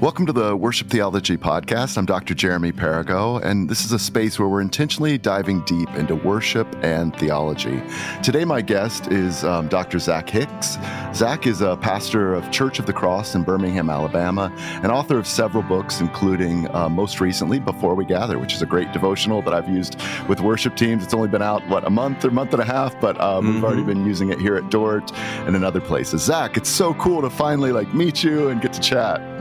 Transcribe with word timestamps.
Welcome 0.00 0.26
to 0.26 0.32
the 0.32 0.54
Worship 0.54 0.90
Theology 0.90 1.36
Podcast. 1.36 1.98
I'm 1.98 2.06
Dr. 2.06 2.32
Jeremy 2.32 2.70
Perigo, 2.70 3.42
and 3.42 3.68
this 3.68 3.84
is 3.84 3.90
a 3.90 3.98
space 3.98 4.38
where 4.38 4.46
we're 4.46 4.60
intentionally 4.60 5.18
diving 5.18 5.64
deep 5.64 5.88
into 5.96 6.14
worship 6.14 6.68
and 6.84 7.16
theology. 7.16 7.82
Today, 8.22 8.44
my 8.44 8.60
guest 8.60 9.08
is 9.08 9.42
um, 9.42 9.66
Dr. 9.66 9.98
Zac 9.98 10.30
Hicks. 10.30 10.78
Zac 11.14 11.48
is 11.48 11.62
a 11.62 11.76
pastor 11.78 12.32
of 12.32 12.48
Church 12.52 12.78
of 12.78 12.86
the 12.86 12.92
Cross 12.92 13.34
in 13.34 13.42
Birmingham, 13.42 13.90
Alabama, 13.90 14.52
and 14.84 14.92
author 14.92 15.18
of 15.18 15.26
several 15.26 15.64
books, 15.64 16.00
including 16.00 16.72
uh, 16.76 16.88
most 16.88 17.20
recently 17.20 17.58
Before 17.58 17.96
We 17.96 18.04
Gather, 18.04 18.38
which 18.38 18.54
is 18.54 18.62
a 18.62 18.66
great 18.66 18.92
devotional 18.92 19.42
that 19.42 19.52
I've 19.52 19.68
used 19.68 20.00
with 20.28 20.40
worship 20.40 20.76
teams. 20.76 21.02
It's 21.02 21.12
only 21.12 21.26
been 21.26 21.42
out, 21.42 21.66
what, 21.66 21.84
a 21.84 21.90
month 21.90 22.24
or 22.24 22.30
month 22.30 22.52
and 22.52 22.62
a 22.62 22.64
half, 22.64 22.98
but 23.00 23.20
um, 23.20 23.44
mm-hmm. 23.44 23.54
we've 23.54 23.64
already 23.64 23.82
been 23.82 24.06
using 24.06 24.30
it 24.30 24.38
here 24.38 24.54
at 24.54 24.70
Dordt 24.70 25.12
and 25.12 25.56
in 25.56 25.64
other 25.64 25.80
places. 25.80 26.22
Zac, 26.22 26.56
it's 26.56 26.70
so 26.70 26.94
cool 26.94 27.20
to 27.20 27.30
finally 27.30 27.72
like 27.72 27.92
meet 27.92 28.22
you 28.22 28.50
and 28.50 28.62
get 28.62 28.72
to 28.74 28.80
chat. 28.80 29.37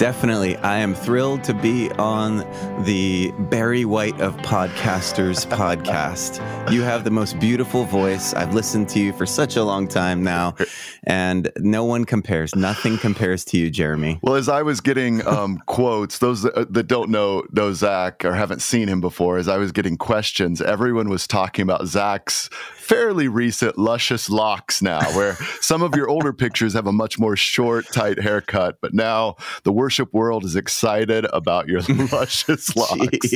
Definitely. 0.00 0.56
I 0.56 0.78
am 0.78 0.94
thrilled 0.94 1.44
to 1.44 1.52
be 1.52 1.90
on 1.98 2.38
the 2.84 3.32
Barry 3.50 3.84
White 3.84 4.18
of 4.18 4.34
Podcasters 4.38 5.46
podcast. 5.58 6.40
You 6.72 6.80
have 6.80 7.04
the 7.04 7.10
most 7.10 7.38
beautiful 7.38 7.84
voice. 7.84 8.32
I've 8.32 8.54
listened 8.54 8.88
to 8.90 8.98
you 8.98 9.12
for 9.12 9.26
such 9.26 9.56
a 9.56 9.62
long 9.62 9.86
time 9.86 10.24
now, 10.24 10.56
and 11.04 11.52
no 11.58 11.84
one 11.84 12.06
compares. 12.06 12.54
Nothing 12.56 12.96
compares 12.96 13.44
to 13.44 13.58
you, 13.58 13.70
Jeremy. 13.70 14.18
Well, 14.22 14.36
as 14.36 14.48
I 14.48 14.62
was 14.62 14.80
getting 14.80 15.26
um, 15.26 15.58
quotes, 15.66 16.16
those 16.16 16.44
that, 16.44 16.54
uh, 16.54 16.64
that 16.70 16.86
don't 16.86 17.10
know, 17.10 17.44
know 17.52 17.74
Zac 17.74 18.24
or 18.24 18.32
haven't 18.32 18.62
seen 18.62 18.88
him 18.88 19.02
before, 19.02 19.36
as 19.36 19.48
I 19.48 19.58
was 19.58 19.70
getting 19.70 19.98
questions, 19.98 20.62
everyone 20.62 21.10
was 21.10 21.26
talking 21.26 21.62
about 21.62 21.86
Zac's 21.86 22.48
fairly 22.90 23.28
recent 23.28 23.78
luscious 23.78 24.28
locks 24.28 24.82
now, 24.82 25.00
where 25.16 25.34
some 25.60 25.80
of 25.80 25.94
your 25.94 26.08
older 26.08 26.32
pictures 26.32 26.72
have 26.72 26.88
a 26.88 26.92
much 26.92 27.20
more 27.20 27.36
short, 27.36 27.86
tight 27.92 28.18
haircut, 28.18 28.78
but 28.82 28.92
now 28.92 29.36
the 29.62 29.70
worship 29.70 30.12
world 30.12 30.44
is 30.44 30.56
excited 30.56 31.24
about 31.32 31.68
your 31.68 31.82
luscious 32.12 32.74
locks. 32.74 33.32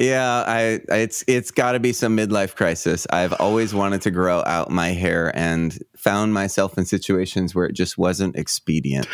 yeah, 0.00 0.42
I, 0.46 0.80
it's 0.88 1.22
it's 1.26 1.50
got 1.50 1.72
to 1.72 1.80
be 1.80 1.92
some 1.92 2.16
midlife 2.16 2.56
crisis. 2.56 3.06
I've 3.10 3.34
always 3.34 3.74
wanted 3.74 4.00
to 4.02 4.10
grow 4.10 4.42
out 4.46 4.70
my 4.70 4.88
hair 4.88 5.30
and 5.36 5.78
found 5.94 6.32
myself 6.32 6.78
in 6.78 6.86
situations 6.86 7.54
where 7.54 7.66
it 7.66 7.74
just 7.74 7.98
wasn't 7.98 8.36
expedient. 8.36 9.06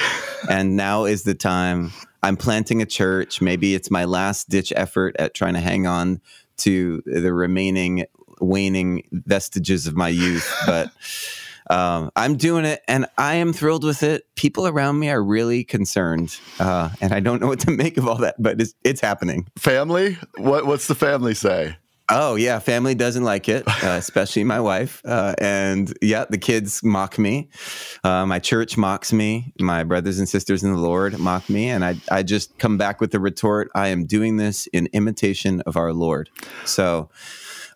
And 0.48 0.76
now 0.76 1.04
is 1.04 1.24
the 1.24 1.34
time. 1.34 1.90
I'm 2.22 2.36
planting 2.36 2.80
a 2.80 2.86
church. 2.86 3.40
Maybe 3.40 3.74
it's 3.74 3.90
my 3.90 4.04
last 4.04 4.48
ditch 4.48 4.72
effort 4.76 5.16
at 5.18 5.34
trying 5.34 5.54
to 5.54 5.60
hang 5.60 5.88
on 5.88 6.20
to 6.58 7.02
the 7.06 7.32
remaining 7.32 8.04
waning 8.42 9.08
vestiges 9.12 9.86
of 9.86 9.96
my 9.96 10.08
youth, 10.08 10.52
but 10.66 10.90
um, 11.70 12.10
I'm 12.16 12.36
doing 12.36 12.64
it 12.64 12.82
and 12.88 13.06
I 13.16 13.36
am 13.36 13.52
thrilled 13.52 13.84
with 13.84 14.02
it. 14.02 14.24
People 14.34 14.66
around 14.66 14.98
me 14.98 15.10
are 15.10 15.22
really 15.22 15.64
concerned, 15.64 16.36
uh, 16.58 16.90
and 17.00 17.12
I 17.12 17.20
don't 17.20 17.40
know 17.40 17.46
what 17.46 17.60
to 17.60 17.70
make 17.82 17.96
of 17.96 18.06
all 18.06 18.18
that, 18.18 18.36
but 18.38 18.60
it's, 18.60 18.74
it's 18.84 19.00
happening. 19.00 19.46
Family? 19.56 20.18
What, 20.36 20.66
what's 20.66 20.86
the 20.86 20.94
family 20.94 21.34
say? 21.34 21.76
Oh 22.14 22.34
yeah, 22.34 22.58
family 22.58 22.94
doesn't 22.94 23.24
like 23.24 23.48
it, 23.48 23.66
uh, 23.84 23.96
especially 23.96 24.44
my 24.44 24.60
wife. 24.60 25.00
Uh, 25.04 25.34
and 25.38 25.96
yeah, 26.02 26.26
the 26.28 26.36
kids 26.36 26.82
mock 26.82 27.18
me. 27.18 27.48
Uh, 28.04 28.26
my 28.26 28.38
church 28.38 28.76
mocks 28.76 29.12
me. 29.14 29.54
My 29.58 29.82
brothers 29.82 30.18
and 30.18 30.28
sisters 30.28 30.62
in 30.62 30.72
the 30.72 30.78
Lord 30.80 31.18
mock 31.18 31.48
me, 31.48 31.70
and 31.70 31.82
I 31.84 31.96
I 32.10 32.22
just 32.22 32.58
come 32.58 32.76
back 32.76 33.00
with 33.00 33.12
the 33.12 33.20
retort: 33.20 33.70
I 33.74 33.88
am 33.88 34.04
doing 34.04 34.36
this 34.36 34.66
in 34.68 34.88
imitation 34.92 35.62
of 35.62 35.76
our 35.76 35.94
Lord. 35.94 36.28
So 36.66 37.08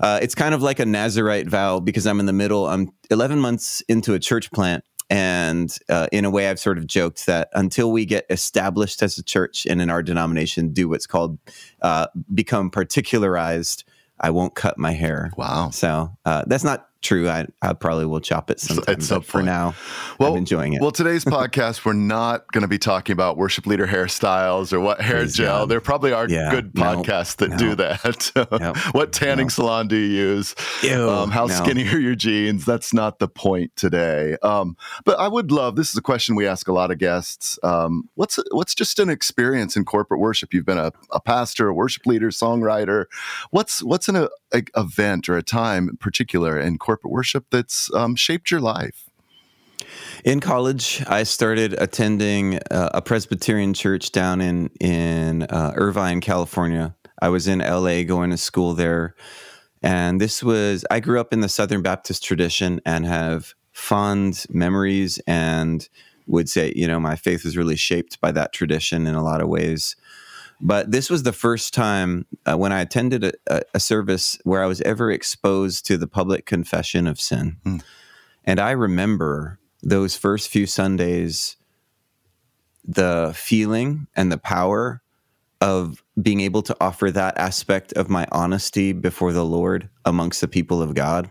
uh, 0.01 0.19
it's 0.23 0.35
kind 0.35 0.55
of 0.55 0.63
like 0.63 0.79
a 0.79 0.87
Nazarite 0.87 1.49
vow 1.49 1.81
because 1.81 2.07
I'm 2.07 2.21
in 2.21 2.27
the 2.27 2.33
middle. 2.33 2.67
I'm 2.67 2.91
11 3.11 3.41
months 3.41 3.83
into 3.89 4.15
a 4.15 4.19
church 4.19 4.51
plant. 4.53 4.85
And 5.09 5.77
uh, 5.89 6.09
in 6.11 6.25
a 6.25 6.31
way, 6.31 6.49
I've 6.49 6.59
sort 6.59 6.79
of 6.79 6.87
joked 6.87 7.27
that 7.27 7.49
until 7.55 7.93
we 7.93 8.05
get 8.05 8.27
established 8.29 9.03
as 9.03 9.17
a 9.19 9.23
church 9.23 9.65
and 9.65 9.81
in 9.81 9.89
our 9.89 10.03
denomination 10.03 10.73
do 10.73 10.89
what's 10.89 11.07
called 11.07 11.39
uh, 11.81 12.09
become 12.35 12.71
particularized, 12.71 13.85
I 14.21 14.31
won't 14.31 14.55
cut 14.57 14.79
my 14.79 14.93
hair. 14.93 15.31
Wow. 15.37 15.71
So 15.71 16.11
uh, 16.25 16.45
that's 16.47 16.65
not 16.65 16.89
true. 17.07 17.29
I, 17.29 17.47
I 17.63 17.73
probably 17.73 18.07
will 18.07 18.21
chop 18.21 18.51
it 18.51 18.61
sometime. 18.61 18.95
At 18.95 19.03
some 19.03 19.23
for 19.23 19.43
now, 19.43 19.75
well, 20.19 20.33
I'm 20.33 20.39
enjoying 20.39 20.73
it. 20.73 20.83
Well, 20.83 20.91
today's 20.91 21.25
podcast, 21.25 21.85
we're 21.85 21.93
not 21.93 22.51
going 22.53 22.63
to 22.63 22.69
be 22.69 22.79
talking 22.79 23.13
about 23.13 23.37
worship 23.37 23.67
leader 23.67 23.87
hairstyles 23.87 24.73
or 24.73 24.81
what 24.81 25.01
hair 25.01 25.21
Please 25.21 25.35
gel. 25.35 25.61
God. 25.61 25.69
There 25.69 25.81
probably 25.81 26.13
are 26.13 26.29
yeah, 26.29 26.51
good 26.51 26.73
podcasts 26.75 27.37
that 27.37 27.57
do 27.59 27.75
that. 27.77 28.89
what 28.93 29.13
tanning 29.13 29.49
salon 29.49 29.89
do 29.89 29.97
you 29.97 30.17
use? 30.17 30.55
Ew, 30.83 31.09
um, 31.09 31.31
how 31.31 31.47
skinny 31.47 31.89
are 31.89 31.99
your 31.99 32.15
jeans? 32.17 32.65
That's 32.65 32.93
not 32.93 33.19
the 33.19 33.29
point 33.29 33.75
today. 33.77 34.37
Um, 34.43 34.77
but 35.05 35.19
I 35.19 35.29
would 35.29 35.53
love. 35.53 35.77
This 35.77 35.91
is 35.91 35.97
a 35.97 36.03
question 36.03 36.35
we 36.35 36.47
ask 36.47 36.67
a 36.69 36.73
lot 36.73 36.91
of 36.91 36.99
guests. 36.99 37.59
Um, 37.63 38.09
what's 38.15 38.39
what's 38.51 38.75
just 38.75 38.99
an 38.99 39.09
experience 39.09 39.77
in 39.77 39.85
corporate 39.85 40.21
worship? 40.21 40.53
You've 40.53 40.67
been 40.67 40.79
a, 40.79 40.93
a 41.13 41.21
pastor, 41.21 41.69
a 41.69 41.75
worship 41.75 42.07
leader, 42.07 42.31
songwriter. 42.31 43.07
What's 43.51 43.83
what's 43.83 44.09
an 44.09 44.17
a, 44.17 44.29
a 44.53 44.63
event 44.77 45.29
or 45.29 45.37
a 45.37 45.43
time 45.43 45.89
in 45.89 45.97
particular 45.97 46.59
in 46.59 46.79
corporate 46.79 47.13
worship 47.13 47.47
that's 47.51 47.93
um, 47.95 48.15
shaped 48.17 48.51
your 48.51 48.61
life? 48.61 49.07
In 50.25 50.41
college, 50.41 51.05
I 51.07 51.23
started 51.23 51.75
attending 51.75 52.59
uh, 52.71 52.91
a 52.95 53.03
Presbyterian 53.03 53.75
church 53.75 54.13
down 54.13 54.41
in 54.41 54.71
in 54.81 55.45
uh, 55.45 55.73
Irvine, 55.75 56.21
California. 56.21 56.95
I 57.21 57.29
was 57.29 57.49
in 57.49 57.61
LA 57.61 58.03
going 58.03 58.31
to 58.31 58.37
school 58.37 58.75
there, 58.75 59.15
and 59.83 60.21
this 60.21 60.43
was 60.43 60.85
I 60.91 61.01
grew 61.01 61.21
up 61.21 61.33
in 61.33 61.41
the 61.41 61.49
Southern 61.49 61.83
Baptist 61.83 62.25
tradition 62.25 62.81
and 62.85 63.07
have 63.07 63.55
fond 63.73 64.47
memories 64.49 65.21
and 65.27 65.89
would 66.27 66.49
say 66.49 66.73
you 66.75 66.89
know 66.89 66.99
my 66.99 67.17
faith 67.17 67.45
was 67.45 67.57
really 67.57 67.77
shaped 67.77 68.21
by 68.21 68.33
that 68.33 68.53
tradition 68.53 69.07
in 69.07 69.15
a 69.15 69.23
lot 69.25 69.41
of 69.41 69.49
ways. 69.49 69.97
But 70.61 70.91
this 70.91 71.11
was 71.11 71.23
the 71.23 71.33
first 71.33 71.75
time 71.75 72.27
uh, 72.47 72.57
when 72.57 72.73
I 72.73 72.81
attended 72.81 73.37
a, 73.47 73.63
a, 73.75 73.81
service 73.81 74.39
where 74.45 74.63
I 74.63 74.67
was 74.67 74.81
ever 74.83 75.11
exposed 75.11 75.85
to 75.87 75.99
the 75.99 76.07
public 76.07 76.47
confession 76.47 77.07
of 77.07 77.21
sin. 77.21 77.59
Mm. 77.65 77.83
And 78.45 78.61
I 78.61 78.71
remember 78.71 79.59
those 79.83 80.17
first 80.17 80.49
few 80.49 80.67
Sundays, 80.67 81.57
the 82.85 83.33
feeling 83.37 84.07
and 84.17 84.33
the 84.33 84.39
power 84.39 85.03
of 85.61 86.03
being 86.21 86.41
able 86.41 86.63
to 86.63 86.77
offer 86.81 87.11
that 87.11 87.37
aspect 87.39 87.93
of 87.95 88.09
my 88.09 88.27
honesty 88.33 88.93
before 88.93 89.33
the 89.33 89.45
Lord 89.45 89.89
amongst 90.05 90.41
the 90.41 90.49
people 90.49 90.83
of 90.83 90.95
God. 90.95 91.31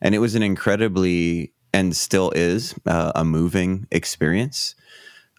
And 0.00 0.14
it 0.14 0.18
was 0.18 0.34
an 0.34 0.42
incredibly, 0.42 1.52
and 1.72 1.96
still 1.96 2.30
is, 2.32 2.74
uh, 2.86 3.12
a 3.14 3.24
moving 3.24 3.86
experience. 3.90 4.74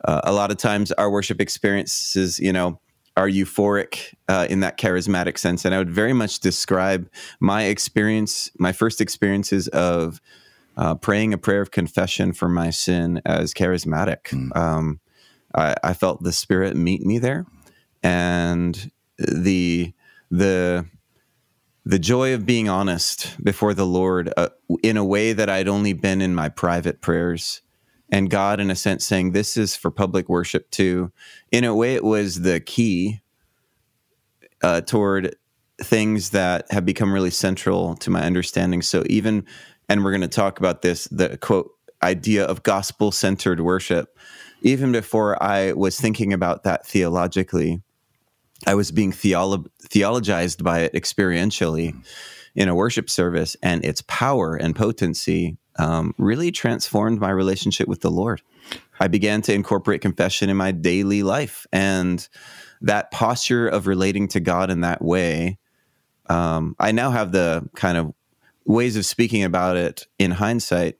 Uh, 0.06 0.22
a 0.24 0.34
lot 0.34 0.52
of 0.52 0.58
times 0.58 0.92
our 0.94 1.10
worship 1.10 1.40
experiences, 1.40 2.40
you 2.40 2.52
know, 2.52 2.80
are 3.16 3.28
euphoric 3.28 4.14
uh, 4.28 4.48
in 4.50 4.62
that 4.62 4.78
charismatic 4.78 5.38
sense. 5.38 5.66
And 5.66 5.76
I 5.76 5.78
would 5.78 5.92
very 5.92 6.14
much 6.14 6.40
describe 6.40 7.10
my 7.40 7.64
experience, 7.64 8.50
my 8.58 8.72
first 8.72 9.02
experiences 9.02 9.68
of 9.70 10.20
uh, 10.78 10.96
praying 10.96 11.34
a 11.34 11.38
prayer 11.38 11.62
of 11.62 11.72
confession 11.72 12.34
for 12.34 12.50
my 12.50 12.70
sin 12.70 13.22
as 13.26 13.54
charismatic. 13.54 14.24
Mm. 14.30 14.56
Um, 14.58 15.00
I, 15.54 15.76
I, 15.84 15.94
felt 15.94 16.24
the 16.24 16.32
Spirit 16.32 16.76
meet 16.76 17.06
me 17.06 17.20
there, 17.20 17.46
and 18.02 18.92
the 19.20 19.94
the 20.32 20.86
the 21.86 22.00
joy 22.00 22.34
of 22.34 22.46
being 22.46 22.70
honest 22.70 23.36
before 23.44 23.76
the 23.76 23.86
Lord 23.86 24.34
uh, 24.36 24.50
in 24.82 24.98
a 24.98 25.06
way 25.06 25.34
that 25.34 25.50
I'd 25.50 25.68
only 25.68 25.94
been 25.94 26.22
in 26.22 26.34
my 26.34 26.50
private 26.50 27.02
prayers 27.02 27.62
and 28.14 28.30
God, 28.30 28.60
in 28.60 28.70
a 28.70 28.76
sense, 28.76 29.08
saying, 29.08 29.32
This 29.32 29.58
is 29.58 29.76
for 29.76 29.90
public 29.90 30.30
worship 30.30 30.70
too. 30.70 31.12
In 31.52 31.64
a 31.64 31.74
way, 31.74 31.96
it 31.96 32.04
was 32.04 32.42
the 32.42 32.60
key 32.60 33.22
uh, 34.62 34.82
toward 34.82 35.36
things 35.82 36.30
that 36.30 36.72
have 36.72 36.86
become 36.86 37.12
really 37.12 37.32
central 37.32 37.96
to 37.96 38.12
my 38.12 38.22
understanding. 38.22 38.84
So, 38.84 39.04
even, 39.08 39.48
and 39.90 40.04
we're 40.04 40.12
going 40.12 40.22
to 40.22 40.28
talk 40.28 40.60
about 40.60 40.84
this, 40.84 41.06
the 41.06 41.40
quote, 41.40 41.72
idea 42.04 42.46
of 42.46 42.62
gospel 42.62 43.12
centered 43.12 43.62
worship. 43.62 44.16
Even 44.62 44.92
before 44.92 45.42
I 45.42 45.72
was 45.74 46.00
thinking 46.00 46.34
about 46.34 46.66
that 46.66 46.86
theologically, 46.86 47.82
I 48.68 48.76
was 48.76 48.92
being 48.92 49.12
theolo- 49.12 49.66
theologized 49.90 50.62
by 50.64 50.82
it 50.82 50.94
experientially 50.94 51.96
in 52.54 52.70
a 52.70 52.76
worship 52.76 53.10
service, 53.10 53.58
and 53.64 53.84
its 53.84 54.04
power 54.06 54.56
and 54.56 54.76
potency 54.76 55.58
um, 55.78 56.14
really 56.18 56.52
transformed 56.52 57.20
my 57.20 57.30
relationship 57.30 57.88
with 57.88 58.02
the 58.02 58.12
Lord. 58.12 58.42
I 59.00 59.08
began 59.08 59.42
to 59.44 59.54
incorporate 59.54 60.02
confession 60.02 60.50
in 60.50 60.58
my 60.58 60.72
daily 60.72 61.24
life, 61.24 61.66
and 61.72 62.28
that 62.82 63.12
posture 63.12 63.68
of 63.68 63.88
relating 63.88 64.28
to 64.30 64.40
God 64.40 64.70
in 64.70 64.82
that 64.82 65.02
way. 65.02 65.58
Um, 66.30 66.76
I 66.80 66.92
now 66.92 67.12
have 67.12 67.32
the 67.32 67.68
kind 67.76 67.98
of 67.98 68.14
ways 68.66 68.96
of 68.96 69.06
speaking 69.06 69.44
about 69.44 69.76
it 69.76 70.08
in 70.20 70.32
hindsight 70.32 70.98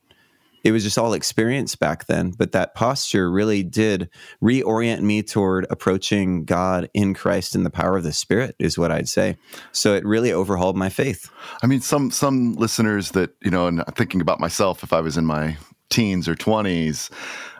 it 0.64 0.72
was 0.72 0.84
just 0.84 0.98
all 0.98 1.14
experience 1.14 1.76
back 1.76 2.06
then. 2.06 2.32
But 2.32 2.54
that 2.54 2.74
posture 2.74 3.30
really 3.30 3.64
did 3.64 4.10
reorient 4.42 5.02
me 5.02 5.22
toward 5.22 5.68
approaching 5.70 6.46
God 6.46 6.90
in 6.94 7.14
Christ 7.14 7.56
in 7.56 7.64
the 7.64 7.70
power 7.70 7.98
of 7.98 8.04
the 8.04 8.14
Spirit, 8.14 8.56
is 8.60 8.78
what 8.78 8.92
I'd 8.92 9.10
say. 9.10 9.38
So 9.72 9.94
it 9.94 10.06
really 10.06 10.32
overhauled 10.32 10.78
my 10.78 10.90
faith. 10.90 11.30
I 11.62 11.68
mean, 11.68 11.82
some 11.82 12.12
some 12.12 12.54
listeners 12.54 13.12
that 13.12 13.32
you 13.44 13.52
know, 13.52 13.68
and 13.68 13.84
thinking 13.96 14.22
about 14.22 14.40
myself, 14.40 14.84
if 14.84 14.94
I 14.94 15.02
was 15.02 15.18
in 15.18 15.26
my 15.26 15.58
teens 15.90 16.28
or 16.28 16.36
twenties, 16.36 17.10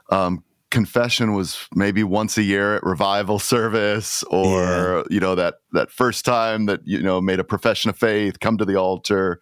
um, 0.10 0.44
confession 0.74 1.34
was 1.34 1.68
maybe 1.76 2.04
once 2.04 2.36
a 2.36 2.42
year 2.42 2.78
at 2.78 2.84
revival 2.84 3.38
service 3.38 4.24
or 4.24 4.60
yeah. 4.60 5.04
you 5.12 5.20
know 5.20 5.36
that 5.36 5.56
that 5.72 5.92
first 5.92 6.26
time 6.26 6.66
that 6.66 6.80
you 6.84 7.02
know 7.02 7.22
made 7.22 7.40
a 7.40 7.44
profession 7.44 7.90
of 7.90 7.98
faith 7.98 8.40
come 8.40 8.58
to 8.58 8.66
the 8.66 8.76
altar 8.76 9.40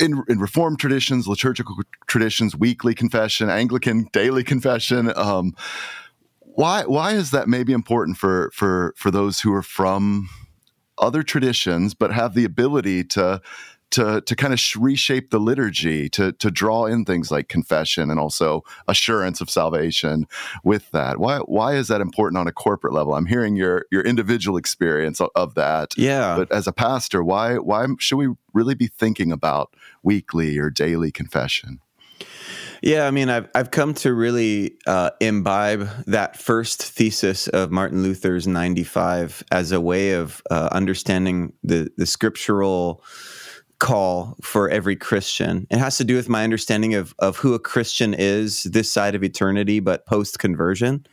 in, 0.00 0.22
in 0.28 0.38
reformed 0.38 0.78
traditions 0.78 1.26
liturgical 1.26 1.76
traditions 2.06 2.56
weekly 2.56 2.94
confession 2.94 3.50
anglican 3.50 4.08
daily 4.12 4.44
confession 4.44 5.12
um, 5.16 5.54
why 6.40 6.84
why 6.84 7.12
is 7.12 7.30
that 7.30 7.48
maybe 7.48 7.72
important 7.72 8.16
for 8.16 8.50
for 8.52 8.94
for 8.96 9.10
those 9.10 9.40
who 9.40 9.52
are 9.52 9.62
from 9.62 10.28
other 10.98 11.22
traditions 11.22 11.94
but 11.94 12.12
have 12.12 12.34
the 12.34 12.44
ability 12.44 13.04
to 13.04 13.40
to 13.92 14.20
to 14.22 14.36
kind 14.36 14.52
of 14.52 14.60
reshape 14.76 15.30
the 15.30 15.38
liturgy 15.38 16.08
to 16.10 16.32
to 16.32 16.50
draw 16.50 16.86
in 16.86 17.04
things 17.04 17.30
like 17.30 17.48
confession 17.48 18.10
and 18.10 18.18
also 18.18 18.62
assurance 18.88 19.40
of 19.40 19.50
salvation 19.50 20.26
with 20.64 20.90
that. 20.90 21.18
Why 21.18 21.38
why 21.38 21.74
is 21.74 21.88
that 21.88 22.00
important 22.00 22.38
on 22.38 22.46
a 22.46 22.52
corporate 22.52 22.92
level? 22.92 23.14
I'm 23.14 23.26
hearing 23.26 23.56
your 23.56 23.86
your 23.90 24.02
individual 24.02 24.56
experience 24.56 25.20
of 25.20 25.54
that. 25.54 25.96
Yeah. 25.96 26.36
But 26.36 26.52
as 26.52 26.66
a 26.66 26.72
pastor 26.72 27.22
why 27.22 27.56
why 27.56 27.86
should 27.98 28.16
we 28.16 28.28
really 28.52 28.74
be 28.74 28.88
thinking 28.88 29.32
about 29.32 29.74
weekly 30.02 30.58
or 30.58 30.70
daily 30.70 31.12
confession? 31.12 31.80
Yeah, 32.82 33.06
I 33.06 33.10
mean, 33.10 33.28
I've 33.28 33.48
I've 33.54 33.70
come 33.70 33.94
to 33.94 34.12
really 34.12 34.76
uh, 34.86 35.10
imbibe 35.20 35.88
that 36.06 36.36
first 36.36 36.82
thesis 36.82 37.48
of 37.48 37.70
Martin 37.70 38.02
Luther's 38.02 38.46
ninety 38.46 38.84
five 38.84 39.42
as 39.50 39.72
a 39.72 39.80
way 39.80 40.12
of 40.12 40.42
uh, 40.50 40.68
understanding 40.72 41.52
the 41.62 41.90
the 41.96 42.06
scriptural 42.06 43.02
call 43.78 44.36
for 44.42 44.68
every 44.70 44.96
Christian. 44.96 45.66
It 45.70 45.78
has 45.78 45.98
to 45.98 46.04
do 46.04 46.16
with 46.16 46.28
my 46.28 46.44
understanding 46.44 46.94
of 46.94 47.14
of 47.18 47.36
who 47.36 47.54
a 47.54 47.58
Christian 47.58 48.14
is 48.14 48.64
this 48.64 48.90
side 48.90 49.14
of 49.14 49.22
eternity, 49.22 49.80
but 49.80 50.06
post 50.06 50.38
conversion. 50.38 51.06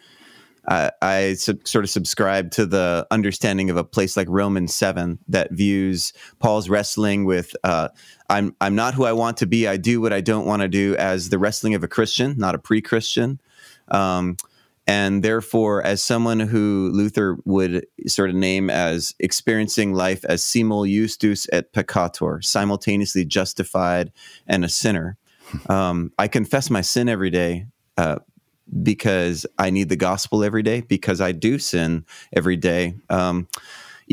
Uh, 0.66 0.90
I 1.02 1.34
sub- 1.34 1.68
sort 1.68 1.84
of 1.84 1.90
subscribe 1.90 2.52
to 2.52 2.66
the 2.66 3.06
understanding 3.12 3.70
of 3.70 3.76
a 3.76 3.84
place 3.84 4.16
like 4.16 4.28
Romans 4.30 4.74
seven 4.74 5.20
that 5.28 5.52
views 5.52 6.14
Paul's 6.40 6.70
wrestling 6.70 7.26
with 7.26 7.54
uh, 7.66 7.90
"I'm 8.30 8.56
I'm 8.62 8.76
not 8.76 8.94
who 8.94 9.04
I 9.04 9.12
want 9.12 9.38
to 9.38 9.46
be. 9.46 9.68
I 9.68 9.76
do 9.76 10.00
what 10.00 10.14
I 10.14 10.22
don't 10.22 10.46
want 10.46 10.62
to 10.62 10.70
do" 10.70 10.96
as 10.96 11.30
the 11.30 11.38
wrestling 11.38 11.76
of 11.76 11.84
a 11.84 11.88
Christian, 11.88 12.36
not 12.38 12.56
a 12.56 12.60
pre-Christian. 12.60 13.42
Um, 13.90 14.38
and 14.86 15.24
therefore, 15.24 15.82
as 15.82 16.04
someone 16.04 16.40
who 16.42 16.90
Luther 16.94 17.38
would 17.46 17.86
sort 18.08 18.30
of 18.30 18.36
name 18.36 18.70
as 18.70 19.16
experiencing 19.20 19.94
life 19.94 20.26
as 20.26 20.44
simul 20.44 20.86
justus 20.86 21.48
et 21.54 21.72
peccator, 21.72 22.44
simultaneously 22.44 23.24
justified 23.24 24.12
and 24.46 24.66
a 24.66 24.70
sinner, 24.70 25.18
um, 25.70 26.12
I 26.20 26.28
confess 26.28 26.70
my 26.70 26.82
sin 26.82 27.08
every 27.08 27.30
day 27.30 27.68
uh, 27.98 28.18
because 28.82 29.46
I 29.58 29.70
need 29.70 29.90
the 29.90 29.96
gospel 29.96 30.44
every 30.44 30.64
day, 30.64 30.82
because 30.82 31.22
I 31.22 31.32
do 31.32 31.60
sin 31.60 32.06
every 32.36 32.58
day. 32.58 32.96
Um, 33.10 33.48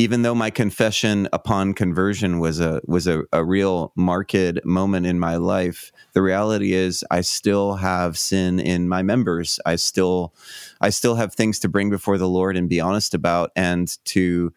even 0.01 0.23
though 0.23 0.35
my 0.35 0.49
confession 0.49 1.29
upon 1.31 1.75
conversion 1.75 2.39
was 2.39 2.59
a 2.59 2.81
was 2.87 3.07
a, 3.07 3.23
a 3.35 3.45
real 3.45 3.93
marked 3.95 4.65
moment 4.65 5.05
in 5.05 5.19
my 5.19 5.37
life, 5.37 5.93
the 6.15 6.23
reality 6.23 6.73
is 6.73 7.05
I 7.11 7.21
still 7.21 7.75
have 7.75 8.17
sin 8.17 8.59
in 8.61 8.89
my 8.89 9.03
members. 9.03 9.61
I 9.67 9.77
still 9.77 10.33
I 10.81 10.89
still 10.89 11.17
have 11.17 11.35
things 11.35 11.59
to 11.59 11.69
bring 11.69 11.91
before 11.91 12.17
the 12.17 12.31
Lord 12.31 12.57
and 12.57 12.67
be 12.67 12.81
honest 12.81 13.13
about 13.13 13.51
and 13.55 13.95
to 14.07 14.55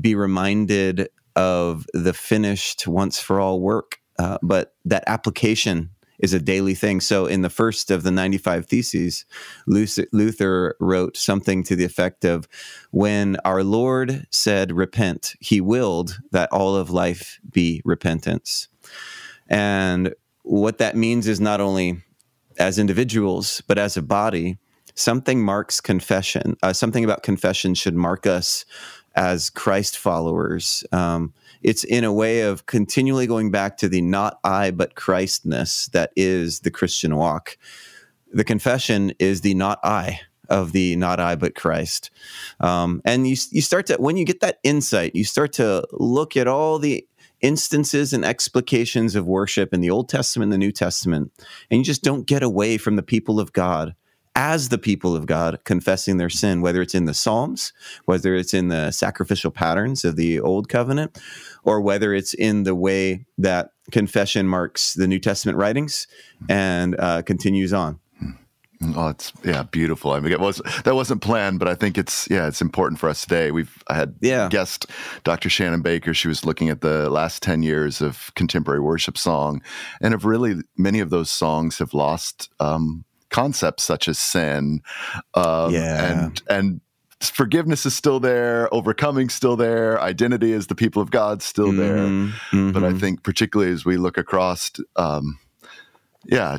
be 0.00 0.14
reminded 0.14 1.10
of 1.36 1.84
the 1.92 2.14
finished 2.14 2.88
once 2.88 3.20
for 3.20 3.40
all 3.40 3.60
work. 3.60 4.00
Uh, 4.18 4.38
but 4.42 4.74
that 4.86 5.04
application 5.06 5.90
is 6.18 6.32
a 6.32 6.40
daily 6.40 6.74
thing. 6.74 7.00
So, 7.00 7.26
in 7.26 7.42
the 7.42 7.50
first 7.50 7.90
of 7.90 8.02
the 8.02 8.10
95 8.10 8.66
Theses, 8.66 9.24
Luther 9.66 10.76
wrote 10.80 11.16
something 11.16 11.62
to 11.64 11.76
the 11.76 11.84
effect 11.84 12.24
of 12.24 12.48
When 12.90 13.36
our 13.44 13.62
Lord 13.62 14.26
said, 14.30 14.72
Repent, 14.72 15.34
he 15.40 15.60
willed 15.60 16.18
that 16.32 16.52
all 16.52 16.76
of 16.76 16.90
life 16.90 17.38
be 17.50 17.82
repentance. 17.84 18.68
And 19.48 20.14
what 20.42 20.78
that 20.78 20.96
means 20.96 21.26
is 21.26 21.40
not 21.40 21.60
only 21.60 22.02
as 22.58 22.78
individuals, 22.78 23.62
but 23.66 23.78
as 23.78 23.96
a 23.96 24.02
body, 24.02 24.58
something 24.94 25.42
marks 25.42 25.80
confession. 25.80 26.56
Uh, 26.62 26.72
something 26.72 27.04
about 27.04 27.22
confession 27.22 27.74
should 27.74 27.94
mark 27.94 28.26
us 28.26 28.64
as 29.14 29.50
Christ 29.50 29.96
followers. 29.96 30.84
Um, 30.92 31.32
it's 31.62 31.84
in 31.84 32.04
a 32.04 32.12
way 32.12 32.40
of 32.42 32.66
continually 32.66 33.26
going 33.26 33.50
back 33.50 33.76
to 33.78 33.88
the 33.88 34.00
not 34.00 34.38
I 34.44 34.70
but 34.70 34.94
Christness 34.94 35.88
that 35.88 36.12
is 36.16 36.60
the 36.60 36.70
Christian 36.70 37.16
walk. 37.16 37.56
The 38.32 38.44
confession 38.44 39.12
is 39.18 39.40
the 39.40 39.54
not 39.54 39.80
I 39.82 40.20
of 40.48 40.72
the 40.72 40.96
not 40.96 41.20
I 41.20 41.34
but 41.34 41.54
Christ. 41.54 42.10
Um, 42.60 43.02
and 43.04 43.26
you 43.26 43.36
you 43.50 43.62
start 43.62 43.86
to 43.86 43.96
when 43.96 44.16
you 44.16 44.24
get 44.24 44.40
that 44.40 44.58
insight, 44.62 45.14
you 45.14 45.24
start 45.24 45.52
to 45.54 45.86
look 45.92 46.36
at 46.36 46.48
all 46.48 46.78
the 46.78 47.06
instances 47.40 48.12
and 48.12 48.24
explications 48.24 49.14
of 49.14 49.26
worship 49.26 49.72
in 49.72 49.80
the 49.80 49.90
Old 49.90 50.08
Testament 50.08 50.46
and 50.46 50.52
the 50.52 50.66
New 50.66 50.72
Testament, 50.72 51.32
and 51.70 51.78
you 51.78 51.84
just 51.84 52.02
don't 52.02 52.26
get 52.26 52.42
away 52.42 52.78
from 52.78 52.96
the 52.96 53.02
people 53.02 53.38
of 53.38 53.52
God 53.52 53.94
as 54.38 54.68
the 54.68 54.78
people 54.78 55.16
of 55.16 55.26
God 55.26 55.58
confessing 55.64 56.16
their 56.16 56.30
sin, 56.30 56.60
whether 56.60 56.80
it's 56.80 56.94
in 56.94 57.06
the 57.06 57.12
Psalms, 57.12 57.72
whether 58.04 58.36
it's 58.36 58.54
in 58.54 58.68
the 58.68 58.92
sacrificial 58.92 59.50
patterns 59.50 60.04
of 60.04 60.14
the 60.14 60.38
Old 60.38 60.68
Covenant, 60.68 61.18
or 61.64 61.80
whether 61.80 62.14
it's 62.14 62.34
in 62.34 62.62
the 62.62 62.76
way 62.76 63.26
that 63.36 63.72
confession 63.90 64.46
marks 64.46 64.94
the 64.94 65.08
New 65.08 65.18
Testament 65.18 65.58
writings 65.58 66.06
and 66.48 66.94
uh, 67.00 67.22
continues 67.22 67.72
on. 67.72 67.98
Oh, 68.94 69.08
it's 69.08 69.32
yeah, 69.44 69.64
beautiful. 69.64 70.12
I 70.12 70.20
mean, 70.20 70.30
it 70.30 70.38
was 70.38 70.62
that 70.84 70.94
wasn't 70.94 71.20
planned, 71.20 71.58
but 71.58 71.66
I 71.66 71.74
think 71.74 71.98
it's 71.98 72.30
yeah, 72.30 72.46
it's 72.46 72.62
important 72.62 73.00
for 73.00 73.08
us 73.08 73.22
today. 73.22 73.50
We've 73.50 73.82
I 73.88 73.94
had 73.94 74.14
yeah. 74.20 74.48
guest 74.48 74.86
Dr. 75.24 75.48
Shannon 75.48 75.82
Baker. 75.82 76.14
She 76.14 76.28
was 76.28 76.44
looking 76.44 76.68
at 76.68 76.80
the 76.80 77.10
last 77.10 77.42
ten 77.42 77.64
years 77.64 78.00
of 78.00 78.30
contemporary 78.36 78.78
worship 78.78 79.18
song, 79.18 79.62
and 80.00 80.14
of 80.14 80.24
really 80.24 80.62
many 80.76 81.00
of 81.00 81.10
those 81.10 81.28
songs 81.28 81.78
have 81.78 81.92
lost 81.92 82.50
um, 82.60 83.04
concepts 83.30 83.82
such 83.82 84.08
as 84.08 84.18
sin 84.18 84.80
um, 85.34 85.72
yeah. 85.72 86.12
and 86.12 86.42
and 86.48 86.80
forgiveness 87.20 87.84
is 87.84 87.94
still 87.94 88.20
there 88.20 88.72
overcoming 88.72 89.28
still 89.28 89.56
there 89.56 90.00
identity 90.00 90.52
as 90.52 90.68
the 90.68 90.74
people 90.74 91.02
of 91.02 91.10
god 91.10 91.42
still 91.42 91.72
there 91.72 91.98
mm-hmm. 91.98 92.70
but 92.70 92.84
i 92.84 92.88
mm-hmm. 92.88 92.98
think 92.98 93.22
particularly 93.22 93.72
as 93.72 93.84
we 93.84 93.96
look 93.96 94.16
across 94.16 94.70
um, 94.96 95.38
yeah 96.24 96.58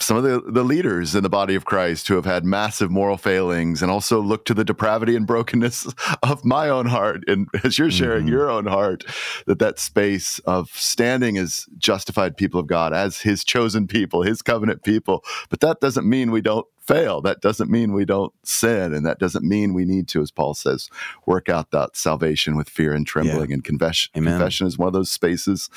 some 0.00 0.16
of 0.16 0.22
the, 0.22 0.40
the 0.50 0.64
leaders 0.64 1.14
in 1.14 1.22
the 1.22 1.28
body 1.28 1.54
of 1.54 1.64
Christ 1.64 2.08
who 2.08 2.14
have 2.14 2.24
had 2.24 2.44
massive 2.44 2.90
moral 2.90 3.16
failings 3.16 3.82
and 3.82 3.90
also 3.90 4.20
look 4.20 4.44
to 4.46 4.54
the 4.54 4.64
depravity 4.64 5.16
and 5.16 5.26
brokenness 5.26 5.92
of 6.22 6.44
my 6.44 6.68
own 6.68 6.86
heart. 6.86 7.24
And 7.26 7.48
as 7.64 7.78
you're 7.78 7.90
sharing 7.90 8.24
mm-hmm. 8.26 8.32
your 8.32 8.50
own 8.50 8.66
heart, 8.66 9.04
that 9.46 9.58
that 9.58 9.78
space 9.78 10.38
of 10.40 10.70
standing 10.70 11.36
as 11.38 11.66
justified 11.78 12.36
people 12.36 12.60
of 12.60 12.66
God, 12.66 12.92
as 12.92 13.20
his 13.20 13.44
chosen 13.44 13.86
people, 13.86 14.22
his 14.22 14.42
covenant 14.42 14.82
people. 14.82 15.24
But 15.48 15.60
that 15.60 15.80
doesn't 15.80 16.08
mean 16.08 16.30
we 16.30 16.42
don't 16.42 16.66
fail. 16.88 17.20
That 17.20 17.42
doesn't 17.42 17.70
mean 17.70 17.92
we 17.92 18.06
don't 18.06 18.32
sin. 18.44 18.94
And 18.94 19.04
that 19.04 19.18
doesn't 19.18 19.44
mean 19.44 19.74
we 19.74 19.84
need 19.84 20.08
to, 20.08 20.22
as 20.22 20.30
Paul 20.30 20.54
says, 20.54 20.88
work 21.26 21.50
out 21.50 21.70
that 21.70 21.96
salvation 21.96 22.56
with 22.56 22.70
fear 22.70 22.94
and 22.94 23.06
trembling. 23.06 23.50
Yeah. 23.50 23.54
And 23.54 23.64
confession, 23.64 24.10
confession 24.14 24.66
is 24.66 24.78
one 24.78 24.86
of 24.86 24.94
those 24.94 25.10
spaces 25.10 25.68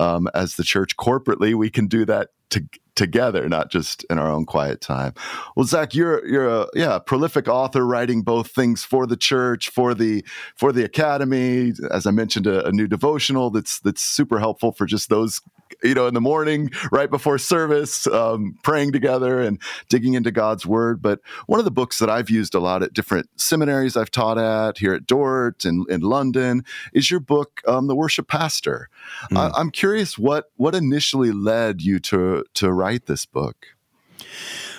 um, 0.00 0.28
as 0.34 0.56
the 0.56 0.64
church 0.64 0.96
corporately, 0.96 1.54
we 1.54 1.70
can 1.70 1.86
do 1.86 2.04
that 2.06 2.30
to 2.50 2.64
together, 2.96 3.46
not 3.48 3.70
just 3.70 4.04
in 4.04 4.18
our 4.18 4.30
own 4.30 4.46
quiet 4.46 4.80
time. 4.80 5.12
Well, 5.54 5.66
Zac, 5.66 5.94
you're 5.94 6.26
you're 6.26 6.48
a 6.48 6.66
yeah 6.74 6.98
prolific 6.98 7.46
author, 7.46 7.86
writing 7.86 8.22
both 8.22 8.50
things 8.50 8.82
for 8.82 9.06
the 9.06 9.16
church, 9.16 9.68
for 9.68 9.94
the 9.94 10.24
for 10.56 10.72
the 10.72 10.84
academy. 10.84 11.74
As 11.90 12.06
I 12.06 12.10
mentioned, 12.10 12.46
a, 12.46 12.66
a 12.66 12.72
new 12.72 12.88
devotional 12.88 13.50
that's 13.50 13.78
that's 13.80 14.02
super 14.02 14.40
helpful 14.40 14.72
for 14.72 14.86
just 14.86 15.08
those 15.08 15.40
you 15.82 15.94
know 15.94 16.06
in 16.06 16.14
the 16.14 16.20
morning 16.20 16.70
right 16.90 17.10
before 17.10 17.38
service, 17.38 18.06
um, 18.08 18.58
praying 18.62 18.92
together 18.92 19.40
and 19.40 19.60
digging 19.88 20.14
into 20.14 20.30
God's 20.30 20.66
word. 20.66 21.00
But 21.00 21.20
one 21.46 21.60
of 21.60 21.64
the 21.64 21.70
books 21.70 21.98
that 21.98 22.10
I've 22.10 22.30
used 22.30 22.54
a 22.54 22.60
lot 22.60 22.82
at 22.82 22.92
different 22.92 23.28
seminaries 23.36 23.96
I've 23.96 24.10
taught 24.10 24.38
at 24.38 24.78
here 24.78 24.94
at 24.94 25.06
Dordt 25.06 25.64
and 25.64 25.88
in 25.88 26.00
London 26.00 26.64
is 26.92 27.10
your 27.10 27.20
book, 27.20 27.60
um, 27.68 27.86
The 27.86 27.94
Worship 27.94 28.26
Pastor. 28.26 28.88
Mm. 29.30 29.36
I, 29.38 29.50
I'm 29.56 29.70
curious 29.70 30.18
what 30.18 30.50
what 30.56 30.74
initially 30.74 31.30
led 31.30 31.82
you 31.82 31.98
to 32.00 32.44
to 32.54 32.72
write 32.72 32.86
write 32.86 33.06
this 33.06 33.26
book? 33.26 33.66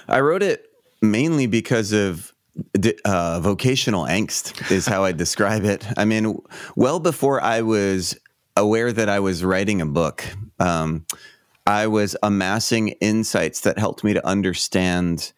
I 0.07 0.21
wrote 0.21 0.41
it 0.41 0.65
mainly 1.01 1.45
because 1.45 1.91
of 1.91 2.33
uh, 3.05 3.39
vocational 3.41 4.05
angst, 4.05 4.71
is 4.71 4.87
how 4.87 5.03
I 5.03 5.11
describe 5.11 5.65
it. 5.65 5.85
I 5.97 6.05
mean, 6.05 6.39
well 6.75 6.99
before 6.99 7.41
I 7.41 7.61
was 7.61 8.17
aware 8.55 8.91
that 8.91 9.09
I 9.09 9.19
was 9.19 9.43
writing 9.43 9.81
a 9.81 9.85
book, 9.85 10.23
um, 10.59 11.05
I 11.65 11.87
was 11.87 12.15
amassing 12.23 12.89
insights 13.01 13.61
that 13.61 13.77
helped 13.77 14.03
me 14.03 14.13
to 14.13 14.25
understand 14.25 15.33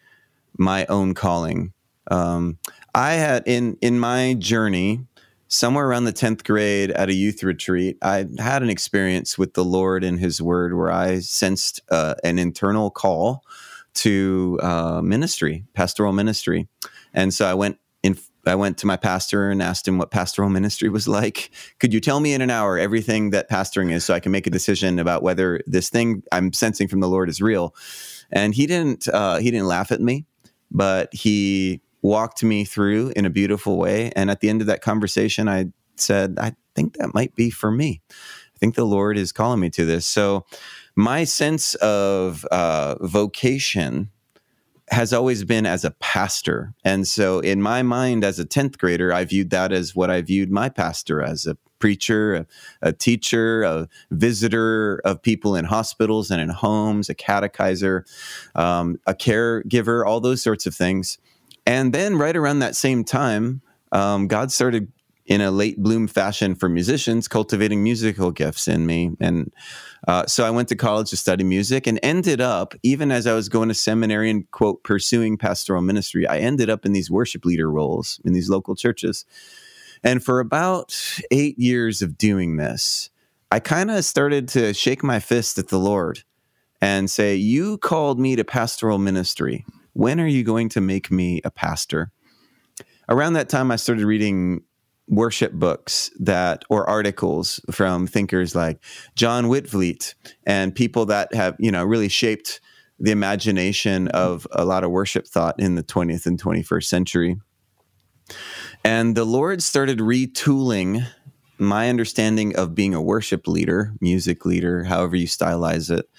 my 0.58 0.86
own 0.88 1.14
calling. 1.14 1.74
Um, 2.12 2.58
I 2.94 3.14
had 3.14 3.44
in 3.46 3.78
in 3.82 4.00
my 4.00 4.36
journey 4.36 5.06
somewhere 5.48 5.88
around 5.88 6.04
the 6.04 6.14
10th 6.14 6.44
grade 6.46 6.92
at 6.92 7.10
a 7.10 7.14
youth 7.14 7.44
retreat, 7.44 7.98
I 8.04 8.28
had 8.38 8.62
an 8.62 8.70
experience 8.70 9.38
with 9.38 9.56
the 9.56 9.66
Lord 9.66 10.04
and 10.04 10.20
His 10.20 10.42
Word 10.42 10.76
where 10.76 10.92
I 10.92 11.20
sensed 11.20 11.82
uh, 11.90 12.16
an 12.24 12.40
internal 12.40 12.92
call 12.92 13.44
to 13.96 14.60
uh, 14.62 15.02
ministry, 15.02 15.66
pastoral 15.74 16.14
ministry. 16.14 16.68
And 17.14 17.34
so 17.34 17.46
I 17.48 17.56
went 17.56 17.80
in. 18.04 18.18
I 18.46 18.56
went 18.56 18.78
to 18.80 18.88
my 18.88 18.98
pastor 18.98 19.50
and 19.50 19.62
asked 19.62 19.88
him 19.88 19.98
what 19.98 20.12
pastoral 20.12 20.50
ministry 20.50 20.90
was 20.90 21.08
like. 21.08 21.52
Could 21.80 21.94
you 21.94 22.00
tell 22.00 22.20
me 22.20 22.34
in 22.34 22.42
an 22.42 22.50
hour 22.50 22.78
everything 22.78 23.32
that 23.32 23.50
pastoring 23.50 23.92
is, 23.92 24.06
so 24.06 24.14
I 24.14 24.20
can 24.20 24.32
make 24.32 24.48
a 24.48 24.52
decision 24.52 25.00
about 25.00 25.24
whether 25.24 25.62
this 25.66 25.90
thing 25.90 26.24
I'm 26.32 26.54
sensing 26.54 26.88
from 26.88 27.00
the 27.00 27.10
Lord 27.10 27.30
is 27.30 27.42
real? 27.42 27.76
And 28.32 28.54
he 28.54 28.66
didn't. 28.66 29.08
Uh, 29.08 29.38
he 29.38 29.52
didn't 29.52 29.68
laugh 29.68 29.92
at 29.92 30.02
me, 30.02 30.26
but 30.72 31.14
he 31.14 31.82
walked 32.02 32.44
me 32.44 32.64
through 32.64 33.12
in 33.16 33.26
a 33.26 33.30
beautiful 33.30 33.78
way. 33.78 34.12
And 34.16 34.32
at 34.32 34.40
the 34.40 34.50
end 34.50 34.62
of 34.62 34.68
that 34.68 34.82
conversation, 34.82 35.50
I 35.50 35.68
said, 35.96 36.38
"I 36.40 36.56
think 36.76 36.98
that 36.98 37.14
might 37.14 37.36
be 37.36 37.50
for 37.50 37.72
me. 37.72 38.02
I 38.10 38.58
think 38.60 38.76
the 38.76 38.86
Lord 38.86 39.18
is 39.18 39.32
calling 39.32 39.60
me 39.60 39.70
to 39.72 39.86
this." 39.86 40.06
So 40.06 40.46
my 40.96 41.24
sense 41.24 41.76
of 41.76 42.46
uh, 42.46 42.96
vocation 43.02 44.10
has 44.92 45.14
always 45.14 45.44
been 45.44 45.66
as 45.66 45.86
a 45.86 45.92
pastor. 45.92 46.74
And 46.84 47.08
so, 47.08 47.40
in 47.40 47.62
my 47.62 47.84
mind, 47.84 48.24
as 48.24 48.40
a 48.40 48.46
10th 48.46 48.78
grader, 48.78 49.14
I 49.14 49.26
viewed 49.26 49.50
that 49.52 49.72
as 49.72 49.96
what 49.96 50.10
I 50.10 50.22
viewed 50.22 50.52
my 50.52 50.70
pastor 50.70 51.22
as 51.22 51.46
a 51.46 51.58
preacher, 51.80 52.36
a, 52.36 52.46
a, 52.82 52.94
teacher, 52.94 53.64
a 53.64 53.88
visitor 54.12 55.02
of 55.06 55.22
people 55.22 55.56
in 55.56 55.66
hospitals 55.66 56.30
and 56.30 56.42
in 56.42 56.50
homes, 56.50 57.10
a 57.10 57.16
catechizer, 57.16 58.04
um, 58.56 59.00
a 59.08 59.14
caregiver, 59.14 60.06
all 60.06 60.20
those 60.20 60.42
sorts 60.42 60.66
of 60.66 60.76
things. 60.76 61.18
And 61.66 61.94
then, 61.94 62.18
right 62.18 62.36
around 62.36 62.60
that 62.60 62.76
same 62.76 63.04
time, 63.04 63.62
um, 63.92 64.28
God 64.28 64.52
started 64.52 64.92
in 65.30 65.42
a 65.42 65.52
late 65.52 65.78
bloom 65.78 66.08
fashion 66.08 66.56
for 66.56 66.68
musicians, 66.68 67.28
cultivating 67.28 67.84
musical 67.84 68.32
gifts 68.32 68.68
in 68.68 68.88
me. 68.88 69.12
And 69.20 69.54
uh, 70.08 70.26
so 70.26 70.44
I 70.44 70.50
went 70.50 70.68
to 70.70 70.76
college 70.76 71.12
to 71.12 71.18
study 71.18 71.44
music 71.44 71.86
and 71.86 72.00
ended 72.02 72.42
up, 72.42 72.74
even 72.82 73.12
as 73.12 73.28
I 73.28 73.36
was 73.36 73.48
going 73.48 73.70
to 73.70 73.76
seminary 73.76 74.32
and, 74.32 74.50
quote, 74.50 74.84
pursuing 74.84 75.38
pastoral 75.38 75.84
ministry, 75.84 76.28
I 76.28 76.40
ended 76.40 76.68
up 76.68 76.84
in 76.84 76.94
these 76.94 77.12
worship 77.12 77.46
leader 77.46 77.70
roles 77.70 78.20
in 78.26 78.34
these 78.34 78.50
local 78.50 78.76
churches. 78.76 79.24
And 80.04 80.24
for 80.24 80.40
about 80.40 81.00
eight 81.30 81.60
years 81.60 82.02
of 82.02 82.18
doing 82.18 82.58
this, 82.58 83.12
I 83.52 83.60
kind 83.60 83.92
of 83.92 84.04
started 84.06 84.48
to 84.50 84.74
shake 84.74 85.04
my 85.04 85.20
fist 85.20 85.60
at 85.60 85.68
the 85.68 85.80
Lord 85.80 86.24
and 86.82 87.08
say, 87.08 87.36
You 87.36 87.78
called 87.78 88.20
me 88.20 88.36
to 88.36 88.44
pastoral 88.44 88.98
ministry. 88.98 89.64
When 89.94 90.20
are 90.20 90.28
you 90.28 90.44
going 90.44 90.70
to 90.70 90.82
make 90.82 91.12
me 91.12 91.42
a 91.44 91.52
pastor? 91.52 92.12
Around 93.10 93.34
that 93.34 93.50
time, 93.50 93.70
I 93.70 93.76
started 93.76 94.06
reading 94.06 94.62
worship 95.10 95.52
books 95.52 96.12
that 96.20 96.64
or 96.70 96.88
articles 96.88 97.60
from 97.72 98.08
thinkers 98.08 98.56
like 98.56 98.80
John 99.16 99.46
Witvliet 99.46 100.14
and 100.46 100.74
people 100.74 101.06
that 101.08 101.34
have 101.34 101.56
you 101.60 101.72
know 101.72 101.84
really 101.84 102.10
shaped 102.10 102.62
the 103.00 103.12
imagination 103.12 104.08
of 104.10 104.48
a 104.52 104.66
lot 104.66 104.84
of 104.84 104.92
worship 104.92 105.26
thought 105.26 105.60
in 105.60 105.76
the 105.76 105.84
20th 105.84 106.26
and 106.26 106.42
21st 106.42 106.84
century. 106.84 107.40
And 108.84 109.16
the 109.16 109.26
Lord 109.26 109.64
started 109.64 110.00
retooling 110.00 111.08
my 111.58 111.90
understanding 111.90 112.56
of 112.56 112.76
being 112.76 112.94
a 112.94 113.02
worship 113.02 113.48
leader, 113.48 113.94
music 114.02 114.46
leader, 114.46 114.84
however 114.84 115.16
you 115.16 115.28
stylize 115.28 115.90
it. 115.90 116.10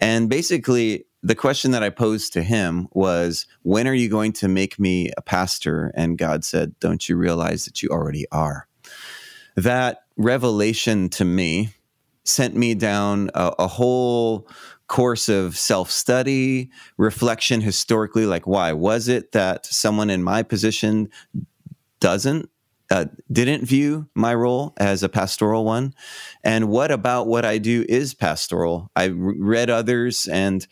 And 0.00 0.28
basically, 0.28 1.06
the 1.22 1.34
question 1.34 1.70
that 1.70 1.82
I 1.82 1.90
posed 1.90 2.32
to 2.32 2.42
him 2.42 2.88
was, 2.92 3.46
When 3.62 3.86
are 3.86 3.94
you 3.94 4.08
going 4.08 4.32
to 4.34 4.48
make 4.48 4.78
me 4.78 5.10
a 5.16 5.22
pastor? 5.22 5.92
And 5.94 6.18
God 6.18 6.44
said, 6.44 6.78
Don't 6.80 7.08
you 7.08 7.16
realize 7.16 7.64
that 7.64 7.82
you 7.82 7.88
already 7.90 8.26
are? 8.32 8.66
That 9.56 10.04
revelation 10.16 11.08
to 11.10 11.24
me 11.24 11.70
sent 12.24 12.54
me 12.56 12.74
down 12.74 13.30
a, 13.34 13.52
a 13.60 13.66
whole 13.66 14.48
course 14.88 15.28
of 15.28 15.56
self 15.56 15.90
study, 15.90 16.70
reflection 16.96 17.60
historically 17.60 18.26
like, 18.26 18.46
why 18.46 18.72
was 18.72 19.08
it 19.08 19.32
that 19.32 19.66
someone 19.66 20.10
in 20.10 20.22
my 20.22 20.42
position 20.42 21.08
doesn't? 22.00 22.48
Uh, 22.90 23.06
didn't 23.30 23.64
view 23.64 24.06
my 24.14 24.34
role 24.34 24.74
as 24.76 25.02
a 25.02 25.08
pastoral 25.08 25.64
one. 25.64 25.94
And 26.44 26.68
what 26.68 26.90
about 26.90 27.26
what 27.26 27.42
I 27.42 27.56
do 27.56 27.86
is 27.88 28.12
pastoral? 28.12 28.90
I 28.94 29.06
read 29.06 29.70
others 29.70 30.28
and 30.28 30.66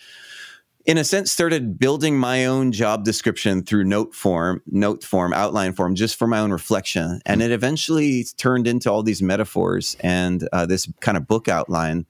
in 0.91 0.99
a 0.99 1.05
sense 1.05 1.31
started 1.31 1.79
building 1.79 2.19
my 2.19 2.45
own 2.47 2.73
job 2.73 3.05
description 3.05 3.63
through 3.63 3.85
note 3.85 4.13
form 4.13 4.61
note 4.67 5.05
form 5.05 5.33
outline 5.33 5.73
form 5.73 5.95
just 5.95 6.17
for 6.17 6.27
my 6.27 6.41
own 6.41 6.51
reflection. 6.51 7.21
And 7.25 7.41
it 7.41 7.53
eventually 7.53 8.25
turned 8.37 8.67
into 8.67 8.91
all 8.91 9.05
these 9.05 9.23
metaphors 9.23 9.97
and 10.01 10.49
uh, 10.53 10.67
this 10.67 10.93
kind 11.01 11.17
of 11.17 11.29
book 11.29 11.47
outline. 11.47 12.07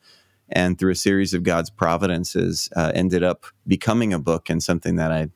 And 0.49 0.79
through 0.79 0.93
a 0.93 0.97
series 0.97 1.35
of 1.35 1.43
god's 1.43 1.69
providences 1.69 2.71
uh, 2.75 2.91
ended 2.95 3.23
up 3.23 3.45
becoming 3.67 4.15
a 4.15 4.19
book 4.19 4.49
and 4.49 4.63
something 4.63 4.97
that 4.97 5.13
i 5.13 5.29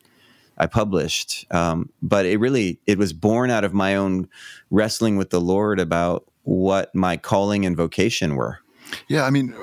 i 0.57 0.67
published. 0.67 1.45
Um, 1.51 1.91
but 2.01 2.25
it 2.25 2.41
really 2.41 2.81
it 2.87 2.97
was 2.97 3.13
born 3.13 3.51
out 3.51 3.65
of 3.65 3.75
my 3.75 3.95
own 3.95 4.27
wrestling 4.71 5.19
with 5.19 5.29
the 5.29 5.41
lord 5.41 5.81
about 5.81 6.25
what 6.45 6.95
my 6.95 7.19
calling 7.19 7.67
and 7.67 7.77
vocation 7.77 8.37
were. 8.37 8.61
Yeah 9.07 9.25
i 9.25 9.31
mean 9.31 9.55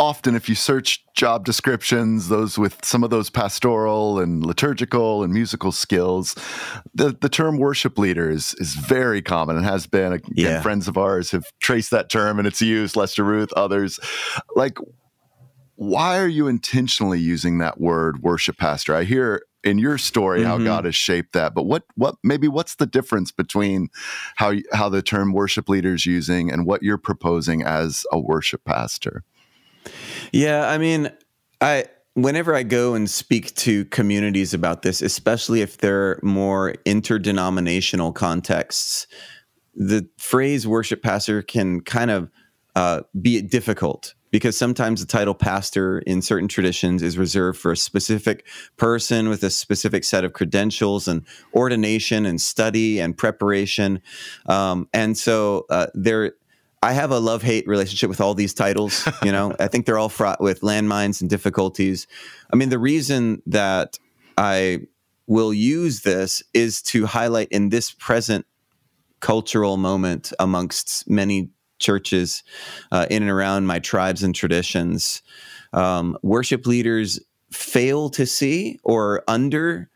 often 0.00 0.34
if 0.34 0.48
you 0.48 0.54
search 0.54 1.04
job 1.14 1.44
descriptions 1.44 2.28
those 2.28 2.58
with 2.58 2.82
some 2.84 3.04
of 3.04 3.10
those 3.10 3.28
pastoral 3.28 4.18
and 4.18 4.44
liturgical 4.44 5.22
and 5.22 5.32
musical 5.32 5.70
skills 5.70 6.34
the, 6.94 7.16
the 7.20 7.28
term 7.28 7.58
worship 7.58 7.98
leader 7.98 8.30
is, 8.30 8.54
is 8.54 8.74
very 8.74 9.20
common 9.20 9.56
and 9.56 9.64
has 9.64 9.86
been 9.86 10.14
again, 10.14 10.32
yeah. 10.34 10.62
friends 10.62 10.88
of 10.88 10.96
ours 10.96 11.30
have 11.30 11.44
traced 11.60 11.90
that 11.90 12.08
term 12.08 12.38
and 12.38 12.48
it's 12.48 12.62
used 12.62 12.96
lester 12.96 13.22
ruth 13.22 13.52
others 13.52 14.00
like 14.56 14.78
why 15.76 16.18
are 16.18 16.28
you 16.28 16.46
intentionally 16.46 17.20
using 17.20 17.58
that 17.58 17.78
word 17.78 18.22
worship 18.22 18.56
pastor 18.56 18.94
i 18.94 19.04
hear 19.04 19.42
in 19.62 19.78
your 19.78 19.98
story 19.98 20.42
how 20.42 20.56
mm-hmm. 20.56 20.64
God 20.64 20.86
has 20.86 20.96
shaped 20.96 21.34
that. 21.34 21.54
But 21.54 21.64
what 21.64 21.84
what 21.94 22.16
maybe 22.24 22.48
what's 22.48 22.76
the 22.76 22.86
difference 22.86 23.30
between 23.30 23.90
how 24.36 24.54
how 24.72 24.88
the 24.88 25.02
term 25.02 25.34
worship 25.34 25.68
leader 25.68 25.92
is 25.92 26.06
using 26.06 26.50
and 26.50 26.64
what 26.64 26.82
you're 26.82 26.96
proposing 26.96 27.62
as 27.62 28.06
a 28.10 28.18
worship 28.18 28.64
pastor? 28.64 29.22
Yeah, 30.32 30.68
I 30.68 30.78
mean, 30.78 31.10
I 31.60 31.86
whenever 32.14 32.54
I 32.54 32.62
go 32.62 32.94
and 32.94 33.08
speak 33.08 33.54
to 33.56 33.84
communities 33.86 34.52
about 34.52 34.82
this, 34.82 35.02
especially 35.02 35.62
if 35.62 35.78
they're 35.78 36.18
more 36.22 36.74
interdenominational 36.84 38.12
contexts, 38.12 39.06
the 39.74 40.08
phrase 40.18 40.66
worship 40.66 41.02
pastor 41.02 41.42
can 41.42 41.80
kind 41.80 42.10
of 42.10 42.30
uh, 42.76 43.02
be 43.20 43.40
difficult 43.42 44.14
because 44.30 44.56
sometimes 44.56 45.00
the 45.00 45.06
title 45.06 45.34
pastor 45.34 46.00
in 46.00 46.22
certain 46.22 46.48
traditions 46.48 47.02
is 47.02 47.18
reserved 47.18 47.58
for 47.58 47.72
a 47.72 47.76
specific 47.76 48.46
person 48.76 49.28
with 49.28 49.42
a 49.42 49.50
specific 49.50 50.04
set 50.04 50.24
of 50.24 50.32
credentials 50.32 51.08
and 51.08 51.24
ordination 51.54 52.24
and 52.26 52.40
study 52.40 53.00
and 53.00 53.18
preparation. 53.18 54.00
Um, 54.46 54.88
and 54.92 55.18
so 55.18 55.66
uh, 55.68 55.88
there, 55.94 56.34
I 56.82 56.92
have 56.92 57.10
a 57.10 57.18
love 57.18 57.42
hate 57.42 57.66
relationship 57.66 58.08
with 58.08 58.20
all 58.20 58.34
these 58.34 58.54
titles. 58.54 59.06
You 59.22 59.32
know, 59.32 59.54
I 59.60 59.68
think 59.68 59.84
they're 59.84 59.98
all 59.98 60.08
fraught 60.08 60.40
with 60.40 60.62
landmines 60.62 61.20
and 61.20 61.28
difficulties. 61.28 62.06
I 62.52 62.56
mean, 62.56 62.70
the 62.70 62.78
reason 62.78 63.42
that 63.46 63.98
I 64.38 64.80
will 65.26 65.52
use 65.52 66.00
this 66.00 66.42
is 66.54 66.80
to 66.82 67.04
highlight 67.04 67.48
in 67.48 67.68
this 67.68 67.90
present 67.90 68.46
cultural 69.20 69.76
moment 69.76 70.32
amongst 70.38 71.08
many 71.08 71.50
churches 71.78 72.42
uh, 72.92 73.06
in 73.10 73.22
and 73.22 73.30
around 73.30 73.66
my 73.66 73.78
tribes 73.78 74.22
and 74.22 74.34
traditions. 74.34 75.22
Um, 75.72 76.16
worship 76.22 76.66
leaders 76.66 77.20
fail 77.52 78.08
to 78.10 78.24
see 78.26 78.78
or 78.82 79.22
under 79.28 79.90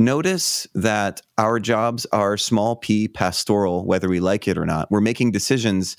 notice 0.00 0.66
that 0.74 1.20
our 1.38 1.60
jobs 1.60 2.06
are 2.06 2.36
small 2.36 2.74
p 2.74 3.06
pastoral, 3.06 3.84
whether 3.84 4.08
we 4.08 4.18
like 4.18 4.48
it 4.48 4.58
or 4.58 4.66
not. 4.66 4.90
We're 4.90 5.00
making 5.00 5.30
decisions, 5.30 5.96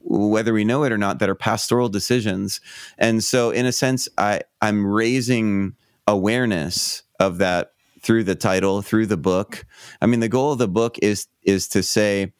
whether 0.00 0.52
we 0.52 0.64
know 0.64 0.82
it 0.82 0.90
or 0.90 0.98
not, 0.98 1.20
that 1.20 1.28
are 1.28 1.34
pastoral 1.36 1.88
decisions. 1.88 2.60
And 2.98 3.22
so, 3.22 3.50
in 3.50 3.66
a 3.66 3.72
sense, 3.72 4.08
I, 4.18 4.40
I'm 4.60 4.84
raising 4.86 5.74
awareness 6.06 7.02
of 7.20 7.38
that 7.38 7.72
through 8.00 8.24
the 8.24 8.34
title, 8.34 8.82
through 8.82 9.06
the 9.06 9.16
book. 9.16 9.64
I 10.00 10.06
mean, 10.06 10.20
the 10.20 10.28
goal 10.28 10.52
of 10.52 10.58
the 10.58 10.66
book 10.66 10.98
is 11.00 11.28
is 11.42 11.68
to 11.68 11.82
say, 11.82 12.32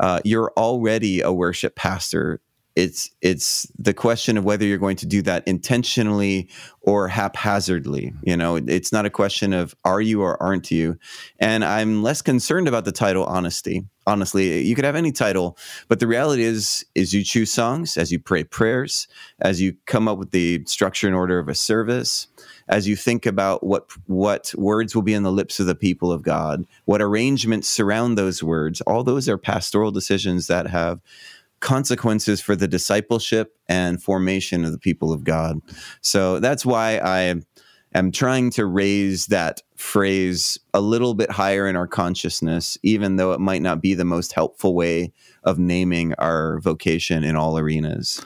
uh, 0.00 0.20
you're 0.24 0.52
already 0.56 1.20
a 1.20 1.32
worship 1.32 1.76
pastor 1.76 2.40
it's 2.76 3.10
it's 3.20 3.70
the 3.78 3.94
question 3.94 4.36
of 4.36 4.44
whether 4.44 4.64
you're 4.64 4.78
going 4.78 4.96
to 4.96 5.06
do 5.06 5.22
that 5.22 5.46
intentionally 5.46 6.48
or 6.82 7.08
haphazardly 7.08 8.06
mm-hmm. 8.06 8.28
you 8.28 8.36
know? 8.36 8.56
It's 8.56 8.92
not 8.92 9.06
a 9.06 9.10
question 9.10 9.52
of 9.52 9.74
are 9.84 10.00
you 10.00 10.22
or 10.22 10.42
aren't 10.42 10.70
you? 10.70 10.98
And 11.38 11.64
i'm 11.64 12.02
less 12.02 12.22
concerned 12.22 12.68
about 12.68 12.84
the 12.84 12.92
title 12.92 13.24
honesty 13.24 13.84
honestly. 14.06 14.62
You 14.62 14.74
could 14.74 14.84
have 14.84 14.96
any 14.96 15.12
title 15.12 15.56
but 15.88 16.00
the 16.00 16.06
reality 16.06 16.42
is 16.42 16.84
is 16.94 17.14
you 17.14 17.24
choose 17.24 17.50
songs 17.50 17.96
as 17.96 18.12
you 18.12 18.18
pray 18.18 18.44
prayers 18.44 19.08
as 19.40 19.60
you 19.60 19.76
come 19.86 20.08
up 20.08 20.18
with 20.18 20.30
the 20.30 20.62
structure 20.66 21.06
and 21.06 21.16
order 21.16 21.38
of 21.38 21.48
a 21.48 21.54
service 21.54 22.28
as 22.68 22.88
you 22.88 22.96
think 22.96 23.26
about 23.26 23.64
what 23.64 23.90
what 24.06 24.54
words 24.56 24.94
will 24.94 25.02
be 25.02 25.14
in 25.14 25.22
the 25.22 25.32
lips 25.32 25.60
of 25.60 25.66
the 25.66 25.74
people 25.74 26.10
of 26.10 26.22
God, 26.22 26.64
what 26.84 27.02
arrangements 27.02 27.68
surround 27.68 28.16
those 28.16 28.42
words, 28.42 28.80
all 28.82 29.04
those 29.04 29.28
are 29.28 29.38
pastoral 29.38 29.90
decisions 29.90 30.46
that 30.46 30.68
have 30.68 31.00
consequences 31.64 32.40
for 32.40 32.54
the 32.54 32.68
discipleship 32.68 33.56
and 33.68 34.00
formation 34.00 34.64
of 34.64 34.70
the 34.70 34.78
people 34.78 35.12
of 35.12 35.24
God. 35.24 35.58
So 36.02 36.38
that's 36.38 36.64
why 36.64 36.98
I 36.98 37.34
am 37.94 38.12
trying 38.12 38.50
to 38.50 38.66
raise 38.66 39.26
that 39.26 39.62
phrase 39.74 40.58
a 40.72 40.80
little 40.80 41.14
bit 41.14 41.30
higher 41.30 41.66
in 41.66 41.74
our 41.74 41.88
consciousness, 41.88 42.78
even 42.82 43.16
though 43.16 43.32
it 43.32 43.40
might 43.40 43.62
not 43.62 43.80
be 43.80 43.94
the 43.94 44.04
most 44.04 44.32
helpful 44.32 44.74
way 44.74 45.12
of 45.42 45.58
naming 45.58 46.14
our 46.18 46.60
vocation 46.60 47.24
in 47.24 47.34
all 47.34 47.58
arenas 47.58 48.24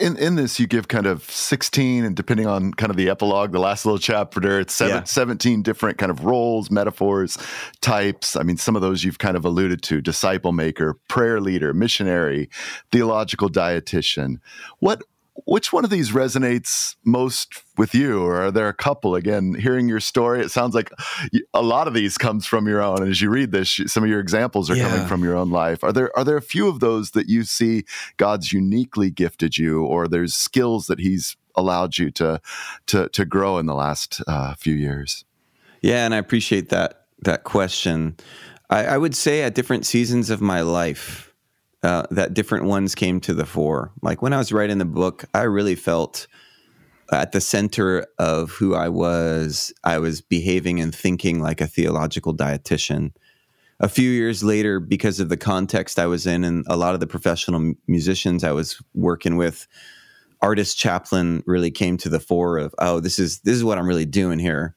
in 0.00 0.16
in 0.16 0.34
this 0.34 0.58
you 0.58 0.66
give 0.66 0.88
kind 0.88 1.06
of 1.06 1.22
16 1.30 2.04
and 2.04 2.16
depending 2.16 2.46
on 2.46 2.72
kind 2.74 2.90
of 2.90 2.96
the 2.96 3.08
epilogue 3.08 3.52
the 3.52 3.58
last 3.58 3.84
little 3.84 3.98
chapter 3.98 4.60
it's 4.60 4.74
seven, 4.74 4.96
yeah. 4.96 5.04
17 5.04 5.62
different 5.62 5.98
kind 5.98 6.10
of 6.10 6.24
roles 6.24 6.70
metaphors 6.70 7.38
types 7.80 8.36
i 8.36 8.42
mean 8.42 8.56
some 8.56 8.76
of 8.76 8.82
those 8.82 9.04
you've 9.04 9.18
kind 9.18 9.36
of 9.36 9.44
alluded 9.44 9.82
to 9.82 10.00
disciple 10.00 10.52
maker 10.52 10.94
prayer 11.08 11.40
leader 11.40 11.72
missionary 11.72 12.48
theological 12.90 13.48
dietitian 13.48 14.36
what 14.80 15.02
which 15.48 15.72
one 15.72 15.82
of 15.82 15.90
these 15.90 16.10
resonates 16.10 16.96
most 17.04 17.62
with 17.78 17.94
you 17.94 18.22
or 18.22 18.42
are 18.42 18.50
there 18.50 18.68
a 18.68 18.74
couple? 18.74 19.14
Again 19.14 19.54
hearing 19.54 19.88
your 19.88 20.00
story 20.00 20.40
it 20.40 20.50
sounds 20.50 20.74
like 20.74 20.90
a 21.54 21.62
lot 21.62 21.88
of 21.88 21.94
these 21.94 22.18
comes 22.18 22.46
from 22.46 22.68
your 22.68 22.82
own 22.82 23.02
and 23.02 23.10
as 23.10 23.20
you 23.22 23.30
read 23.30 23.50
this 23.50 23.80
some 23.86 24.02
of 24.02 24.10
your 24.10 24.20
examples 24.20 24.70
are 24.70 24.76
yeah. 24.76 24.88
coming 24.88 25.06
from 25.06 25.24
your 25.24 25.36
own 25.36 25.50
life. 25.50 25.82
Are 25.82 25.92
there 25.92 26.16
are 26.16 26.24
there 26.24 26.36
a 26.36 26.42
few 26.42 26.68
of 26.68 26.80
those 26.80 27.12
that 27.12 27.28
you 27.28 27.44
see 27.44 27.84
god's 28.18 28.52
uniquely 28.52 29.10
gifted 29.10 29.56
you 29.56 29.84
or 29.84 30.06
there's 30.06 30.34
skills 30.34 30.86
that 30.86 31.00
he's 31.00 31.36
allowed 31.54 31.98
you 31.98 32.10
to 32.12 32.40
to 32.86 33.08
to 33.08 33.24
grow 33.24 33.58
in 33.58 33.66
the 33.66 33.74
last 33.74 34.20
uh, 34.26 34.54
few 34.54 34.74
years? 34.74 35.24
Yeah 35.80 36.04
and 36.04 36.14
i 36.14 36.18
appreciate 36.18 36.68
that 36.68 37.06
that 37.22 37.44
question. 37.44 38.16
I, 38.70 38.84
I 38.84 38.98
would 38.98 39.16
say 39.16 39.42
at 39.42 39.54
different 39.54 39.86
seasons 39.86 40.30
of 40.30 40.40
my 40.40 40.60
life 40.60 41.27
uh, 41.82 42.04
that 42.10 42.34
different 42.34 42.64
ones 42.64 42.94
came 42.94 43.20
to 43.20 43.34
the 43.34 43.46
fore. 43.46 43.92
Like 44.02 44.22
when 44.22 44.32
I 44.32 44.38
was 44.38 44.52
writing 44.52 44.78
the 44.78 44.84
book, 44.84 45.24
I 45.34 45.42
really 45.42 45.74
felt 45.74 46.26
at 47.12 47.32
the 47.32 47.40
center 47.40 48.06
of 48.18 48.50
who 48.50 48.74
I 48.74 48.88
was, 48.88 49.72
I 49.84 49.98
was 49.98 50.20
behaving 50.20 50.80
and 50.80 50.94
thinking 50.94 51.40
like 51.40 51.60
a 51.60 51.66
theological 51.66 52.36
dietitian. 52.36 53.12
A 53.80 53.88
few 53.88 54.10
years 54.10 54.42
later, 54.42 54.80
because 54.80 55.20
of 55.20 55.28
the 55.28 55.36
context 55.36 55.98
I 55.98 56.06
was 56.06 56.26
in 56.26 56.44
and 56.44 56.64
a 56.68 56.76
lot 56.76 56.94
of 56.94 57.00
the 57.00 57.06
professional 57.06 57.74
musicians 57.86 58.42
I 58.42 58.52
was 58.52 58.82
working 58.94 59.36
with, 59.36 59.66
artist 60.42 60.78
chaplain 60.78 61.42
really 61.46 61.70
came 61.70 61.96
to 61.98 62.08
the 62.08 62.20
fore 62.20 62.58
of, 62.58 62.74
oh, 62.78 63.00
this 63.00 63.18
is 63.18 63.40
this 63.40 63.56
is 63.56 63.64
what 63.64 63.78
I'm 63.78 63.86
really 63.86 64.06
doing 64.06 64.38
here. 64.38 64.74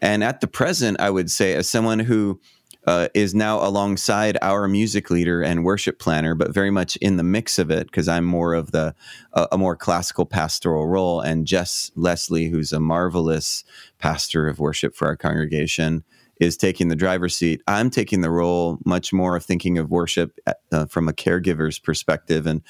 And 0.00 0.22
at 0.22 0.40
the 0.40 0.46
present, 0.46 1.00
I 1.00 1.10
would 1.10 1.30
say, 1.30 1.54
as 1.54 1.68
someone 1.68 1.98
who 1.98 2.40
uh, 2.88 3.06
is 3.12 3.34
now 3.34 3.62
alongside 3.62 4.38
our 4.40 4.66
music 4.66 5.10
leader 5.10 5.42
and 5.42 5.62
worship 5.62 5.98
planner, 5.98 6.34
but 6.34 6.54
very 6.54 6.70
much 6.70 6.96
in 6.96 7.18
the 7.18 7.22
mix 7.22 7.58
of 7.58 7.70
it 7.70 7.86
because 7.86 8.08
I'm 8.08 8.24
more 8.24 8.54
of 8.54 8.72
the 8.72 8.94
uh, 9.34 9.46
a 9.52 9.58
more 9.58 9.76
classical 9.76 10.24
pastoral 10.24 10.86
role, 10.86 11.20
and 11.20 11.46
Jess 11.46 11.90
Leslie, 11.96 12.48
who's 12.48 12.72
a 12.72 12.80
marvelous 12.80 13.62
pastor 13.98 14.48
of 14.48 14.58
worship 14.58 14.96
for 14.96 15.06
our 15.06 15.16
congregation, 15.16 16.02
is 16.40 16.56
taking 16.56 16.88
the 16.88 16.96
driver's 16.96 17.36
seat. 17.36 17.60
I'm 17.66 17.90
taking 17.90 18.22
the 18.22 18.30
role 18.30 18.78
much 18.86 19.12
more 19.12 19.36
of 19.36 19.44
thinking 19.44 19.76
of 19.76 19.90
worship 19.90 20.38
at, 20.46 20.60
uh, 20.72 20.86
from 20.86 21.08
a 21.08 21.12
caregiver's 21.12 21.78
perspective 21.78 22.46
and 22.46 22.62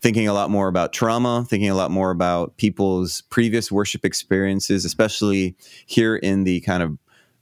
thinking 0.00 0.26
a 0.26 0.32
lot 0.32 0.48
more 0.48 0.68
about 0.68 0.94
trauma, 0.94 1.44
thinking 1.46 1.68
a 1.68 1.74
lot 1.74 1.90
more 1.90 2.10
about 2.10 2.56
people's 2.56 3.20
previous 3.28 3.70
worship 3.70 4.06
experiences, 4.06 4.86
especially 4.86 5.54
here 5.84 6.16
in 6.16 6.44
the 6.44 6.60
kind 6.62 6.82
of 6.82 6.96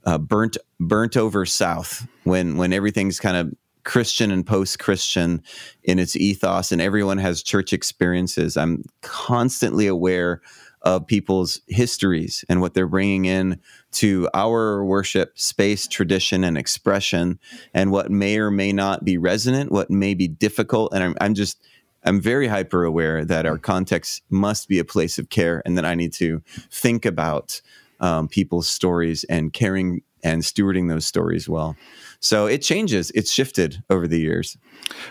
uh, 0.05 0.17
burnt 0.17 0.57
burnt 0.79 1.17
over 1.17 1.45
South 1.45 2.07
when 2.23 2.57
when 2.57 2.73
everything's 2.73 3.19
kind 3.19 3.37
of 3.37 3.53
Christian 3.83 4.31
and 4.31 4.45
post 4.45 4.79
Christian 4.79 5.41
in 5.83 5.99
its 5.99 6.15
ethos, 6.15 6.71
and 6.71 6.81
everyone 6.81 7.17
has 7.17 7.41
church 7.41 7.73
experiences. 7.73 8.57
I'm 8.57 8.83
constantly 9.01 9.87
aware 9.87 10.41
of 10.83 11.05
people's 11.07 11.59
histories 11.67 12.45
and 12.47 12.61
what 12.61 12.73
they're 12.73 12.87
bringing 12.87 13.25
in 13.25 13.59
to 13.91 14.29
our 14.33 14.83
worship 14.85 15.37
space, 15.37 15.87
tradition, 15.87 16.43
and 16.43 16.57
expression, 16.57 17.37
and 17.73 17.91
what 17.91 18.09
may 18.09 18.37
or 18.37 18.49
may 18.49 18.71
not 18.71 19.03
be 19.03 19.17
resonant, 19.17 19.71
what 19.71 19.89
may 19.89 20.13
be 20.13 20.27
difficult. 20.27 20.93
And 20.93 21.03
I'm, 21.03 21.15
I'm 21.19 21.33
just 21.33 21.61
I'm 22.05 22.21
very 22.21 22.47
hyper 22.47 22.85
aware 22.85 23.25
that 23.25 23.45
our 23.45 23.57
context 23.57 24.23
must 24.29 24.69
be 24.69 24.79
a 24.79 24.85
place 24.85 25.17
of 25.17 25.29
care, 25.29 25.61
and 25.65 25.77
that 25.77 25.85
I 25.85 25.95
need 25.95 26.13
to 26.13 26.41
think 26.71 27.05
about 27.05 27.61
um, 27.99 28.27
people's 28.27 28.67
stories 28.67 29.23
and 29.25 29.53
caring 29.53 30.01
and 30.23 30.41
stewarding 30.41 30.89
those 30.89 31.05
stories 31.05 31.47
well. 31.47 31.75
So 32.19 32.45
it 32.45 32.61
changes. 32.61 33.11
It's 33.11 33.31
shifted 33.31 33.81
over 33.89 34.07
the 34.07 34.19
years. 34.19 34.57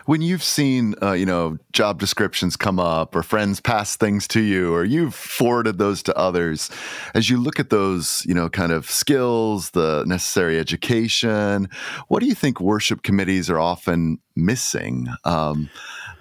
When 0.04 0.20
you've 0.20 0.42
seen, 0.42 0.94
uh, 1.02 1.12
you 1.12 1.24
know, 1.24 1.56
job 1.72 1.98
descriptions 1.98 2.56
come 2.56 2.78
up, 2.78 3.16
or 3.16 3.22
friends 3.22 3.60
pass 3.60 3.96
things 3.96 4.28
to 4.28 4.40
you, 4.40 4.74
or 4.74 4.84
you've 4.84 5.14
forwarded 5.14 5.78
those 5.78 6.02
to 6.04 6.16
others, 6.18 6.70
as 7.14 7.30
you 7.30 7.38
look 7.38 7.58
at 7.58 7.70
those, 7.70 8.24
you 8.26 8.34
know, 8.34 8.50
kind 8.50 8.72
of 8.72 8.90
skills, 8.90 9.70
the 9.70 10.04
necessary 10.06 10.58
education, 10.58 11.68
what 12.08 12.20
do 12.20 12.26
you 12.26 12.34
think 12.34 12.60
worship 12.60 13.02
committees 13.02 13.48
are 13.48 13.58
often 13.58 14.18
missing 14.36 15.08
um, 15.24 15.70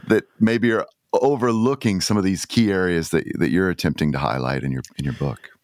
that 0.08 0.24
maybe 0.40 0.72
are 0.72 0.88
overlooking 1.14 2.00
some 2.00 2.16
of 2.16 2.24
these 2.24 2.46
key 2.46 2.72
areas 2.72 3.10
that 3.10 3.26
that 3.40 3.50
you're 3.50 3.70
attempting 3.70 4.12
to 4.12 4.20
highlight 4.20 4.64
in 4.64 4.72
your 4.72 4.84
in 4.98 5.04
your 5.04 5.16
book? 5.16 5.57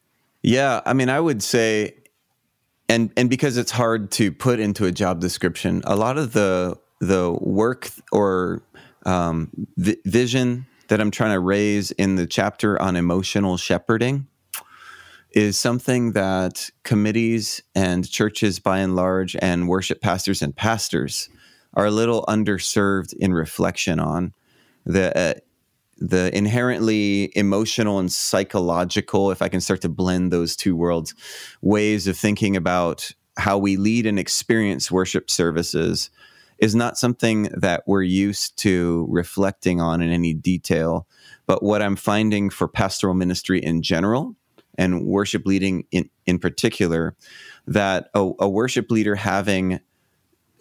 Yeah, 0.43 0.81
I 0.85 0.93
mean, 0.93 1.09
I 1.09 1.19
would 1.19 1.41
say, 1.41 1.95
and 2.89 3.11
and 3.15 3.29
because 3.29 3.55
it's 3.57 3.71
hard 3.71 4.11
to 4.11 4.31
put 4.31 4.59
into 4.59 4.85
a 4.85 4.91
job 4.91 5.21
description, 5.21 5.81
a 5.85 5.95
lot 5.95 6.17
of 6.17 6.33
the 6.33 6.77
the 6.99 7.31
work 7.31 7.89
or 8.11 8.61
um, 9.05 9.49
vision 9.77 10.65
that 10.89 10.99
I'm 10.99 11.11
trying 11.11 11.33
to 11.33 11.39
raise 11.39 11.91
in 11.91 12.15
the 12.15 12.27
chapter 12.27 12.79
on 12.81 12.95
emotional 12.95 13.57
shepherding 13.57 14.27
is 15.31 15.57
something 15.57 16.11
that 16.11 16.69
committees 16.83 17.63
and 17.73 18.07
churches 18.09 18.59
by 18.59 18.79
and 18.79 18.95
large 18.95 19.35
and 19.41 19.67
worship 19.67 20.01
pastors 20.01 20.41
and 20.41 20.55
pastors 20.55 21.29
are 21.73 21.85
a 21.85 21.91
little 21.91 22.23
underserved 22.27 23.13
in 23.13 23.33
reflection 23.33 23.99
on. 23.99 24.33
The 24.85 25.17
uh, 25.17 25.33
the 25.97 26.35
inherently 26.35 27.31
emotional 27.35 27.99
and 27.99 28.11
psychological, 28.11 29.31
if 29.31 29.41
I 29.41 29.49
can 29.49 29.61
start 29.61 29.81
to 29.81 29.89
blend 29.89 30.31
those 30.31 30.55
two 30.55 30.75
worlds, 30.75 31.13
ways 31.61 32.07
of 32.07 32.17
thinking 32.17 32.55
about 32.55 33.11
how 33.37 33.57
we 33.57 33.77
lead 33.77 34.05
and 34.05 34.19
experience 34.19 34.91
worship 34.91 35.29
services 35.29 36.09
is 36.59 36.75
not 36.75 36.97
something 36.97 37.43
that 37.53 37.83
we're 37.87 38.03
used 38.03 38.57
to 38.57 39.07
reflecting 39.09 39.81
on 39.81 40.01
in 40.01 40.11
any 40.11 40.33
detail. 40.33 41.07
But 41.45 41.63
what 41.63 41.81
I'm 41.81 41.95
finding 41.95 42.49
for 42.49 42.67
pastoral 42.67 43.13
ministry 43.13 43.59
in 43.59 43.81
general 43.81 44.35
and 44.77 45.05
worship 45.05 45.45
leading 45.45 45.85
in, 45.91 46.09
in 46.25 46.39
particular, 46.39 47.15
that 47.67 48.09
a, 48.13 48.31
a 48.39 48.49
worship 48.49 48.89
leader 48.91 49.15
having 49.15 49.79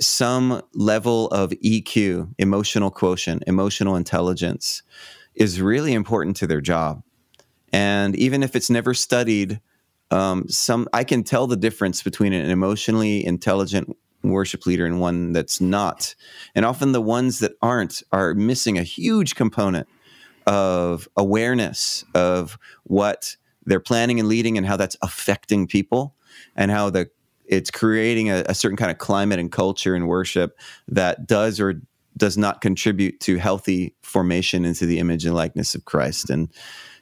some 0.00 0.62
level 0.74 1.28
of 1.28 1.50
EQ, 1.50 2.34
emotional 2.38 2.90
quotient, 2.90 3.44
emotional 3.46 3.96
intelligence, 3.96 4.82
is 5.34 5.60
really 5.60 5.92
important 5.92 6.36
to 6.36 6.46
their 6.46 6.60
job. 6.60 7.02
And 7.72 8.14
even 8.16 8.42
if 8.42 8.54
it's 8.54 8.70
never 8.70 8.94
studied, 8.94 9.60
um, 10.10 10.48
some 10.48 10.88
I 10.92 11.04
can 11.04 11.24
tell 11.24 11.46
the 11.46 11.56
difference 11.56 12.02
between 12.02 12.32
an 12.32 12.50
emotionally 12.50 13.24
intelligent 13.24 13.96
worship 14.22 14.66
leader 14.66 14.86
and 14.86 15.00
one 15.00 15.32
that's 15.32 15.60
not. 15.60 16.14
And 16.54 16.64
often 16.64 16.92
the 16.92 17.00
ones 17.00 17.38
that 17.40 17.52
aren't 17.62 18.02
are 18.12 18.34
missing 18.34 18.78
a 18.78 18.82
huge 18.82 19.34
component 19.34 19.88
of 20.46 21.08
awareness 21.16 22.04
of 22.14 22.58
what 22.84 23.36
they're 23.64 23.80
planning 23.80 24.20
and 24.20 24.28
leading 24.28 24.58
and 24.58 24.66
how 24.66 24.76
that's 24.76 24.96
affecting 25.02 25.66
people 25.66 26.14
and 26.56 26.70
how 26.70 26.90
the 26.90 27.10
it's 27.46 27.70
creating 27.70 28.30
a, 28.30 28.44
a 28.46 28.54
certain 28.54 28.76
kind 28.76 28.90
of 28.90 28.98
climate 28.98 29.38
and 29.38 29.52
culture 29.52 29.94
in 29.94 30.06
worship 30.06 30.58
that 30.88 31.26
does 31.26 31.60
or 31.60 31.80
does 32.16 32.37
not 32.37 32.61
contribute 32.61 33.20
to 33.20 33.37
healthy 33.37 33.94
formation 34.03 34.64
into 34.64 34.87
the 34.87 34.98
image 34.98 35.25
and 35.25 35.35
likeness 35.35 35.75
of 35.75 35.85
Christ. 35.85 36.31
And 36.31 36.48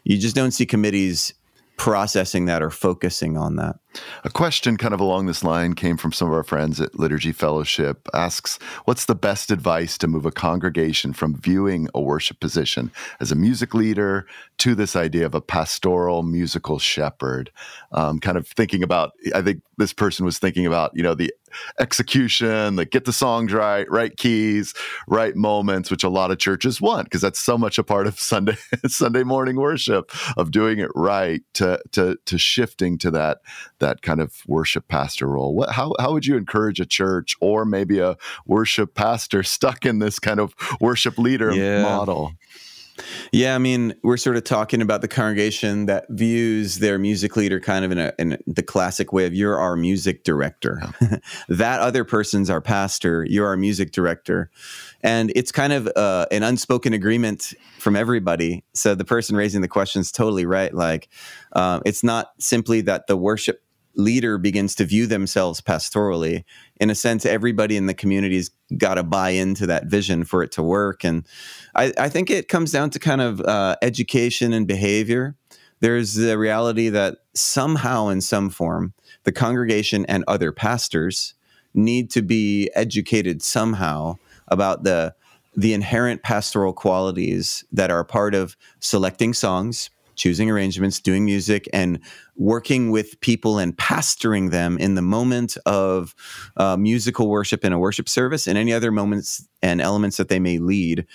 you 0.05 0.19
just 0.19 0.37
don't 0.37 0.53
see 0.53 0.67
committees 0.67 1.35
processing 1.81 2.45
that 2.45 2.63
or 2.63 2.69
focusing 2.69 3.39
on 3.39 3.57
that. 3.57 3.75
A 4.23 4.29
question 4.29 4.77
kind 4.77 4.93
of 4.93 5.01
along 5.01 5.25
this 5.25 5.43
line 5.43 5.73
came 5.73 5.97
from 5.97 6.13
some 6.13 6.29
of 6.29 6.35
our 6.35 6.45
friends 6.45 6.79
at 6.79 6.99
Liturgy 6.99 7.33
Fellowship 7.33 8.07
asks 8.13 8.59
what's 8.85 9.07
the 9.07 9.15
best 9.15 9.51
advice 9.51 9.97
to 9.97 10.07
move 10.07 10.27
a 10.27 10.31
congregation 10.31 11.15
from 11.15 11.35
viewing 11.35 11.89
a 11.95 12.01
worship 12.03 12.39
position 12.39 12.93
as 13.19 13.33
a 13.33 13.35
music 13.35 13.73
leader 13.73 14.27
to 14.59 14.75
this 14.75 14.95
idea 14.95 15.25
of 15.25 15.35
a 15.35 15.41
pastoral 15.41 16.23
musical 16.23 16.79
shepherd 16.79 17.51
um, 17.93 18.19
kind 18.19 18.37
of 18.37 18.47
thinking 18.47 18.83
about 18.83 19.13
I 19.35 19.41
think 19.41 19.63
this 19.79 19.95
person 19.95 20.27
was 20.27 20.39
thinking 20.39 20.67
about 20.67 20.93
you 20.95 21.03
know 21.03 21.15
the 21.15 21.33
execution, 21.79 22.77
the 22.77 22.85
get 22.85 23.05
the 23.05 23.13
songs 23.13 23.53
right, 23.53 23.91
right 23.91 24.17
keys, 24.17 24.75
right 25.09 25.37
moments, 25.37 25.91
which 25.91 26.05
a 26.05 26.09
lot 26.09 26.31
of 26.31 26.39
churches 26.39 26.81
want 26.81 27.05
because 27.05 27.21
that's 27.21 27.39
so 27.39 27.57
much 27.57 27.79
a 27.79 27.85
part 27.85 28.07
of 28.07 28.19
Sunday 28.19 28.57
Sunday 28.87 29.23
morning 29.23 29.57
worship 29.57 30.11
of 30.37 30.51
doing 30.51 30.79
it 30.79 30.91
right 30.95 31.43
to 31.55 31.81
to 31.93 32.17
to 32.27 32.39
shifting 32.39 32.99
to 32.99 33.11
that 33.11 33.39
that 33.79 34.03
kind 34.03 34.21
of 34.21 34.43
worship 34.47 34.89
pastor 34.89 35.27
role. 35.27 35.55
What 35.55 35.71
how 35.71 35.95
how 35.99 36.13
would 36.13 36.27
you 36.27 36.37
encourage 36.37 36.81
a 36.81 36.87
church 36.87 37.37
or 37.41 37.65
maybe 37.65 37.99
a 37.99 38.17
worship 38.47 38.95
pastor 38.95 39.43
stuck 39.51 39.87
in 39.87 39.99
this 39.99 40.19
kind 40.19 40.41
of 40.41 40.55
worship 40.81 41.19
leader 41.19 41.53
yeah. 41.53 41.83
model? 41.83 42.33
Yeah, 43.33 43.55
I 43.55 43.59
mean, 43.59 43.95
we're 44.03 44.17
sort 44.17 44.37
of 44.37 44.45
talking 44.45 44.83
about 44.83 45.01
the 45.01 45.09
congregation 45.09 45.87
that 45.87 46.07
views 46.09 46.79
their 46.79 46.99
music 46.99 47.37
leader 47.37 47.61
kind 47.61 47.85
of 47.85 47.93
in, 47.93 47.99
a, 47.99 48.13
in 48.19 48.43
the 48.47 48.63
classic 48.63 49.13
way 49.13 49.27
of 49.27 49.35
you're 49.35 49.59
our 49.59 49.77
music 49.77 50.25
director. 50.25 50.83
Yeah. 51.01 51.17
that 51.49 51.81
other 51.81 52.05
person's 52.05 52.51
our 52.51 52.61
pastor, 52.61 53.25
you're 53.29 53.47
our 53.47 53.57
music 53.57 53.93
director. 53.93 54.51
And 55.03 55.33
it's 55.35 55.53
kind 55.53 55.73
of 55.73 55.89
uh, 55.97 56.27
an 56.31 56.43
unspoken 56.43 56.93
agreement 56.93 57.55
from 57.79 57.97
everybody. 57.97 58.65
So 58.75 58.95
the 58.95 59.05
person 59.05 59.37
raising 59.37 59.61
the 59.61 59.69
question 59.69 60.01
is 60.01 60.13
totally 60.13 60.47
right. 60.47 60.75
Like, 60.75 61.09
uh, 61.53 61.81
it's 61.87 62.03
not 62.03 62.33
simply 62.39 62.81
that 62.83 63.07
the 63.07 63.17
worship 63.17 63.63
leader 63.95 64.39
begins 64.39 64.75
to 64.77 64.85
view 64.85 65.07
themselves 65.07 65.61
pastorally, 65.61 66.45
in 66.81 66.91
a 66.91 66.95
sense, 66.95 67.27
everybody 67.27 67.77
in 67.77 67.87
the 67.87 67.95
community's 67.95 68.51
got 68.77 68.95
to 68.95 69.03
buy 69.03 69.31
into 69.31 69.67
that 69.67 69.87
vision 69.87 70.25
for 70.25 70.43
it 70.43 70.53
to 70.53 70.63
work. 70.63 71.05
And 71.05 71.27
I, 71.75 71.93
I 71.99 72.09
think 72.09 72.31
it 72.31 72.49
comes 72.49 72.73
down 72.73 72.91
to 72.91 72.99
kind 72.99 73.21
of 73.21 73.41
uh, 73.41 73.77
education 73.83 74.53
and 74.53 74.67
behavior. 74.67 75.37
There's 75.81 76.15
the 76.15 76.39
reality 76.39 76.89
that 76.91 77.19
somehow, 77.35 78.09
in 78.09 78.21
some 78.21 78.51
form, 78.51 78.93
the 79.25 79.33
congregation 79.33 80.05
and 80.07 80.25
other 80.29 80.53
pastors 80.53 81.35
need 81.75 82.11
to 82.11 82.23
be 82.23 82.71
educated 82.75 83.43
somehow 83.43 84.17
about 84.49 84.85
the 84.85 85.15
the 85.57 85.75
inherent 85.75 86.23
pastoral 86.23 86.73
qualities 86.73 87.65
that 87.73 87.91
are 87.91 88.05
part 88.05 88.37
of 88.37 88.57
selecting 88.79 89.35
songs, 89.35 89.91
choosing 90.21 90.51
arrangements, 90.51 91.01
doing 91.01 91.25
music, 91.25 91.67
and 91.73 91.99
working 92.37 92.91
with 92.91 93.21
people 93.21 93.59
and 93.59 93.77
pastoring 93.77 94.51
them 94.51 94.79
in 94.79 94.95
the 94.95 95.03
moment 95.03 95.57
of 95.67 96.15
uh, 96.57 96.77
musical 96.77 97.29
worship 97.29 97.65
in 97.65 97.73
a 97.73 97.79
worship 97.79 98.09
service 98.09 98.47
and 98.47 98.59
any 98.59 98.73
other 98.73 98.93
moments 98.93 99.49
and 99.63 99.81
elements 99.81 100.17
that 100.17 100.29
they 100.29 100.39
may 100.39 100.59
lead. 100.59 101.07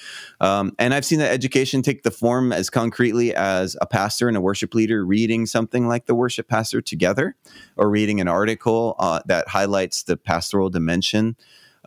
Um, 0.42 0.72
and 0.78 0.94
I've 0.94 1.06
seen 1.06 1.20
that 1.20 1.32
education 1.32 1.82
take 1.82 2.04
the 2.04 2.12
form 2.12 2.52
as 2.52 2.70
concretely 2.70 3.34
as 3.36 3.78
a 3.82 3.86
pastor 3.86 4.28
and 4.28 4.38
a 4.38 4.42
worship 4.42 4.74
leader 4.74 5.06
reading 5.06 5.46
something 5.46 5.88
like 5.88 6.06
the 6.06 6.16
worship 6.16 6.48
pastor 6.48 6.82
together, 6.82 7.36
or 7.78 7.90
reading 7.90 8.20
an 8.22 8.28
article 8.28 8.96
uh, 9.00 9.20
that 9.28 9.48
highlights 9.48 10.04
the 10.04 10.18
pastoral 10.18 10.70
dimension 10.70 11.36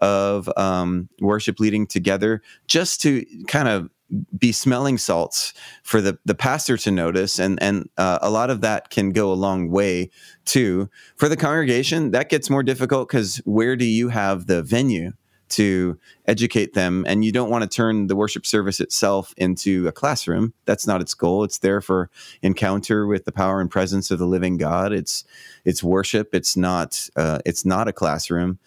of 0.01 0.49
um, 0.57 1.09
worship 1.21 1.59
leading 1.59 1.87
together, 1.87 2.41
just 2.69 3.03
to 3.03 3.25
kind 3.49 3.69
of 3.69 3.91
be 4.39 4.53
smelling 4.53 4.99
salts 4.99 5.53
for 5.83 6.01
the, 6.01 6.19
the 6.25 6.35
pastor 6.35 6.77
to 6.79 6.91
notice 6.91 7.39
and 7.39 7.63
and 7.63 7.89
uh, 7.99 8.19
a 8.23 8.31
lot 8.31 8.51
of 8.51 8.61
that 8.63 8.91
can 8.91 9.11
go 9.11 9.33
a 9.33 9.35
long 9.35 9.71
way 9.71 10.11
too. 10.45 10.89
For 11.17 11.29
the 11.29 11.37
congregation 11.37 12.11
that 12.13 12.29
gets 12.29 12.49
more 12.49 12.63
difficult 12.63 13.09
because 13.09 13.37
where 13.45 13.77
do 13.77 13.85
you 13.85 14.09
have 14.09 14.47
the 14.47 14.63
venue 14.63 15.13
to 15.51 15.99
educate 16.27 16.75
them? 16.75 17.05
And 17.07 17.25
you 17.25 17.33
don't 17.33 17.51
want 17.51 17.63
to 17.63 17.69
turn 17.69 18.07
the 18.07 18.17
worship 18.17 18.47
service 18.47 18.81
itself 18.81 19.35
into 19.37 19.87
a 19.89 19.93
classroom. 19.93 20.53
That's 20.65 20.87
not 20.87 21.01
its 21.01 21.15
goal. 21.15 21.45
It's 21.45 21.59
there 21.59 21.81
for 21.81 22.11
encounter 22.43 23.07
with 23.07 23.25
the 23.25 23.33
power 23.33 23.61
and 23.61 23.71
presence 23.71 24.11
of 24.11 24.19
the 24.19 24.27
living 24.27 24.57
god. 24.57 24.93
It's 24.93 25.25
it's 25.65 25.83
worship. 25.83 26.35
It's 26.35 26.57
not 26.57 27.09
uh, 27.17 27.41
it's 27.45 27.65
not 27.65 27.89
a 27.89 27.93
classroom. 27.93 28.59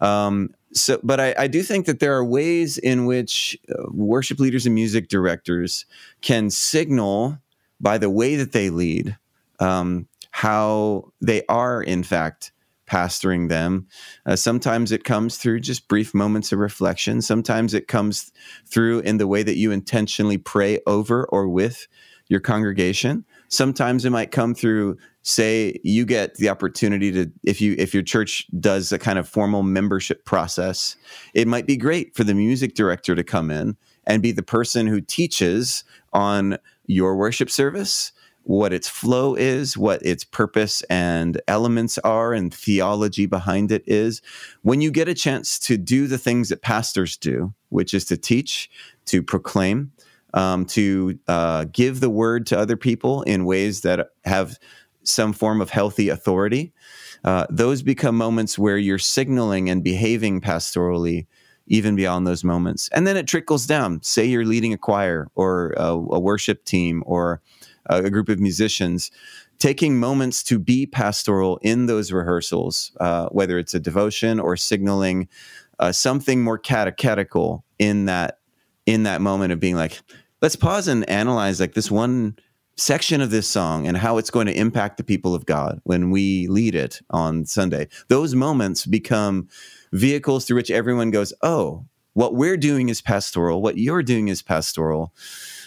Um, 0.00 0.54
so, 0.72 1.00
but 1.02 1.20
I, 1.20 1.34
I, 1.36 1.46
do 1.48 1.62
think 1.62 1.86
that 1.86 1.98
there 1.98 2.16
are 2.16 2.24
ways 2.24 2.78
in 2.78 3.04
which 3.06 3.58
uh, 3.68 3.84
worship 3.90 4.38
leaders 4.38 4.66
and 4.66 4.74
music 4.74 5.08
directors 5.08 5.84
can 6.20 6.50
signal 6.50 7.38
by 7.80 7.98
the 7.98 8.10
way 8.10 8.36
that 8.36 8.52
they 8.52 8.70
lead 8.70 9.16
um, 9.58 10.06
how 10.30 11.12
they 11.20 11.44
are, 11.48 11.82
in 11.82 12.02
fact, 12.02 12.52
pastoring 12.90 13.48
them. 13.48 13.86
Uh, 14.26 14.36
sometimes 14.36 14.90
it 14.90 15.04
comes 15.04 15.36
through 15.36 15.60
just 15.60 15.88
brief 15.88 16.12
moments 16.12 16.52
of 16.52 16.58
reflection. 16.58 17.22
Sometimes 17.22 17.72
it 17.72 17.86
comes 17.86 18.32
through 18.66 19.00
in 19.00 19.18
the 19.18 19.28
way 19.28 19.42
that 19.42 19.56
you 19.56 19.70
intentionally 19.70 20.38
pray 20.38 20.80
over 20.86 21.24
or 21.26 21.48
with 21.48 21.86
your 22.28 22.40
congregation. 22.40 23.24
Sometimes 23.48 24.04
it 24.04 24.10
might 24.10 24.32
come 24.32 24.54
through 24.54 24.96
say 25.22 25.78
you 25.84 26.04
get 26.04 26.34
the 26.36 26.48
opportunity 26.48 27.12
to 27.12 27.30
if 27.44 27.60
you 27.60 27.74
if 27.78 27.92
your 27.92 28.02
church 28.02 28.46
does 28.58 28.90
a 28.90 28.98
kind 28.98 29.18
of 29.18 29.28
formal 29.28 29.62
membership 29.62 30.24
process 30.24 30.96
it 31.34 31.46
might 31.46 31.66
be 31.66 31.76
great 31.76 32.14
for 32.14 32.24
the 32.24 32.34
music 32.34 32.74
director 32.74 33.14
to 33.14 33.22
come 33.22 33.50
in 33.50 33.76
and 34.06 34.22
be 34.22 34.32
the 34.32 34.42
person 34.42 34.86
who 34.86 35.00
teaches 35.00 35.84
on 36.12 36.56
your 36.86 37.16
worship 37.16 37.50
service 37.50 38.12
what 38.44 38.72
its 38.72 38.88
flow 38.88 39.34
is 39.34 39.76
what 39.76 40.00
its 40.02 40.24
purpose 40.24 40.82
and 40.84 41.40
elements 41.46 41.98
are 41.98 42.32
and 42.32 42.54
theology 42.54 43.26
behind 43.26 43.70
it 43.70 43.84
is. 43.86 44.22
When 44.62 44.80
you 44.80 44.90
get 44.90 45.08
a 45.08 45.14
chance 45.14 45.58
to 45.60 45.76
do 45.76 46.06
the 46.06 46.18
things 46.18 46.48
that 46.48 46.62
pastors 46.62 47.16
do 47.16 47.52
which 47.68 47.92
is 47.94 48.04
to 48.06 48.16
teach 48.16 48.70
to 49.04 49.22
proclaim 49.22 49.92
um, 50.34 50.64
to 50.64 51.18
uh, 51.28 51.64
give 51.72 52.00
the 52.00 52.10
word 52.10 52.46
to 52.46 52.58
other 52.58 52.76
people 52.76 53.22
in 53.22 53.44
ways 53.44 53.80
that 53.82 54.10
have 54.24 54.58
some 55.10 55.32
form 55.32 55.60
of 55.60 55.70
healthy 55.70 56.08
authority, 56.08 56.72
uh, 57.24 57.46
those 57.50 57.82
become 57.82 58.16
moments 58.16 58.58
where 58.58 58.78
you're 58.78 58.98
signaling 58.98 59.68
and 59.68 59.84
behaving 59.84 60.40
pastorally 60.40 61.26
even 61.66 61.94
beyond 61.94 62.26
those 62.26 62.42
moments. 62.42 62.88
And 62.92 63.06
then 63.06 63.16
it 63.16 63.28
trickles 63.28 63.66
down. 63.66 64.02
Say 64.02 64.24
you're 64.24 64.44
leading 64.44 64.72
a 64.72 64.78
choir 64.78 65.28
or 65.34 65.72
a, 65.76 65.92
a 65.92 66.18
worship 66.18 66.64
team 66.64 67.02
or 67.06 67.40
a, 67.86 68.10
group 68.10 68.28
of 68.28 68.40
musicians, 68.40 69.10
taking 69.58 69.98
moments 69.98 70.42
to 70.44 70.58
be 70.58 70.86
pastoral 70.86 71.58
in 71.62 71.86
those 71.86 72.10
rehearsals, 72.10 72.92
uh, 73.00 73.28
whether 73.28 73.58
it's 73.58 73.74
a 73.74 73.80
devotion 73.80 74.40
or 74.40 74.56
signaling 74.56 75.28
uh, 75.78 75.92
something 75.92 76.42
more 76.42 76.58
catechetical 76.58 77.64
in 77.78 78.06
that 78.06 78.38
in 78.86 79.04
that 79.04 79.20
moment 79.20 79.52
of 79.52 79.60
being 79.60 79.76
like, 79.76 80.00
let's 80.42 80.56
pause 80.56 80.88
and 80.88 81.08
analyze 81.08 81.60
like 81.60 81.74
this 81.74 81.90
one 81.90 82.36
section 82.80 83.20
of 83.20 83.30
this 83.30 83.46
song 83.48 83.86
and 83.86 83.96
how 83.96 84.16
it's 84.18 84.30
going 84.30 84.46
to 84.46 84.56
impact 84.56 84.96
the 84.96 85.04
people 85.04 85.34
of 85.34 85.46
God 85.46 85.80
when 85.84 86.10
we 86.10 86.46
lead 86.48 86.74
it 86.74 87.00
on 87.10 87.44
Sunday. 87.44 87.88
Those 88.08 88.34
moments 88.34 88.86
become 88.86 89.48
vehicles 89.92 90.44
through 90.44 90.56
which 90.56 90.70
everyone 90.70 91.10
goes, 91.10 91.32
"Oh, 91.42 91.84
what 92.14 92.34
we're 92.34 92.56
doing 92.56 92.88
is 92.88 93.00
pastoral. 93.00 93.62
What 93.62 93.78
you're 93.78 94.02
doing 94.02 94.28
is 94.28 94.42
pastoral." 94.42 95.12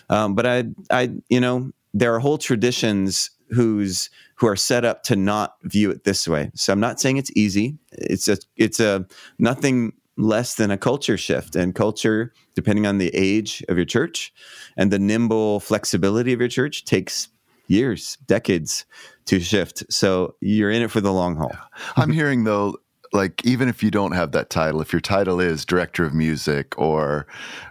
Um, 0.09 0.35
but 0.35 0.45
I, 0.45 0.65
I, 0.89 1.11
you 1.29 1.39
know, 1.39 1.71
there 1.93 2.13
are 2.13 2.19
whole 2.19 2.37
traditions 2.37 3.29
who's 3.49 4.09
who 4.35 4.47
are 4.47 4.55
set 4.55 4.83
up 4.83 5.03
to 5.03 5.15
not 5.15 5.55
view 5.63 5.91
it 5.91 6.03
this 6.03 6.27
way. 6.27 6.51
So 6.55 6.73
I'm 6.73 6.79
not 6.79 6.99
saying 6.99 7.17
it's 7.17 7.31
easy. 7.35 7.77
It's 7.91 8.27
a, 8.27 8.37
it's 8.57 8.79
a 8.79 9.05
nothing 9.37 9.93
less 10.17 10.55
than 10.55 10.71
a 10.71 10.77
culture 10.77 11.17
shift. 11.17 11.55
And 11.55 11.73
culture, 11.73 12.33
depending 12.55 12.85
on 12.85 12.97
the 12.97 13.09
age 13.13 13.63
of 13.69 13.77
your 13.77 13.85
church 13.85 14.33
and 14.77 14.91
the 14.91 14.99
nimble 14.99 15.59
flexibility 15.59 16.33
of 16.33 16.39
your 16.39 16.49
church, 16.49 16.85
takes 16.85 17.29
years, 17.67 18.17
decades 18.27 18.85
to 19.25 19.39
shift. 19.39 19.83
So 19.89 20.35
you're 20.41 20.71
in 20.71 20.81
it 20.81 20.91
for 20.91 21.01
the 21.01 21.13
long 21.13 21.35
haul. 21.35 21.55
I'm 21.95 22.11
hearing 22.11 22.43
though, 22.43 22.77
like 23.13 23.45
even 23.45 23.69
if 23.69 23.83
you 23.83 23.91
don't 23.91 24.13
have 24.13 24.31
that 24.31 24.49
title, 24.49 24.81
if 24.81 24.91
your 24.91 24.99
title 24.99 25.39
is 25.39 25.65
director 25.65 26.03
of 26.03 26.13
music 26.13 26.77
or 26.77 27.27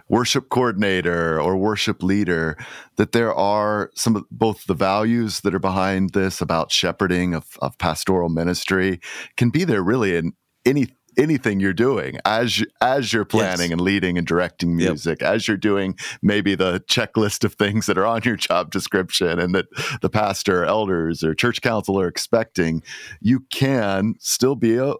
worship 0.07 0.49
coordinator 0.49 1.39
or 1.39 1.57
worship 1.57 2.01
leader, 2.01 2.57
that 2.95 3.11
there 3.11 3.33
are 3.33 3.91
some 3.93 4.15
of 4.15 4.23
both 4.31 4.65
the 4.65 4.73
values 4.73 5.41
that 5.41 5.53
are 5.53 5.59
behind 5.59 6.11
this 6.11 6.41
about 6.41 6.71
shepherding 6.71 7.33
of, 7.33 7.57
of 7.61 7.77
pastoral 7.77 8.29
ministry 8.29 8.99
can 9.35 9.49
be 9.49 9.63
there 9.63 9.83
really 9.83 10.15
in 10.15 10.33
any 10.65 10.87
anything 11.17 11.59
you're 11.59 11.73
doing 11.73 12.17
as 12.25 12.59
you, 12.59 12.65
as 12.81 13.13
you're 13.13 13.25
planning 13.25 13.69
yes. 13.69 13.71
and 13.71 13.81
leading 13.81 14.17
and 14.17 14.27
directing 14.27 14.75
music 14.75 15.21
yep. 15.21 15.33
as 15.33 15.47
you're 15.47 15.57
doing 15.57 15.97
maybe 16.21 16.55
the 16.55 16.79
checklist 16.81 17.43
of 17.43 17.53
things 17.53 17.85
that 17.85 17.97
are 17.97 18.05
on 18.05 18.21
your 18.23 18.35
job 18.35 18.71
description 18.71 19.39
and 19.39 19.53
that 19.55 19.65
the 20.01 20.09
pastor 20.09 20.65
elders 20.65 21.23
or 21.23 21.33
church 21.33 21.61
council 21.61 21.99
are 21.99 22.07
expecting 22.07 22.83
you 23.21 23.41
can 23.49 24.15
still 24.19 24.55
be 24.55 24.77
a, 24.77 24.93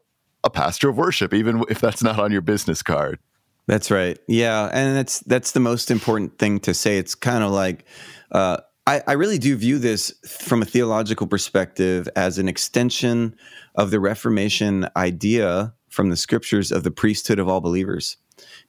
a 0.44 0.50
pastor 0.50 0.90
of 0.90 0.98
worship 0.98 1.34
even 1.34 1.64
if 1.70 1.80
that's 1.80 2.04
not 2.04 2.20
on 2.20 2.32
your 2.32 2.42
business 2.42 2.82
card 2.82 3.20
that's 3.68 3.90
right 3.90 4.20
yeah 4.28 4.70
and 4.74 4.96
that's 4.96 5.20
that's 5.22 5.52
the 5.52 5.60
most 5.60 5.90
important 5.90 6.38
thing 6.38 6.60
to 6.60 6.74
say 6.74 6.98
it's 6.98 7.16
kind 7.16 7.44
of 7.44 7.52
like 7.52 7.86
uh, 8.32 8.58
I, 8.86 9.02
I 9.08 9.14
really 9.14 9.38
do 9.38 9.56
view 9.56 9.80
this 9.80 10.14
from 10.28 10.62
a 10.62 10.66
theological 10.66 11.26
perspective 11.26 12.10
as 12.16 12.38
an 12.38 12.50
extension 12.50 13.36
of 13.76 13.92
the 13.92 14.00
Reformation 14.00 14.88
idea 14.98 15.74
from 15.94 16.10
the 16.10 16.18
scriptures 16.18 16.72
of 16.72 16.84
the 16.84 16.92
priesthood 16.92 17.38
of 17.38 17.48
all 17.48 17.62
believers 17.62 18.18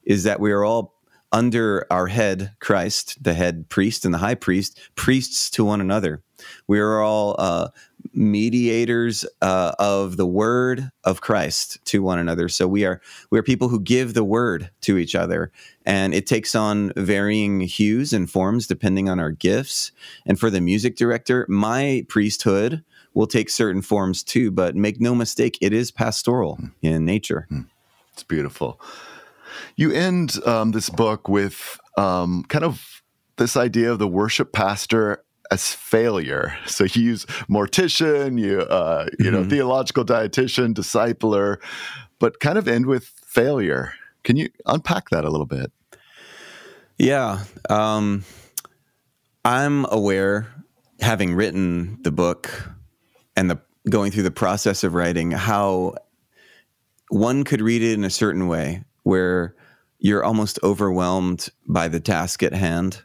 is 0.05 0.25
that 0.25 0.41
we 0.41 0.53
are 0.53 0.63
all 0.63 0.95
under 1.33 1.85
our 1.91 2.07
head, 2.07 2.53
Christ, 2.61 3.21
the 3.25 3.35
head 3.35 3.69
priest 3.69 4.05
and 4.05 4.15
the 4.15 4.19
high 4.19 4.37
priest, 4.37 4.79
priests 4.95 5.51
to 5.51 5.65
one 5.65 5.81
another. 5.81 6.23
We 6.69 6.79
are 6.79 7.01
all 7.01 7.35
uh, 7.39 7.69
mediators 8.13 9.25
uh, 9.41 9.73
of 9.79 10.17
the 10.17 10.27
word 10.27 10.91
of 11.03 11.23
Christ 11.23 11.79
to 11.87 12.03
one 12.03 12.19
another. 12.19 12.49
So 12.49 12.69
we 12.69 12.85
are 12.85 13.01
we 13.31 13.39
are 13.39 13.43
people 13.43 13.69
who 13.69 13.81
give 13.81 14.15
the 14.15 14.23
word 14.23 14.71
to 14.83 14.99
each 14.99 15.15
other, 15.15 15.51
and 15.87 16.15
it 16.15 16.27
takes 16.27 16.55
on 16.55 16.93
varying 16.95 17.61
hues 17.61 18.13
and 18.13 18.31
forms 18.31 18.67
depending 18.67 19.09
on 19.09 19.19
our 19.19 19.31
gifts. 19.31 19.93
And 20.27 20.39
for 20.39 20.51
the 20.51 20.61
music 20.61 20.95
director, 20.95 21.47
my 21.49 22.05
priesthood 22.09 22.85
will 23.15 23.27
take 23.27 23.49
certain 23.49 23.83
forms 23.83 24.23
too. 24.23 24.51
But 24.51 24.77
make 24.77 25.01
no 25.01 25.15
mistake, 25.15 25.57
it 25.61 25.73
is 25.73 25.91
pastoral 25.91 26.59
mm. 26.61 26.73
in 26.83 27.05
nature. 27.05 27.47
Mm. 27.51 27.67
It's 28.13 28.23
beautiful. 28.23 28.81
You 29.77 29.93
end 29.93 30.45
um, 30.47 30.73
this 30.73 30.91
book 30.91 31.29
with 31.29 31.79
um, 31.97 32.45
kind 32.49 32.65
of 32.65 33.03
this 33.37 33.57
idea 33.57 33.91
of 33.91 33.99
the 33.99 34.09
worship 34.09 34.53
pastor 34.53 35.25
as 35.51 35.73
failure. 35.73 36.57
So 36.67 36.85
you 36.85 37.03
use 37.03 37.27
mortician, 37.49 38.41
you 38.41 38.61
uh, 38.61 39.07
you 39.19 39.27
mm-hmm. 39.27 39.35
know 39.35 39.49
theological 39.49 40.05
dietitian, 40.05 40.75
discipler, 40.75 41.59
but 42.19 42.41
kind 42.41 42.59
of 42.59 42.67
end 42.69 42.87
with 42.87 43.05
failure. 43.27 43.95
Can 44.25 44.37
you 44.37 44.49
unpack 44.67 45.11
that 45.11 45.25
a 45.25 45.31
little 45.31 45.47
bit? 45.47 45.71
Yeah, 46.99 47.45
um, 47.69 48.25
I'm 49.45 49.85
aware, 49.91 50.47
having 51.01 51.35
written 51.35 51.99
the 52.03 52.13
book 52.13 52.51
and 53.37 53.51
the 53.51 53.61
going 53.91 54.11
through 54.11 54.23
the 54.23 54.31
process 54.31 54.83
of 54.83 54.95
writing, 54.95 55.31
how 55.31 55.95
one 57.11 57.45
could 57.45 57.61
read 57.61 57.83
it 57.83 57.93
in 57.93 58.05
a 58.05 58.11
certain 58.11 58.49
way 58.49 58.83
where 59.03 59.55
you're 59.99 60.25
almost 60.25 60.59
overwhelmed 60.63 61.49
by 61.67 61.89
the 61.89 62.01
task 62.01 62.43
at 62.43 62.55
hand 62.55 63.03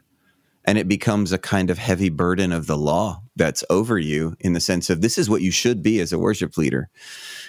and 0.64 0.78
it 0.78 0.88
becomes 0.88 1.32
a 1.32 1.38
kind 1.38 1.70
of 1.70 1.78
heavy 1.78 2.08
burden 2.08 2.52
of 2.52 2.66
the 2.66 2.76
law 2.76 3.22
that's 3.36 3.64
over 3.70 3.98
you 3.98 4.36
in 4.40 4.52
the 4.52 4.60
sense 4.60 4.88
of 4.88 5.00
this 5.00 5.18
is 5.18 5.28
what 5.28 5.42
you 5.42 5.50
should 5.50 5.82
be 5.82 6.00
as 6.00 6.12
a 6.12 6.18
worship 6.18 6.56
leader. 6.56 6.88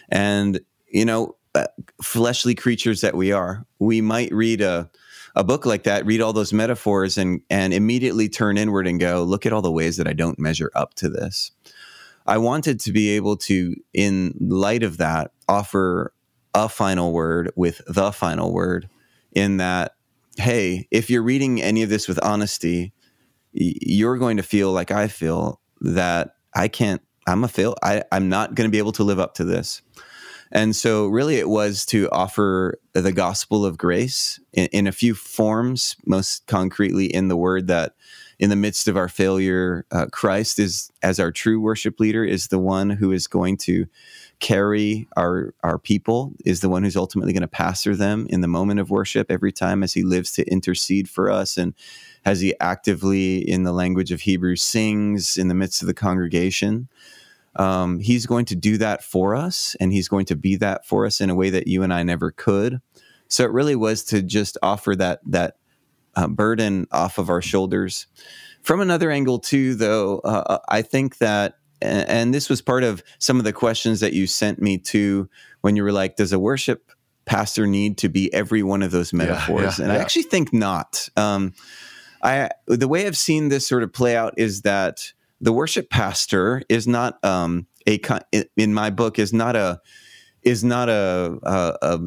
And 0.10 0.60
you 0.92 1.06
know 1.06 1.36
uh, 1.56 1.68
fleshly 2.02 2.56
creatures 2.56 3.02
that 3.02 3.16
we 3.16 3.32
are 3.32 3.66
we 3.80 4.02
might 4.02 4.32
read 4.32 4.62
a 4.62 4.90
a 5.36 5.44
book 5.44 5.66
like 5.66 5.84
that 5.84 6.06
read 6.06 6.22
all 6.22 6.34
those 6.34 6.54
metaphors 6.54 7.18
and 7.18 7.42
and 7.50 7.74
immediately 7.74 8.30
turn 8.30 8.58
inward 8.58 8.88
and 8.88 9.00
go 9.00 9.24
look 9.24 9.46
at 9.46 9.54
all 9.54 9.62
the 9.62 9.72
ways 9.72 9.98
that 9.98 10.08
I 10.08 10.14
don't 10.14 10.40
measure 10.40 10.72
up 10.76 10.94
to 10.96 11.10
this 11.10 11.52
I 12.26 12.38
wanted 12.38 12.80
to 12.82 12.92
be 12.92 13.10
able 13.12 13.38
to 13.38 13.76
in 13.94 14.36
light 14.40 14.84
of 14.84 14.98
that 14.98 15.32
offer 15.48 16.14
a 16.54 16.70
final 16.70 17.12
word 17.12 17.52
with 17.56 17.82
the 17.88 18.12
final 18.12 18.54
word 18.54 18.90
in 19.32 19.58
that 19.58 19.96
hey 20.38 20.88
if 20.92 21.10
you're 21.10 21.24
reading 21.24 21.62
any 21.62 21.82
of 21.82 21.90
this 21.90 22.08
with 22.08 22.22
honesty 22.24 22.94
you're 23.54 24.18
going 24.18 24.38
to 24.38 24.44
feel 24.44 24.72
like 24.72 24.92
I 24.92 25.08
feel 25.08 25.60
that 25.82 26.36
I 26.56 26.68
can't, 26.68 27.02
I'm 27.28 27.44
a 27.44 27.48
fail. 27.48 27.76
I, 27.84 28.04
I'm 28.12 28.30
not 28.30 28.56
going 28.56 28.68
to 28.68 28.72
be 28.72 28.78
able 28.78 28.92
to 28.94 29.04
live 29.04 29.20
up 29.20 29.36
to 29.36 29.44
this. 29.44 29.82
And 30.54 30.76
so, 30.76 31.08
really, 31.08 31.38
it 31.38 31.48
was 31.48 31.86
to 31.88 32.10
offer 32.10 32.78
the 32.92 33.14
gospel 33.14 33.66
of 33.66 33.78
grace 33.78 34.38
in, 34.52 34.68
in, 34.74 34.88
a 34.88 34.92
few 34.92 35.16
forms, 35.16 35.96
most 36.06 36.46
concretely 36.46 37.06
in 37.06 37.30
the 37.30 37.38
word 37.38 37.68
that 37.68 37.94
in 38.42 38.50
the 38.50 38.56
midst 38.56 38.88
of 38.88 38.98
our 38.98 39.08
failure, 39.08 39.86
uh, 39.92 40.08
Christ 40.12 40.58
is, 40.58 40.92
as 41.04 41.20
our 41.20 41.32
true 41.32 41.62
worship 41.62 42.00
leader, 42.00 42.26
is 42.26 42.48
the 42.48 42.58
one 42.58 42.90
who 42.90 43.12
is 43.12 43.28
going 43.28 43.56
to 43.58 43.86
carry 44.40 45.08
our, 45.16 45.54
our 45.64 45.78
people, 45.78 46.34
is 46.44 46.62
the 46.62 46.68
one 46.68 46.82
who's 46.82 46.98
ultimately 46.98 47.34
going 47.34 47.42
to 47.42 47.48
pastor 47.48 47.96
them 47.96 48.26
in 48.32 48.42
the 48.42 48.48
moment 48.48 48.80
of 48.80 48.90
worship 48.90 49.30
every 49.30 49.52
time 49.52 49.84
as 49.84 49.94
he 49.94 50.02
lives 50.02 50.32
to 50.32 50.52
intercede 50.52 51.08
for 51.08 51.30
us 51.30 51.56
and 51.56 51.76
as 52.26 52.42
he 52.42 52.56
actively, 52.60 53.38
in 53.48 53.62
the 53.62 53.72
language 53.72 54.12
of 54.12 54.22
Hebrew, 54.22 54.56
sings 54.56 55.38
in 55.38 55.48
the 55.48 55.54
midst 55.54 55.84
of 55.84 55.88
the 55.88 55.94
congregation. 55.94 56.90
Um, 57.58 58.00
he's 58.00 58.26
going 58.26 58.46
to 58.46 58.56
do 58.56 58.80
that 58.80 59.04
for 59.04 59.36
us, 59.36 59.76
and 59.80 59.94
he's 59.94 60.08
going 60.08 60.26
to 60.26 60.36
be 60.36 60.56
that 60.56 60.88
for 60.88 61.06
us 61.06 61.22
in 61.22 61.30
a 61.30 61.36
way 61.36 61.52
that 61.52 61.68
you 61.68 61.84
and 61.84 61.94
I 61.94 62.02
never 62.02 62.32
could. 62.32 62.82
So 63.28 63.44
it 63.44 63.52
really 63.52 63.76
was 63.76 64.04
to 64.06 64.24
just 64.24 64.58
offer 64.64 64.96
that 64.96 65.22
that 65.28 65.58
uh, 66.16 66.28
burden 66.28 66.88
off 66.92 67.18
of 67.18 67.30
our 67.30 67.42
shoulders. 67.42 68.08
From 68.62 68.80
another 68.82 69.12
angle, 69.12 69.40
too, 69.40 69.76
though, 69.76 70.20
uh, 70.20 70.44
uh 70.46 70.60
I 70.70 70.82
think 70.82 71.18
that, 71.18 71.56
and 71.82 72.34
this 72.34 72.50
was 72.50 72.62
part 72.62 72.84
of 72.84 73.04
some 73.18 73.40
of 73.40 73.44
the 73.44 73.54
questions 73.54 74.02
that 74.02 74.14
you 74.14 74.28
sent 74.28 74.62
me 74.62 74.78
to 74.78 75.28
when 75.62 75.76
you 75.76 75.84
were 75.84 75.92
like, 75.92 76.16
"Does 76.16 76.32
a 76.32 76.40
worship 76.40 76.92
pastor 77.26 77.66
need 77.66 77.98
to 78.00 78.10
be 78.10 78.32
every 78.34 78.62
one 78.62 78.84
of 78.84 78.92
those 78.92 79.14
metaphors?" 79.14 79.62
Yeah, 79.62 79.64
yeah, 79.64 79.84
and 79.84 79.88
yeah. 79.88 80.00
I 80.00 80.02
actually 80.02 80.24
think 80.24 80.54
not. 80.54 81.10
Um, 81.18 81.54
I 82.22 82.52
the 82.68 82.88
way 82.88 83.08
I've 83.08 83.18
seen 83.18 83.50
this 83.50 83.68
sort 83.68 83.82
of 83.82 83.92
play 83.92 84.16
out 84.16 84.36
is 84.38 84.62
that 84.62 85.12
the 85.40 85.52
worship 85.52 85.90
pastor 85.90 86.62
is 86.70 86.88
not 86.88 87.24
um, 87.26 87.66
a 87.88 88.00
in 88.56 88.74
my 88.74 88.90
book 88.92 89.18
is 89.18 89.34
not 89.34 89.56
a 89.56 89.82
is 90.44 90.64
not 90.64 90.90
a, 90.90 91.38
a, 91.44 91.78
a 91.82 92.00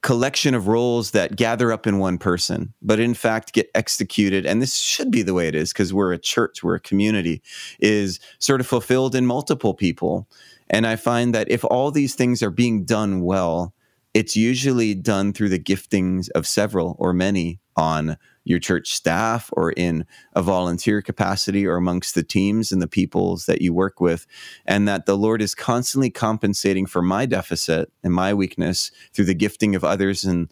collection 0.00 0.54
of 0.54 0.68
roles 0.68 1.10
that 1.10 1.36
gather 1.36 1.70
up 1.70 1.86
in 1.86 1.98
one 1.98 2.16
person, 2.16 2.72
but 2.80 2.98
in 2.98 3.12
fact 3.12 3.52
get 3.52 3.70
executed. 3.74 4.46
And 4.46 4.62
this 4.62 4.74
should 4.74 5.10
be 5.10 5.22
the 5.22 5.34
way 5.34 5.48
it 5.48 5.54
is 5.54 5.72
because 5.72 5.92
we're 5.92 6.12
a 6.12 6.18
church, 6.18 6.62
we're 6.62 6.76
a 6.76 6.80
community, 6.80 7.42
is 7.78 8.18
sort 8.38 8.60
of 8.60 8.66
fulfilled 8.66 9.14
in 9.14 9.26
multiple 9.26 9.74
people. 9.74 10.28
And 10.70 10.86
I 10.86 10.96
find 10.96 11.34
that 11.34 11.50
if 11.50 11.64
all 11.64 11.90
these 11.90 12.14
things 12.14 12.42
are 12.42 12.50
being 12.50 12.84
done 12.84 13.20
well, 13.22 13.74
it's 14.14 14.34
usually 14.34 14.94
done 14.94 15.34
through 15.34 15.50
the 15.50 15.58
giftings 15.58 16.30
of 16.30 16.46
several 16.46 16.96
or 16.98 17.12
many 17.12 17.60
on 17.76 18.16
your 18.46 18.60
church 18.60 18.94
staff 18.94 19.50
or 19.52 19.72
in 19.72 20.06
a 20.34 20.40
volunteer 20.40 21.02
capacity 21.02 21.66
or 21.66 21.76
amongst 21.76 22.14
the 22.14 22.22
teams 22.22 22.70
and 22.70 22.80
the 22.80 22.86
peoples 22.86 23.46
that 23.46 23.60
you 23.60 23.74
work 23.74 24.00
with. 24.00 24.24
And 24.64 24.86
that 24.86 25.04
the 25.04 25.16
Lord 25.16 25.42
is 25.42 25.54
constantly 25.54 26.10
compensating 26.10 26.86
for 26.86 27.02
my 27.02 27.26
deficit 27.26 27.90
and 28.04 28.14
my 28.14 28.32
weakness 28.32 28.92
through 29.12 29.24
the 29.24 29.34
gifting 29.34 29.74
of 29.74 29.82
others. 29.82 30.24
And 30.24 30.48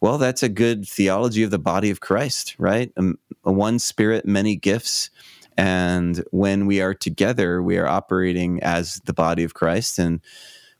well, 0.00 0.18
that's 0.18 0.42
a 0.42 0.48
good 0.48 0.88
theology 0.88 1.44
of 1.44 1.52
the 1.52 1.58
body 1.58 1.90
of 1.90 2.00
Christ, 2.00 2.56
right? 2.58 2.92
Um, 2.96 3.16
one 3.42 3.78
spirit, 3.78 4.26
many 4.26 4.56
gifts. 4.56 5.10
And 5.56 6.24
when 6.32 6.66
we 6.66 6.80
are 6.80 6.94
together, 6.94 7.62
we 7.62 7.78
are 7.78 7.86
operating 7.86 8.60
as 8.62 9.00
the 9.04 9.14
body 9.14 9.44
of 9.44 9.54
Christ. 9.54 10.00
And 10.00 10.20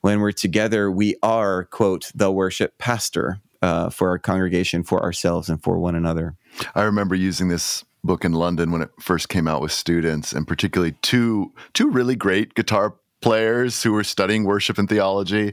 when 0.01 0.19
we're 0.19 0.33
together, 0.33 0.91
we 0.91 1.15
are, 1.23 1.65
quote, 1.67 2.11
the 2.13 2.33
worship 2.33 2.77
pastor, 2.79 3.41
uh, 3.63 3.91
for 3.91 4.11
our 4.11 4.19
congregation, 4.19 4.85
for 4.85 5.03
ourselves, 5.03 5.49
and 5.49 5.63
for 5.63 5.79
one 5.79 5.95
another. 5.95 6.37
I 6.75 6.83
remember 6.83 7.15
using 7.15 7.49
this 7.49 7.85
book 8.05 8.25
in 8.25 8.33
London 8.33 8.71
when 8.71 8.83
it 8.83 8.91
first 9.01 9.29
came 9.29 9.49
out 9.49 9.61
with 9.61 9.73
students, 9.73 10.33
and 10.33 10.47
particularly 10.47 10.93
two 11.03 11.53
two 11.75 11.91
really 11.91 12.17
great 12.17 12.55
guitar 12.55 12.95
players 13.23 13.83
who 13.83 13.93
were 13.93 14.05
studying 14.05 14.45
worship 14.45 14.79
and 14.79 14.89
theology, 14.89 15.53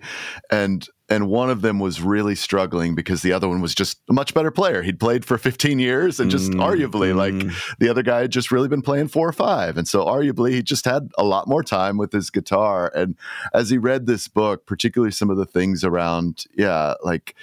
and 0.52 0.88
and 1.10 1.28
one 1.28 1.50
of 1.50 1.62
them 1.62 1.80
was 1.80 2.02
really 2.02 2.34
struggling 2.34 2.96
because 2.96 3.22
the 3.22 3.34
other 3.34 3.48
one 3.48 3.62
was 3.62 3.76
just 3.76 4.00
a 4.10 4.14
much 4.14 4.34
better 4.34 4.52
player. 4.52 4.82
He'd 4.82 5.00
played 5.00 5.26
for 5.26 5.38
15 5.38 5.78
years 5.78 6.20
and 6.20 6.32
just 6.32 6.52
mm, 6.52 6.60
arguably 6.60 7.14
like 7.14 7.34
the 7.80 7.90
other 7.90 8.04
guy 8.04 8.22
had 8.22 8.32
just 8.32 8.52
really 8.52 8.70
been 8.70 8.82
playing 8.82 9.10
four 9.10 9.28
or 9.28 9.34
five. 9.34 9.78
And 9.78 9.88
so 9.88 10.06
arguably 10.06 10.52
he 10.52 10.64
just 10.64 10.86
had 10.86 11.12
a 11.18 11.24
lot 11.24 11.48
more 11.48 11.62
time 11.62 11.98
with 11.98 12.14
his 12.14 12.30
guitar. 12.30 12.92
And 12.96 13.16
as 13.54 13.70
he 13.70 13.78
read 13.78 14.08
this 14.08 14.28
book, 14.28 14.66
particularly 14.66 15.12
some 15.12 15.30
of 15.30 15.38
the 15.38 15.46
things 15.46 15.84
around, 15.84 16.46
yeah, 16.56 16.94
like 17.04 17.36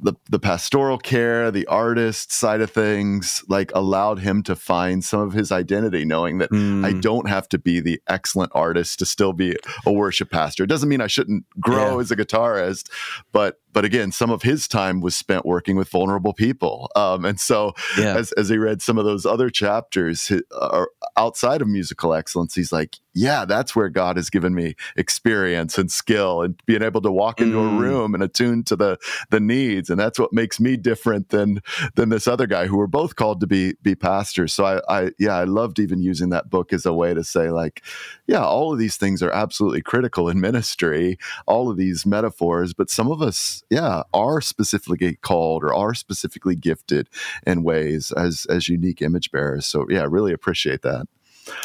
the 0.00 0.14
the 0.30 0.38
pastoral 0.38 0.98
care, 0.98 1.50
the 1.50 1.66
artist 1.66 2.32
side 2.32 2.60
of 2.60 2.70
things, 2.70 3.44
like 3.48 3.70
allowed 3.74 4.18
him 4.18 4.42
to 4.44 4.56
find 4.56 5.04
some 5.04 5.20
of 5.20 5.32
his 5.32 5.52
identity, 5.52 6.04
knowing 6.04 6.38
that 6.38 6.50
mm. 6.50 6.84
I 6.84 6.92
don't 6.92 7.28
have 7.28 7.48
to 7.50 7.58
be 7.58 7.80
the 7.80 8.00
excellent 8.08 8.52
artist 8.54 8.98
to 9.00 9.06
still 9.06 9.32
be 9.32 9.56
a 9.84 9.92
worship 9.92 10.30
pastor. 10.30 10.64
It 10.64 10.68
doesn't 10.68 10.88
mean 10.88 11.00
I 11.00 11.06
shouldn't 11.06 11.44
grow 11.60 11.96
yeah. 11.96 12.00
as 12.00 12.10
a 12.10 12.16
guitarist, 12.16 12.90
but 13.32 13.60
but 13.76 13.84
again, 13.84 14.10
some 14.10 14.30
of 14.30 14.40
his 14.40 14.66
time 14.66 15.02
was 15.02 15.14
spent 15.14 15.44
working 15.44 15.76
with 15.76 15.90
vulnerable 15.90 16.32
people. 16.32 16.90
Um, 16.96 17.26
and 17.26 17.38
so, 17.38 17.74
yeah. 17.98 18.16
as, 18.16 18.32
as 18.32 18.48
he 18.48 18.56
read 18.56 18.80
some 18.80 18.96
of 18.96 19.04
those 19.04 19.26
other 19.26 19.50
chapters 19.50 20.32
uh, 20.50 20.86
outside 21.18 21.60
of 21.60 21.68
musical 21.68 22.14
excellence, 22.14 22.54
he's 22.54 22.72
like, 22.72 22.96
yeah, 23.12 23.46
that's 23.46 23.74
where 23.74 23.88
God 23.88 24.16
has 24.16 24.28
given 24.28 24.54
me 24.54 24.76
experience 24.96 25.78
and 25.78 25.90
skill 25.90 26.42
and 26.42 26.60
being 26.66 26.82
able 26.82 27.00
to 27.00 27.10
walk 27.10 27.40
into 27.40 27.56
mm. 27.56 27.76
a 27.76 27.80
room 27.80 28.12
and 28.12 28.22
attune 28.22 28.62
to 28.64 28.76
the 28.76 28.98
the 29.30 29.40
needs. 29.40 29.88
And 29.88 29.98
that's 29.98 30.18
what 30.18 30.34
makes 30.34 30.60
me 30.60 30.76
different 30.76 31.30
than 31.30 31.62
than 31.94 32.10
this 32.10 32.28
other 32.28 32.46
guy 32.46 32.66
who 32.66 32.76
were 32.76 32.86
both 32.86 33.16
called 33.16 33.40
to 33.40 33.46
be 33.46 33.74
be 33.80 33.94
pastors. 33.94 34.52
So 34.52 34.66
I, 34.66 34.80
I 34.88 35.10
yeah, 35.18 35.34
I 35.34 35.44
loved 35.44 35.78
even 35.78 36.02
using 36.02 36.28
that 36.28 36.50
book 36.50 36.74
as 36.74 36.84
a 36.84 36.92
way 36.92 37.14
to 37.14 37.24
say, 37.24 37.50
like, 37.50 37.82
yeah, 38.26 38.44
all 38.44 38.74
of 38.74 38.78
these 38.78 38.98
things 38.98 39.22
are 39.22 39.32
absolutely 39.32 39.80
critical 39.80 40.28
in 40.28 40.38
ministry, 40.38 41.18
all 41.46 41.70
of 41.70 41.78
these 41.78 42.04
metaphors, 42.04 42.74
but 42.74 42.90
some 42.90 43.10
of 43.10 43.22
us 43.22 43.64
yeah, 43.70 44.02
are 44.12 44.40
specifically 44.40 45.16
called 45.16 45.64
or 45.64 45.74
are 45.74 45.94
specifically 45.94 46.56
gifted 46.56 47.08
in 47.46 47.62
ways 47.62 48.12
as 48.12 48.46
as 48.46 48.68
unique 48.68 49.02
image 49.02 49.30
bearers. 49.30 49.66
So 49.66 49.86
yeah, 49.88 50.06
really 50.08 50.32
appreciate 50.32 50.82
that. 50.82 51.06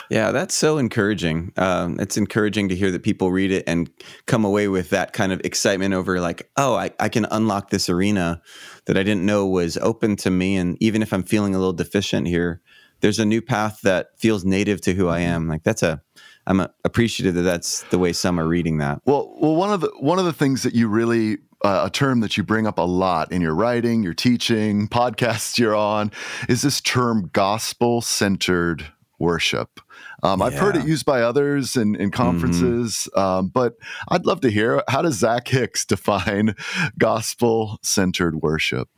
Yeah, 0.09 0.31
that's 0.31 0.53
so 0.53 0.77
encouraging. 0.77 1.53
Um, 1.57 1.99
it's 1.99 2.17
encouraging 2.17 2.69
to 2.69 2.75
hear 2.75 2.91
that 2.91 3.01
people 3.01 3.31
read 3.31 3.51
it 3.51 3.63
and 3.65 3.89
come 4.27 4.45
away 4.45 4.67
with 4.67 4.91
that 4.91 5.11
kind 5.11 5.31
of 5.31 5.41
excitement 5.43 5.95
over, 5.95 6.19
like, 6.19 6.49
oh, 6.55 6.75
I, 6.75 6.91
I 6.99 7.09
can 7.09 7.25
unlock 7.31 7.71
this 7.71 7.89
arena 7.89 8.41
that 8.85 8.95
I 8.95 9.01
didn't 9.01 9.25
know 9.25 9.47
was 9.47 9.77
open 9.77 10.17
to 10.17 10.29
me. 10.29 10.55
And 10.55 10.77
even 10.81 11.01
if 11.01 11.11
I'm 11.11 11.23
feeling 11.23 11.55
a 11.55 11.57
little 11.57 11.73
deficient 11.73 12.27
here, 12.27 12.61
there's 12.99 13.17
a 13.17 13.25
new 13.25 13.41
path 13.41 13.81
that 13.81 14.19
feels 14.19 14.45
native 14.45 14.81
to 14.81 14.93
who 14.93 15.07
I 15.07 15.21
am. 15.21 15.47
Like, 15.47 15.63
that's 15.63 15.81
a, 15.81 15.99
I'm 16.45 16.59
appreciative 16.85 17.33
that 17.33 17.41
that's 17.41 17.81
the 17.85 17.97
way 17.97 18.13
some 18.13 18.39
are 18.39 18.47
reading 18.47 18.77
that. 18.77 19.01
Well, 19.05 19.33
well, 19.39 19.55
one 19.55 19.73
of 19.73 19.81
the 19.81 19.91
one 19.99 20.19
of 20.19 20.25
the 20.25 20.33
things 20.33 20.61
that 20.61 20.75
you 20.75 20.89
really 20.89 21.39
uh, 21.63 21.83
a 21.85 21.89
term 21.89 22.19
that 22.21 22.37
you 22.37 22.43
bring 22.43 22.67
up 22.67 22.77
a 22.77 22.83
lot 22.83 23.31
in 23.31 23.41
your 23.41 23.55
writing, 23.55 24.03
your 24.03 24.13
teaching, 24.13 24.87
podcasts 24.89 25.57
you're 25.57 25.75
on, 25.75 26.11
is 26.49 26.61
this 26.61 26.81
term 26.81 27.29
gospel 27.33 28.01
centered 28.01 28.85
worship. 29.19 29.79
Um, 30.23 30.39
yeah. 30.39 30.47
I've 30.47 30.55
heard 30.55 30.75
it 30.75 30.85
used 30.87 31.05
by 31.05 31.21
others 31.21 31.77
in, 31.77 31.95
in 31.95 32.11
conferences, 32.11 33.07
mm-hmm. 33.15 33.19
um, 33.19 33.47
but 33.47 33.75
I'd 34.09 34.25
love 34.25 34.41
to 34.41 34.49
hear 34.49 34.83
how 34.87 35.01
does 35.01 35.15
Zac 35.15 35.47
Hicks 35.47 35.85
define 35.87 36.55
gospel 36.97 37.79
centered 37.81 38.41
worship? 38.41 38.89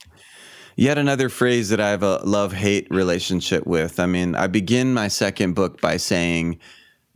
yet 0.75 0.97
another 0.97 1.29
phrase 1.29 1.69
that 1.69 1.79
I 1.79 1.89
have 1.89 2.03
a 2.03 2.17
love 2.23 2.53
hate 2.53 2.87
relationship 2.89 3.65
with. 3.67 3.99
I 3.99 4.05
mean, 4.05 4.35
I 4.35 4.47
begin 4.47 4.93
my 4.93 5.07
second 5.07 5.53
book 5.53 5.79
by 5.81 5.97
saying 5.97 6.59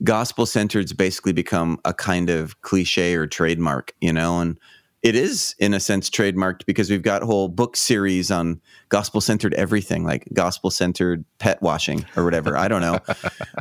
gospel 0.04 0.46
centered's 0.46 0.94
basically 0.94 1.34
become 1.34 1.80
a 1.86 1.94
kind 1.94 2.30
of 2.30 2.62
cliche 2.62 3.16
or 3.16 3.26
trademark, 3.26 3.94
you 4.00 4.14
know, 4.14 4.40
and 4.40 4.60
it 5.04 5.16
is 5.16 5.56
in 5.60 5.74
a 5.74 5.80
sense 5.80 6.10
trademarked 6.10 6.66
because 6.66 6.90
we've 6.90 7.04
got 7.04 7.22
whole 7.22 7.48
book 7.48 7.76
series 7.76 8.32
on 8.32 8.60
gospel 8.90 9.22
centered 9.22 9.54
everything 9.54 10.04
like 10.04 10.28
gospel 10.34 10.72
centered 10.72 11.24
pet 11.40 11.62
washing 11.62 12.06
or 12.16 12.24
whatever 12.24 12.58
i 12.58 12.68
don't 12.68 12.82
know. 12.82 13.00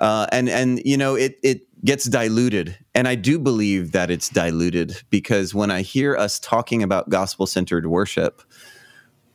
Uh, 0.00 0.26
and 0.30 0.48
and 0.48 0.82
you 0.84 0.96
know 0.96 1.14
it 1.14 1.38
it 1.42 1.62
gets 1.84 2.04
diluted. 2.04 2.76
And 2.94 3.08
i 3.08 3.14
do 3.14 3.38
believe 3.38 3.92
that 3.92 4.10
it's 4.10 4.28
diluted 4.28 5.02
because 5.10 5.54
when 5.54 5.70
i 5.70 5.80
hear 5.80 6.16
us 6.16 6.38
talking 6.38 6.82
about 6.82 7.08
gospel 7.08 7.46
centered 7.46 7.86
worship 7.86 8.42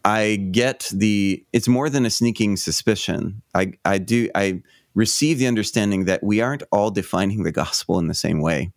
i 0.06 0.36
get 0.52 0.90
the 0.94 1.44
it's 1.52 1.68
more 1.68 1.90
than 1.90 2.06
a 2.06 2.10
sneaking 2.10 2.58
suspicion. 2.58 3.42
I 3.56 3.74
i 3.86 3.98
do 3.98 4.30
i 4.36 4.62
receive 4.94 5.40
the 5.40 5.48
understanding 5.48 6.06
that 6.06 6.24
we 6.24 6.42
aren't 6.42 6.64
all 6.72 6.92
defining 6.92 7.44
the 7.44 7.52
gospel 7.52 7.98
in 7.98 8.08
the 8.08 8.14
same 8.14 8.42
way 8.42 8.72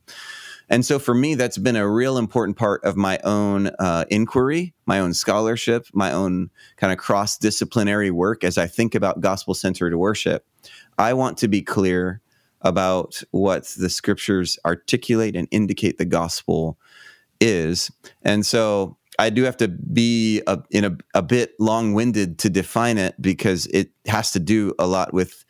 and 0.71 0.85
so 0.85 0.99
for 0.99 1.15
me, 1.15 1.35
that's 1.35 1.59
been 1.59 1.77
a 1.77 1.89
real 1.89 2.17
important 2.17 2.57
part 2.57 2.83
of 2.85 2.97
my 2.97 3.19
own 3.25 3.69
uh, 3.79 4.05
inquiry, 4.11 4.75
my 4.87 4.99
own 4.99 5.15
scholarship, 5.15 5.87
my 5.93 6.11
own 6.11 6.51
kind 6.77 6.93
of 6.93 6.99
cross 6.99 7.37
disciplinary 7.37 8.11
work 8.11 8.45
as 8.45 8.57
I 8.57 8.67
think 8.67 8.95
about 8.95 9.21
gospel 9.21 9.55
centered 9.55 9.95
worship. 9.97 10.47
I 10.99 11.13
want 11.13 11.39
to 11.39 11.49
be 11.49 11.63
clear 11.63 12.21
about 12.63 13.23
what 13.31 13.65
the 13.77 13.91
scriptures 13.91 14.59
articulate 14.65 15.37
and 15.37 15.47
indicate 15.51 15.99
the 15.99 16.07
gospel 16.07 16.79
is. 17.41 17.91
And 18.23 18.47
so 18.47 18.97
I 19.19 19.31
do 19.31 19.45
have 19.45 19.57
to 19.59 19.69
be 19.69 20.43
a, 20.47 20.61
in 20.71 20.85
a, 20.85 20.97
a 21.15 21.23
bit 21.23 21.53
long 21.61 21.93
winded 21.93 22.39
to 22.41 22.51
define 22.51 22.99
it 22.99 23.21
because 23.21 23.67
it 23.67 23.91
has 24.07 24.33
to 24.33 24.41
do 24.41 24.75
a 24.79 24.87
lot 24.87 25.13
with 25.13 25.45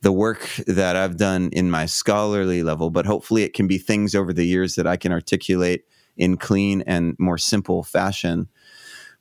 the 0.00 0.12
work 0.12 0.48
that 0.66 0.96
I've 0.96 1.16
done 1.16 1.50
in 1.52 1.70
my 1.70 1.86
scholarly 1.86 2.62
level, 2.62 2.90
but 2.90 3.06
hopefully 3.06 3.42
it 3.42 3.54
can 3.54 3.66
be 3.66 3.78
things 3.78 4.14
over 4.14 4.32
the 4.32 4.46
years 4.46 4.76
that 4.76 4.86
I 4.86 4.96
can 4.96 5.12
articulate 5.12 5.84
in 6.16 6.36
clean 6.36 6.82
and 6.82 7.16
more 7.18 7.38
simple 7.38 7.82
fashion. 7.82 8.48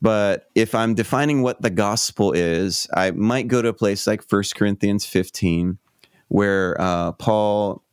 But 0.02 0.50
if 0.54 0.76
I'm 0.76 0.94
defining 0.94 1.42
what 1.42 1.62
the 1.62 1.72
gospel 1.72 2.32
is, 2.32 2.88
I 2.94 3.12
might 3.12 3.48
go 3.48 3.62
to 3.62 3.70
a 3.70 3.74
place 3.74 4.06
like 4.06 4.24
1 4.30 4.44
Corinthians 4.56 5.06
15, 5.06 5.80
where 6.28 6.80
uh, 6.80 7.14
Paul 7.14 7.84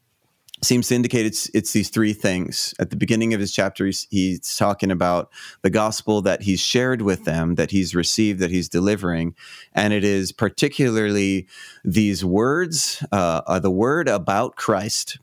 seems 0.65 0.89
to 0.89 0.95
indicate 0.95 1.27
it's 1.27 1.51
it's 1.55 1.73
these 1.73 1.89
three 1.89 2.13
things. 2.13 2.75
At 2.79 2.91
the 2.91 2.97
beginning 2.97 3.35
of 3.35 3.41
his 3.41 3.53
chapter, 3.53 3.87
he's, 3.87 4.07
he's, 4.11 4.57
talking 4.57 4.91
about 4.91 5.31
the 5.63 5.71
gospel 5.71 6.23
that 6.23 6.43
he's 6.43 6.61
shared 6.61 7.03
with 7.03 7.25
them, 7.25 7.57
that 7.57 7.71
he's 7.71 7.95
received, 7.95 8.41
that 8.41 8.51
he's 8.51 8.69
delivering, 8.69 9.35
and 9.73 9.93
it 9.93 10.05
is 10.05 10.33
particularly 10.33 11.47
these 11.85 12.25
words, 12.25 13.05
uh, 13.13 13.43
are 13.47 13.61
the 13.61 13.71
word 13.71 14.09
about 14.09 14.57
Christ, 14.57 15.19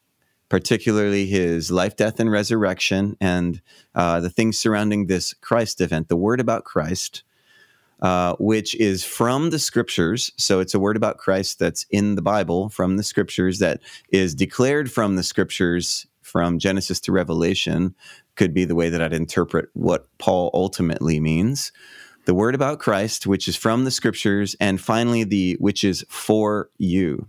particularly 0.49 1.25
his 1.25 1.71
life, 1.71 1.95
death, 1.95 2.19
and 2.19 2.31
resurrection, 2.31 3.15
and 3.21 3.61
uh, 3.95 4.19
the 4.19 4.29
things 4.29 4.57
surrounding 4.57 5.07
this 5.07 5.33
Christ 5.33 5.81
event. 5.81 6.09
The 6.09 6.17
word 6.17 6.39
about 6.39 6.65
Christ 6.65 7.23
uh, 8.01 8.35
which 8.39 8.75
is 8.75 9.03
from 9.03 9.49
the 9.49 9.59
scriptures. 9.59 10.31
So 10.37 10.59
it's 10.59 10.73
a 10.73 10.79
word 10.79 10.97
about 10.97 11.17
Christ 11.17 11.59
that's 11.59 11.85
in 11.89 12.15
the 12.15 12.21
Bible 12.21 12.69
from 12.69 12.97
the 12.97 13.03
scriptures 13.03 13.59
that 13.59 13.81
is 14.11 14.33
declared 14.33 14.91
from 14.91 15.15
the 15.15 15.23
scriptures 15.23 16.07
from 16.21 16.59
Genesis 16.59 16.99
to 17.01 17.11
Revelation, 17.11 17.93
could 18.35 18.53
be 18.53 18.63
the 18.63 18.75
way 18.75 18.89
that 18.89 19.01
I'd 19.01 19.13
interpret 19.13 19.69
what 19.73 20.07
Paul 20.17 20.49
ultimately 20.53 21.19
means. 21.19 21.71
The 22.25 22.33
word 22.33 22.55
about 22.55 22.79
Christ, 22.79 23.27
which 23.27 23.47
is 23.47 23.57
from 23.57 23.83
the 23.83 23.91
scriptures, 23.91 24.55
and 24.59 24.79
finally 24.79 25.23
the 25.23 25.57
which 25.59 25.83
is 25.83 26.05
for 26.07 26.69
you. 26.77 27.27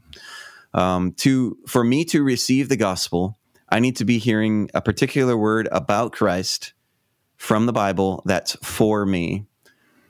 Um, 0.75 1.13
to 1.15 1.59
for 1.67 1.83
me 1.83 2.05
to 2.07 2.23
receive 2.23 2.69
the 2.69 2.77
gospel, 2.77 3.39
I 3.69 3.81
need 3.81 3.97
to 3.97 4.05
be 4.05 4.19
hearing 4.19 4.71
a 4.75 4.81
particular 4.81 5.37
word 5.37 5.69
about 5.73 6.13
Christ 6.13 6.75
from 7.37 7.67
the 7.67 7.73
Bible 7.73 8.23
that's 8.25 8.57
for 8.63 9.05
me. 9.05 9.47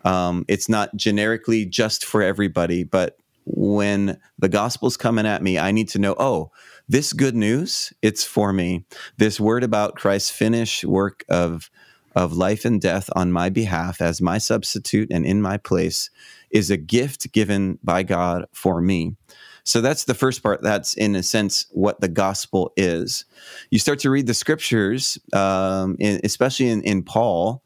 Um, 0.05 0.45
it's 0.49 0.69
not 0.69 0.95
generically 0.97 1.65
just 1.65 2.05
for 2.05 2.23
everybody, 2.23 2.85
but 2.85 3.19
when 3.45 4.19
the 4.39 4.49
gospel's 4.49 4.97
coming 4.97 5.27
at 5.27 5.43
me, 5.43 5.59
I 5.59 5.73
need 5.73 5.89
to 5.91 5.99
know, 5.99 6.15
oh, 6.19 6.51
this 6.89 7.13
good 7.13 7.35
news, 7.35 7.93
it's 8.03 8.25
for 8.25 8.53
me. 8.53 8.85
This 9.17 9.41
word 9.41 9.65
about 9.65 9.97
Christ's 9.97 10.31
finished 10.31 10.85
work 10.85 11.25
of 11.29 11.71
of 12.15 12.35
life 12.35 12.67
and 12.67 12.79
death 12.79 13.09
on 13.17 13.33
my 13.33 13.49
behalf 13.49 14.03
as 14.03 14.21
my 14.21 14.37
substitute 14.37 15.11
and 15.11 15.25
in 15.25 15.41
my 15.41 15.57
place 15.57 16.11
is 16.51 16.71
a 16.71 16.77
gift 16.77 17.33
given 17.33 17.79
by 17.83 18.03
God 18.03 18.45
for 18.53 18.83
me. 18.83 19.17
So 19.65 19.81
that's 19.81 20.05
the 20.05 20.15
first 20.15 20.43
part. 20.43 20.63
That's 20.63 20.95
in 20.95 21.15
a 21.15 21.23
sense 21.23 21.67
what 21.71 22.01
the 22.01 22.09
gospel 22.09 22.73
is. 22.77 23.25
You 23.71 23.79
start 23.79 24.01
to 24.01 24.11
read 24.11 24.27
the 24.27 24.35
scriptures, 24.35 25.19
um, 25.33 25.97
in, 25.99 26.21
especially 26.25 26.69
in, 26.69 26.83
in 26.83 27.03
Paul, 27.03 27.63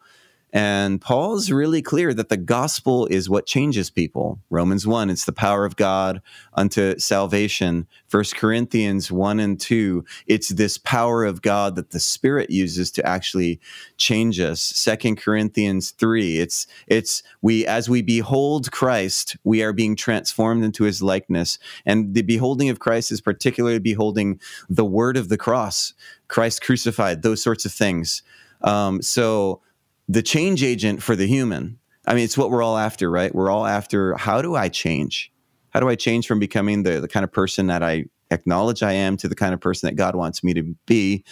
and 0.52 1.00
Paul's 1.00 1.50
really 1.50 1.82
clear 1.82 2.14
that 2.14 2.28
the 2.28 2.36
gospel 2.36 3.06
is 3.06 3.28
what 3.28 3.46
changes 3.46 3.90
people. 3.90 4.38
Romans 4.48 4.86
1, 4.86 5.10
it's 5.10 5.24
the 5.24 5.32
power 5.32 5.64
of 5.64 5.76
God 5.76 6.22
unto 6.54 6.98
salvation. 6.98 7.86
First 8.06 8.36
Corinthians 8.36 9.10
1 9.10 9.40
and 9.40 9.60
2, 9.60 10.04
it's 10.26 10.50
this 10.50 10.78
power 10.78 11.24
of 11.24 11.42
God 11.42 11.74
that 11.74 11.90
the 11.90 11.98
Spirit 11.98 12.48
uses 12.50 12.92
to 12.92 13.06
actually 13.06 13.60
change 13.96 14.38
us. 14.38 14.60
Second 14.60 15.16
Corinthians 15.16 15.90
3, 15.90 16.38
it's 16.38 16.66
it's 16.86 17.22
we 17.42 17.66
as 17.66 17.88
we 17.88 18.00
behold 18.00 18.70
Christ, 18.70 19.36
we 19.42 19.62
are 19.62 19.72
being 19.72 19.96
transformed 19.96 20.64
into 20.64 20.84
his 20.84 21.02
likeness. 21.02 21.58
And 21.84 22.14
the 22.14 22.22
beholding 22.22 22.70
of 22.70 22.78
Christ 22.78 23.10
is 23.10 23.20
particularly 23.20 23.80
beholding 23.80 24.40
the 24.70 24.84
word 24.84 25.16
of 25.16 25.28
the 25.28 25.36
cross, 25.36 25.92
Christ 26.28 26.62
crucified, 26.62 27.22
those 27.22 27.42
sorts 27.42 27.64
of 27.64 27.72
things. 27.72 28.22
Um, 28.62 29.02
so 29.02 29.60
the 30.08 30.22
change 30.22 30.62
agent 30.62 31.02
for 31.02 31.16
the 31.16 31.26
human. 31.26 31.78
I 32.06 32.14
mean, 32.14 32.24
it's 32.24 32.38
what 32.38 32.50
we're 32.50 32.62
all 32.62 32.78
after, 32.78 33.10
right? 33.10 33.34
We're 33.34 33.50
all 33.50 33.66
after 33.66 34.16
how 34.16 34.40
do 34.42 34.54
I 34.54 34.68
change? 34.68 35.32
How 35.70 35.80
do 35.80 35.88
I 35.88 35.94
change 35.96 36.26
from 36.26 36.38
becoming 36.38 36.84
the, 36.84 37.00
the 37.00 37.08
kind 37.08 37.24
of 37.24 37.32
person 37.32 37.66
that 37.66 37.82
I 37.82 38.06
acknowledge 38.30 38.82
I 38.82 38.92
am 38.92 39.16
to 39.18 39.28
the 39.28 39.34
kind 39.34 39.52
of 39.52 39.60
person 39.60 39.88
that 39.88 39.96
God 39.96 40.14
wants 40.14 40.44
me 40.44 40.54
to 40.54 40.62
be? 40.86 41.24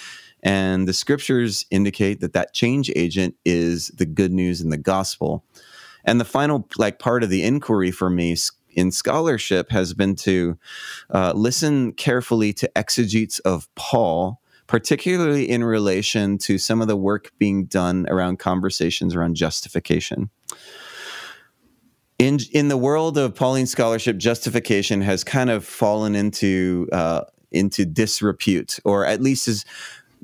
And 0.43 0.87
the 0.87 0.93
scriptures 0.93 1.65
indicate 1.71 2.21
that 2.21 2.35
that 2.35 2.53
change 2.53 2.91
agent 2.95 3.37
is 3.45 3.89
the 3.89 4.05
good 4.05 4.33
news 4.33 4.61
in 4.61 4.69
the 4.69 4.77
gospel. 4.77 5.45
And 6.05 6.21
the 6.21 6.25
final 6.25 6.69
like 6.77 6.99
part 6.99 7.23
of 7.23 7.31
the 7.31 7.43
inquiry 7.43 7.91
for 7.91 8.11
me 8.11 8.37
in 8.71 8.91
scholarship 8.91 9.71
has 9.71 9.95
been 9.95 10.17
to 10.17 10.59
uh, 11.11 11.33
listen 11.35 11.93
carefully 11.93 12.53
to 12.53 12.71
exegetes 12.77 13.39
of 13.41 13.73
Paul 13.75 14.41
particularly 14.67 15.49
in 15.49 15.63
relation 15.63 16.39
to 16.39 16.59
some 16.59 16.81
of 16.81 16.89
the 16.89 16.97
work 16.97 17.31
being 17.39 17.67
done 17.67 18.07
around 18.09 18.39
conversations 18.39 19.15
around 19.15 19.37
justification. 19.37 20.31
In, 22.19 22.39
in 22.53 22.69
the 22.69 22.77
world 22.77 23.19
of 23.19 23.35
Pauline 23.35 23.67
scholarship, 23.67 24.17
justification 24.17 25.01
has 25.03 25.25
kind 25.25 25.51
of 25.51 25.65
fallen 25.65 26.15
into 26.15 26.89
uh, 26.93 27.23
into 27.51 27.85
disrepute, 27.85 28.79
or 28.85 29.07
at 29.07 29.23
least 29.23 29.47
is 29.49 29.65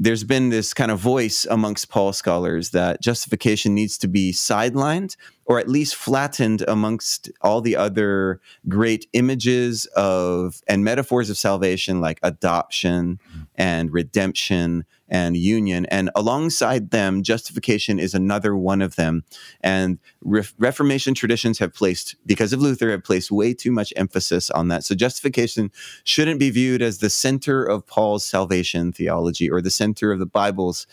there's 0.01 0.25
been 0.25 0.49
this 0.49 0.73
kind 0.73 0.91
of 0.91 0.99
voice 0.99 1.47
amongst 1.51 1.91
Paul 1.91 2.15
scholars 2.15 2.71
that 2.71 3.03
justification 3.03 3.75
needs 3.75 3.99
to 3.99 4.09
be 4.09 4.33
sidelined 4.33 5.15
or 5.45 5.59
at 5.59 5.69
least 5.69 5.95
flattened 5.95 6.65
amongst 6.67 7.31
all 7.43 7.61
the 7.61 7.77
other 7.77 8.41
great 8.67 9.07
images 9.13 9.85
of 9.97 10.63
and 10.67 10.83
metaphors 10.85 11.29
of 11.29 11.37
salvation 11.37 12.01
like 12.01 12.19
adoption 12.23 13.19
and 13.57 13.93
redemption 13.93 14.85
and 15.09 15.37
union. 15.37 15.87
And 15.87 16.11
alongside 16.15 16.91
them, 16.91 17.23
justification 17.23 17.99
is 17.99 18.15
another 18.15 18.57
one 18.57 18.81
of 18.81 18.97
them. 18.97 19.25
And 19.61 19.99
Re- 20.23 20.45
Reformation 20.59 21.15
traditions 21.15 21.59
have 21.59 21.75
placed, 21.75 22.15
because 22.25 22.53
of 22.53 22.63
Luther, 22.63 22.91
have 22.91 23.05
placed 23.05 23.31
way 23.31 23.53
too 23.53 23.73
much 23.73 23.93
emphasis 23.97 24.51
on 24.51 24.69
that. 24.69 24.85
So 24.85 24.95
justification 24.95 25.71
shouldn't 26.05 26.39
be 26.39 26.51
viewed 26.51 26.81
as 26.81 26.99
the 26.99 27.11
center 27.11 27.65
of 27.65 27.87
Paul's 27.87 28.25
salvation 28.25 28.93
theology 28.93 29.51
or 29.51 29.61
the 29.61 29.71
center 29.71 30.13
of 30.13 30.21
the 30.21 30.27
Bible's 30.27 30.87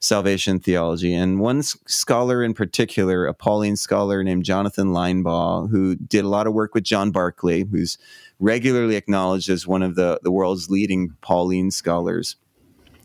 salvation 0.00 0.60
theology. 0.60 1.12
And 1.12 1.40
one 1.40 1.62
scholar 1.62 2.42
in 2.42 2.54
particular, 2.54 3.26
a 3.26 3.34
Pauline 3.34 3.76
scholar 3.76 4.22
named 4.22 4.44
Jonathan 4.44 4.88
Linebaugh, 4.88 5.70
who 5.70 5.96
did 5.96 6.24
a 6.24 6.28
lot 6.28 6.46
of 6.46 6.54
work 6.54 6.74
with 6.74 6.84
John 6.84 7.10
Barclay, 7.10 7.64
who's 7.64 7.98
regularly 8.38 8.96
acknowledged 8.96 9.48
as 9.48 9.66
one 9.66 9.82
of 9.82 9.96
the, 9.96 10.20
the 10.22 10.30
world's 10.30 10.70
leading 10.70 11.16
Pauline 11.20 11.70
scholars 11.70 12.36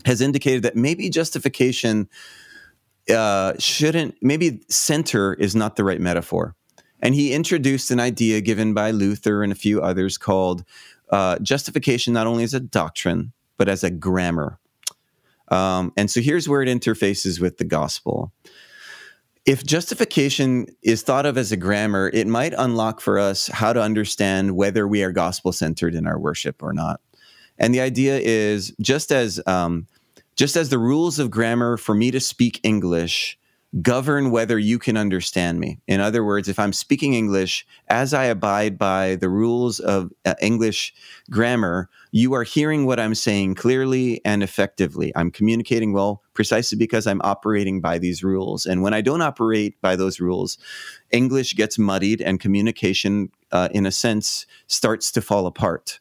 has 0.05 0.21
indicated 0.21 0.63
that 0.63 0.75
maybe 0.75 1.09
justification 1.09 2.09
uh, 3.09 3.53
shouldn't, 3.57 4.15
maybe 4.21 4.61
center 4.69 5.33
is 5.33 5.55
not 5.55 5.75
the 5.75 5.83
right 5.83 6.01
metaphor. 6.01 6.55
And 7.01 7.15
he 7.15 7.33
introduced 7.33 7.91
an 7.91 7.99
idea 7.99 8.39
given 8.41 8.73
by 8.73 8.91
Luther 8.91 9.43
and 9.43 9.51
a 9.51 9.55
few 9.55 9.81
others 9.81 10.17
called 10.17 10.63
uh, 11.09 11.37
justification 11.39 12.13
not 12.13 12.27
only 12.27 12.43
as 12.43 12.53
a 12.53 12.59
doctrine, 12.59 13.33
but 13.57 13.67
as 13.67 13.83
a 13.83 13.89
grammar. 13.89 14.59
Um, 15.49 15.93
and 15.97 16.09
so 16.09 16.21
here's 16.21 16.47
where 16.47 16.61
it 16.61 16.69
interfaces 16.69 17.39
with 17.39 17.57
the 17.57 17.65
gospel. 17.65 18.31
if 19.45 19.65
justification 19.65 20.67
is 20.81 21.03
thought 21.03 21.25
of 21.25 21.37
as 21.37 21.51
a 21.51 21.57
grammar, 21.57 22.09
it 22.13 22.27
might 22.27 22.53
unlock 22.57 23.01
for 23.01 23.19
us 23.19 23.47
how 23.47 23.73
to 23.73 23.81
understand 23.81 24.55
whether 24.55 24.87
we 24.87 25.03
are 25.03 25.11
gospel 25.11 25.51
centered 25.51 25.95
in 25.95 26.07
our 26.07 26.17
worship 26.17 26.63
or 26.63 26.71
not. 26.71 27.01
And 27.57 27.73
the 27.73 27.81
idea 27.81 28.17
is 28.19 28.73
just 28.81 29.11
as 29.11 29.41
um, 29.45 29.87
just 30.35 30.55
as 30.55 30.69
the 30.69 30.79
rules 30.79 31.19
of 31.19 31.29
grammar 31.29 31.77
for 31.77 31.93
me 31.93 32.09
to 32.11 32.19
speak 32.19 32.59
English 32.63 33.37
govern 33.81 34.29
whether 34.29 34.59
you 34.59 34.77
can 34.77 34.97
understand 34.97 35.59
me. 35.59 35.79
In 35.87 35.99
other 35.99 36.23
words, 36.23 36.47
if 36.47 36.59
I'm 36.59 36.73
speaking 36.73 37.13
English 37.13 37.65
as 37.87 38.13
I 38.13 38.25
abide 38.25 38.77
by 38.77 39.15
the 39.15 39.29
rules 39.29 39.79
of 39.79 40.11
uh, 40.25 40.35
English 40.41 40.93
grammar, 41.31 41.89
you 42.11 42.33
are 42.33 42.43
hearing 42.43 42.85
what 42.85 42.99
I'm 42.99 43.15
saying 43.15 43.55
clearly 43.55 44.21
and 44.23 44.43
effectively. 44.43 45.11
I'm 45.15 45.31
communicating 45.31 45.91
well 45.91 46.21
precisely 46.33 46.77
because 46.77 47.07
I'm 47.07 47.21
operating 47.23 47.81
by 47.81 47.97
these 47.97 48.23
rules. 48.23 48.65
And 48.65 48.83
when 48.83 48.93
I 48.93 49.01
don't 49.01 49.21
operate 49.21 49.81
by 49.81 49.95
those 49.95 50.19
rules, 50.19 50.57
English 51.11 51.55
gets 51.55 51.79
muddied 51.79 52.21
and 52.21 52.39
communication, 52.39 53.31
uh, 53.51 53.69
in 53.71 53.85
a 53.85 53.91
sense, 53.91 54.45
starts 54.67 55.11
to 55.13 55.21
fall 55.21 55.47
apart. 55.47 55.99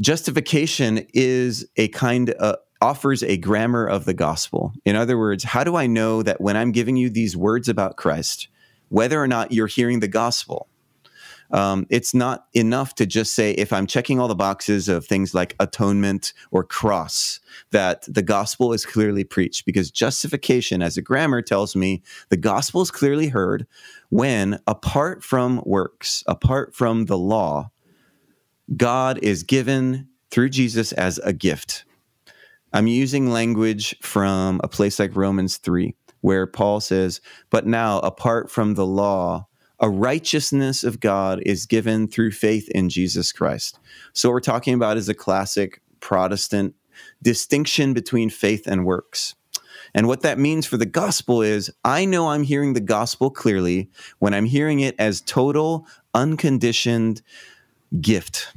Justification 0.00 1.06
is 1.14 1.66
a 1.76 1.88
kind 1.88 2.30
of 2.30 2.56
offers 2.84 3.22
a 3.22 3.38
grammar 3.38 3.86
of 3.86 4.04
the 4.04 4.14
gospel. 4.14 4.72
In 4.84 4.94
other 4.94 5.16
words, 5.16 5.42
how 5.42 5.64
do 5.64 5.74
I 5.74 5.86
know 5.86 6.22
that 6.22 6.40
when 6.40 6.56
I'm 6.56 6.70
giving 6.70 6.96
you 6.96 7.08
these 7.08 7.34
words 7.34 7.66
about 7.68 7.96
Christ, 7.96 8.48
whether 8.90 9.18
or 9.22 9.26
not 9.26 9.52
you're 9.52 9.66
hearing 9.78 10.00
the 10.00 10.08
gospel? 10.22 10.68
Um, 11.50 11.86
it's 11.88 12.14
not 12.14 12.46
enough 12.52 12.94
to 12.96 13.06
just 13.06 13.34
say, 13.34 13.52
if 13.52 13.72
I'm 13.72 13.86
checking 13.86 14.20
all 14.20 14.28
the 14.28 14.34
boxes 14.34 14.88
of 14.88 15.06
things 15.06 15.34
like 15.34 15.56
atonement 15.60 16.34
or 16.50 16.64
cross, 16.64 17.40
that 17.70 18.02
the 18.08 18.22
gospel 18.22 18.74
is 18.74 18.84
clearly 18.84 19.24
preached, 19.24 19.64
because 19.64 19.90
justification 19.90 20.82
as 20.82 20.96
a 20.96 21.02
grammar 21.02 21.42
tells 21.42 21.74
me 21.74 22.02
the 22.28 22.36
gospel 22.36 22.82
is 22.82 22.90
clearly 22.90 23.28
heard 23.28 23.66
when, 24.10 24.58
apart 24.66 25.24
from 25.24 25.62
works, 25.64 26.24
apart 26.26 26.74
from 26.74 27.06
the 27.06 27.18
law, 27.18 27.70
God 28.76 29.18
is 29.22 29.42
given 29.42 30.08
through 30.30 30.50
Jesus 30.50 30.92
as 30.92 31.18
a 31.18 31.32
gift. 31.32 31.84
I'm 32.74 32.88
using 32.88 33.30
language 33.30 33.96
from 34.02 34.60
a 34.64 34.68
place 34.68 34.98
like 34.98 35.14
Romans 35.14 35.58
3, 35.58 35.94
where 36.22 36.44
Paul 36.44 36.80
says, 36.80 37.20
But 37.50 37.68
now, 37.68 38.00
apart 38.00 38.50
from 38.50 38.74
the 38.74 38.84
law, 38.84 39.46
a 39.78 39.88
righteousness 39.88 40.82
of 40.82 40.98
God 40.98 41.40
is 41.46 41.66
given 41.66 42.08
through 42.08 42.32
faith 42.32 42.68
in 42.70 42.88
Jesus 42.88 43.30
Christ. 43.30 43.78
So, 44.12 44.28
what 44.28 44.34
we're 44.34 44.40
talking 44.40 44.74
about 44.74 44.96
is 44.96 45.08
a 45.08 45.14
classic 45.14 45.80
Protestant 46.00 46.74
distinction 47.22 47.94
between 47.94 48.28
faith 48.28 48.66
and 48.66 48.84
works. 48.84 49.36
And 49.94 50.08
what 50.08 50.22
that 50.22 50.40
means 50.40 50.66
for 50.66 50.76
the 50.76 50.84
gospel 50.84 51.42
is 51.42 51.70
I 51.84 52.04
know 52.04 52.30
I'm 52.30 52.42
hearing 52.42 52.72
the 52.72 52.80
gospel 52.80 53.30
clearly 53.30 53.88
when 54.18 54.34
I'm 54.34 54.46
hearing 54.46 54.80
it 54.80 54.96
as 54.98 55.20
total, 55.20 55.86
unconditioned 56.12 57.22
gift. 58.00 58.52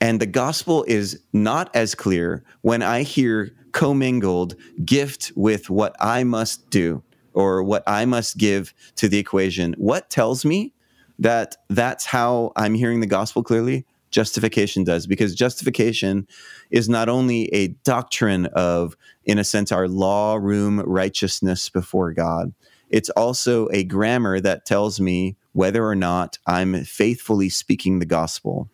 And 0.00 0.20
the 0.20 0.26
gospel 0.26 0.84
is 0.86 1.20
not 1.32 1.74
as 1.74 1.94
clear 1.94 2.44
when 2.62 2.82
I 2.82 3.02
hear 3.02 3.54
commingled 3.72 4.54
gift 4.84 5.32
with 5.34 5.70
what 5.70 5.96
I 6.00 6.24
must 6.24 6.70
do 6.70 7.02
or 7.32 7.62
what 7.62 7.82
I 7.86 8.04
must 8.04 8.38
give 8.38 8.72
to 8.96 9.08
the 9.08 9.18
equation. 9.18 9.74
What 9.78 10.10
tells 10.10 10.44
me 10.44 10.72
that 11.18 11.56
that's 11.68 12.06
how 12.06 12.52
I'm 12.56 12.74
hearing 12.74 13.00
the 13.00 13.06
gospel 13.06 13.42
clearly? 13.42 13.84
Justification 14.10 14.84
does, 14.84 15.08
because 15.08 15.34
justification 15.34 16.28
is 16.70 16.88
not 16.88 17.08
only 17.08 17.52
a 17.52 17.68
doctrine 17.82 18.46
of, 18.46 18.96
in 19.24 19.38
a 19.38 19.44
sense, 19.44 19.72
our 19.72 19.88
law 19.88 20.36
room 20.36 20.78
righteousness 20.80 21.68
before 21.68 22.12
God, 22.12 22.54
it's 22.90 23.10
also 23.10 23.68
a 23.72 23.82
grammar 23.82 24.38
that 24.38 24.66
tells 24.66 25.00
me 25.00 25.36
whether 25.52 25.84
or 25.84 25.96
not 25.96 26.38
I'm 26.46 26.84
faithfully 26.84 27.48
speaking 27.48 27.98
the 27.98 28.06
gospel. 28.06 28.68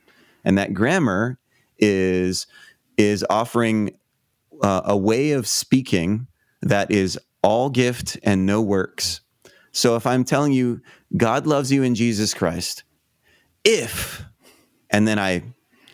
And 0.45 0.59
that 0.59 0.75
grammar 0.75 1.39
is 1.79 2.47
is 2.97 3.25
offering 3.31 3.97
uh, 4.63 4.83
a 4.85 4.97
way 4.97 5.33
of 5.33 5.47
speaking 5.47 6.27
that 6.63 6.91
is 6.91 7.19
all 7.43 7.71
gift 7.71 8.19
and 8.23 8.45
no 8.45 8.61
works. 8.61 9.21
So 9.73 9.97
if 9.97 10.07
I'm 10.07 10.25
telling 10.25 10.53
you 10.53 10.81
God 11.17 11.47
loves 11.47 11.73
you 11.73 11.83
in 11.83 11.95
Jesus 11.95 12.35
Christ, 12.35 12.85
if 13.65 14.25
and 14.91 15.07
then 15.07 15.19
I 15.19 15.43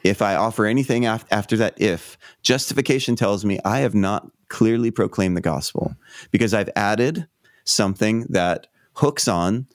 if 0.02 0.22
I 0.22 0.36
offer 0.36 0.66
anything 0.66 1.06
af- 1.06 1.26
after 1.30 1.56
that 1.56 1.80
if 1.80 2.16
justification 2.42 3.16
tells 3.16 3.44
me 3.44 3.58
I 3.64 3.80
have 3.80 3.94
not 3.94 4.30
clearly 4.48 4.90
proclaimed 4.90 5.36
the 5.36 5.40
gospel 5.42 5.96
because 6.30 6.54
I've 6.54 6.70
added 6.76 7.26
something 7.64 8.26
that 8.30 8.68
hooks 8.94 9.26
on 9.26 9.66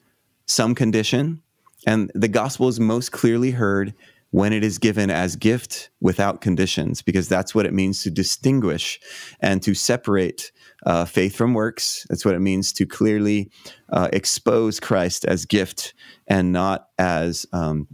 some 0.46 0.74
condition 0.74 1.42
and 1.86 2.10
the 2.14 2.28
gospel 2.28 2.68
is 2.68 2.80
most 2.80 3.12
clearly 3.12 3.50
heard 3.50 3.94
when 4.32 4.52
it 4.52 4.64
is 4.64 4.78
given 4.78 5.10
as 5.10 5.36
gift 5.36 5.90
without 6.00 6.40
conditions, 6.40 7.02
because 7.02 7.28
that's 7.28 7.54
what 7.54 7.66
it 7.66 7.74
means 7.74 8.02
to 8.02 8.10
distinguish 8.10 8.98
and 9.40 9.62
to 9.62 9.74
separate 9.74 10.52
uh, 10.86 11.04
faith 11.04 11.36
from 11.36 11.52
works. 11.52 12.06
That's 12.08 12.24
what 12.24 12.34
it 12.34 12.40
means 12.40 12.72
to 12.72 12.86
clearly 12.86 13.50
uh, 13.90 14.08
expose 14.10 14.80
Christ 14.80 15.26
as 15.26 15.44
gift 15.44 15.92
and 16.26 16.50
not 16.50 16.88
as 16.98 17.46
um, 17.52 17.86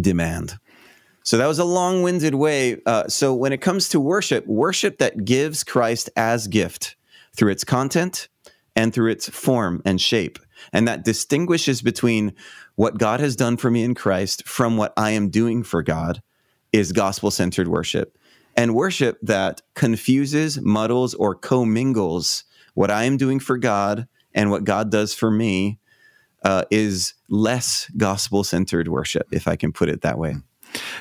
demand. 0.00 0.58
So 1.22 1.38
that 1.38 1.46
was 1.46 1.60
a 1.60 1.64
long 1.64 2.02
winded 2.02 2.34
way. 2.34 2.80
Uh, 2.84 3.06
so 3.06 3.32
when 3.32 3.52
it 3.52 3.60
comes 3.60 3.88
to 3.90 4.00
worship, 4.00 4.44
worship 4.46 4.98
that 4.98 5.24
gives 5.24 5.62
Christ 5.62 6.10
as 6.16 6.48
gift 6.48 6.96
through 7.36 7.52
its 7.52 7.64
content 7.64 8.28
and 8.74 8.92
through 8.92 9.12
its 9.12 9.28
form 9.28 9.82
and 9.84 10.00
shape, 10.00 10.38
and 10.72 10.86
that 10.88 11.04
distinguishes 11.04 11.80
between 11.80 12.34
what 12.76 12.98
God 12.98 13.20
has 13.20 13.34
done 13.36 13.56
for 13.56 13.70
me 13.70 13.82
in 13.82 13.94
Christ 13.94 14.46
from 14.46 14.76
what 14.76 14.92
I 14.96 15.10
am 15.10 15.28
doing 15.28 15.62
for 15.62 15.82
God 15.82 16.22
is 16.72 16.92
gospel 16.92 17.30
centered 17.30 17.68
worship. 17.68 18.16
And 18.56 18.74
worship 18.74 19.18
that 19.22 19.60
confuses, 19.74 20.60
muddles, 20.60 21.14
or 21.14 21.34
commingles 21.34 22.44
what 22.74 22.90
I 22.90 23.04
am 23.04 23.16
doing 23.16 23.40
for 23.40 23.58
God 23.58 24.06
and 24.34 24.50
what 24.50 24.64
God 24.64 24.90
does 24.90 25.14
for 25.14 25.30
me 25.30 25.78
uh, 26.42 26.64
is 26.70 27.14
less 27.28 27.90
gospel 27.96 28.44
centered 28.44 28.88
worship, 28.88 29.26
if 29.32 29.48
I 29.48 29.56
can 29.56 29.72
put 29.72 29.88
it 29.88 30.02
that 30.02 30.18
way. 30.18 30.36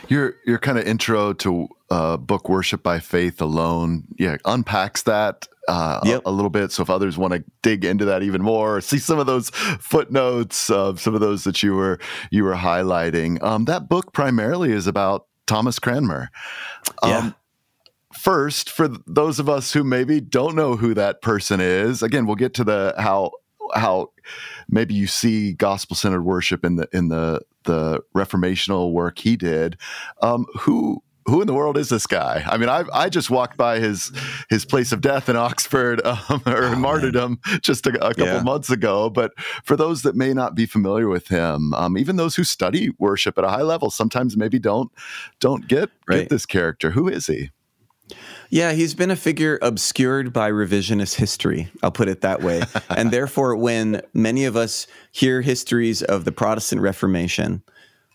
Your 0.07 0.35
your 0.45 0.59
kind 0.59 0.77
of 0.77 0.85
intro 0.85 1.33
to 1.33 1.67
uh, 1.89 2.17
book 2.17 2.49
"Worship 2.49 2.83
by 2.83 2.99
Faith 2.99 3.41
Alone," 3.41 4.05
yeah, 4.17 4.37
unpacks 4.45 5.03
that 5.03 5.47
uh, 5.67 6.01
yep. 6.03 6.21
a, 6.25 6.29
a, 6.29 6.31
little 6.31 6.49
bit. 6.49 6.71
So 6.71 6.83
if 6.83 6.89
others 6.89 7.17
want 7.17 7.33
to 7.33 7.43
dig 7.61 7.85
into 7.85 8.05
that 8.05 8.23
even 8.23 8.41
more, 8.41 8.81
see 8.81 8.97
some 8.97 9.19
of 9.19 9.25
those 9.25 9.49
footnotes 9.49 10.69
of 10.69 10.99
some 10.99 11.15
of 11.15 11.21
those 11.21 11.43
that 11.43 11.63
you 11.63 11.75
were 11.75 11.99
you 12.31 12.43
were 12.43 12.55
highlighting. 12.55 13.41
Um, 13.43 13.65
that 13.65 13.89
book 13.89 14.13
primarily 14.13 14.71
is 14.71 14.87
about 14.87 15.27
Thomas 15.47 15.79
Cranmer. 15.79 16.29
Um, 17.01 17.09
yeah. 17.09 17.31
First, 18.13 18.69
for 18.69 18.87
those 18.87 19.39
of 19.39 19.49
us 19.49 19.73
who 19.73 19.83
maybe 19.83 20.21
don't 20.21 20.55
know 20.55 20.77
who 20.77 20.93
that 20.93 21.21
person 21.21 21.59
is, 21.59 22.01
again, 22.01 22.25
we'll 22.25 22.37
get 22.37 22.53
to 22.55 22.63
the 22.63 22.93
how 22.97 23.31
how 23.73 24.11
maybe 24.69 24.93
you 24.93 25.07
see 25.07 25.53
gospel 25.53 25.95
centered 25.95 26.23
worship 26.23 26.63
in 26.63 26.75
the 26.75 26.87
in 26.91 27.09
the 27.09 27.41
the 27.63 28.01
reformational 28.15 28.91
work 28.91 29.19
he 29.19 29.35
did. 29.35 29.77
Um, 30.21 30.45
who 30.59 31.01
who 31.27 31.41
in 31.41 31.47
the 31.47 31.53
world 31.53 31.77
is 31.77 31.89
this 31.89 32.05
guy? 32.05 32.43
I 32.45 32.57
mean, 32.57 32.69
I 32.69 32.83
I 32.93 33.09
just 33.09 33.29
walked 33.29 33.57
by 33.57 33.79
his 33.79 34.11
his 34.49 34.65
place 34.65 34.91
of 34.91 35.01
death 35.01 35.27
in 35.27 35.35
Oxford 35.35 36.05
um, 36.05 36.41
or 36.45 36.65
oh, 36.65 36.75
martyrdom 36.75 37.39
man. 37.45 37.59
just 37.61 37.87
a, 37.87 37.89
a 38.05 38.13
couple 38.13 38.25
yeah. 38.25 38.43
months 38.43 38.69
ago. 38.69 39.09
But 39.09 39.33
for 39.63 39.75
those 39.75 40.03
that 40.03 40.15
may 40.15 40.33
not 40.33 40.55
be 40.55 40.65
familiar 40.65 41.07
with 41.07 41.27
him, 41.27 41.73
um, 41.73 41.97
even 41.97 42.15
those 42.15 42.35
who 42.35 42.43
study 42.43 42.91
worship 42.99 43.37
at 43.37 43.43
a 43.43 43.49
high 43.49 43.63
level, 43.63 43.89
sometimes 43.89 44.37
maybe 44.37 44.59
don't 44.59 44.91
don't 45.39 45.67
get 45.67 45.89
right. 46.07 46.19
get 46.19 46.29
this 46.29 46.45
character. 46.45 46.91
Who 46.91 47.07
is 47.07 47.27
he? 47.27 47.51
Yeah, 48.49 48.73
he's 48.73 48.93
been 48.93 49.11
a 49.11 49.15
figure 49.15 49.57
obscured 49.61 50.31
by 50.31 50.51
revisionist 50.51 51.15
history. 51.15 51.69
I'll 51.81 51.91
put 51.91 52.07
it 52.07 52.21
that 52.21 52.41
way. 52.41 52.61
and 52.89 53.11
therefore, 53.11 53.55
when 53.55 54.01
many 54.13 54.45
of 54.45 54.55
us 54.55 54.87
hear 55.11 55.41
histories 55.41 56.01
of 56.01 56.25
the 56.25 56.31
Protestant 56.31 56.81
Reformation, 56.81 57.63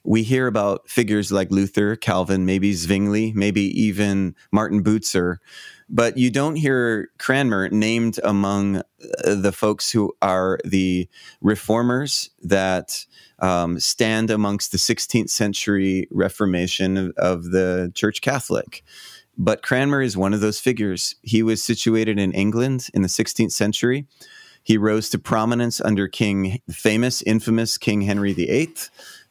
we 0.04 0.22
hear 0.22 0.46
about 0.46 0.88
figures 0.88 1.30
like 1.30 1.50
Luther, 1.50 1.96
Calvin, 1.96 2.46
maybe 2.46 2.72
Zwingli, 2.72 3.32
maybe 3.34 3.62
even 3.80 4.34
Martin 4.50 4.82
Bucer, 4.82 5.38
but 5.90 6.16
you 6.16 6.30
don't 6.30 6.54
hear 6.54 7.10
Cranmer 7.18 7.68
named 7.68 8.20
among 8.22 8.76
uh, 8.76 8.82
the 9.24 9.52
folks 9.52 9.90
who 9.90 10.14
are 10.22 10.58
the 10.64 11.08
reformers 11.40 12.30
that 12.42 13.04
um, 13.40 13.80
stand 13.80 14.30
amongst 14.30 14.72
the 14.72 14.78
16th 14.78 15.30
century 15.30 16.06
Reformation 16.10 16.96
of, 16.96 17.12
of 17.16 17.50
the 17.50 17.90
Church 17.94 18.20
Catholic. 18.20 18.84
But 19.42 19.62
Cranmer 19.62 20.02
is 20.02 20.18
one 20.18 20.34
of 20.34 20.42
those 20.42 20.60
figures. 20.60 21.14
He 21.22 21.42
was 21.42 21.62
situated 21.64 22.18
in 22.18 22.30
England 22.32 22.88
in 22.92 23.00
the 23.00 23.08
16th 23.08 23.52
century. 23.52 24.06
He 24.62 24.76
rose 24.76 25.08
to 25.10 25.18
prominence 25.18 25.80
under 25.80 26.06
King, 26.08 26.60
famous, 26.70 27.22
infamous 27.22 27.78
King 27.78 28.02
Henry 28.02 28.34
VIII 28.34 28.74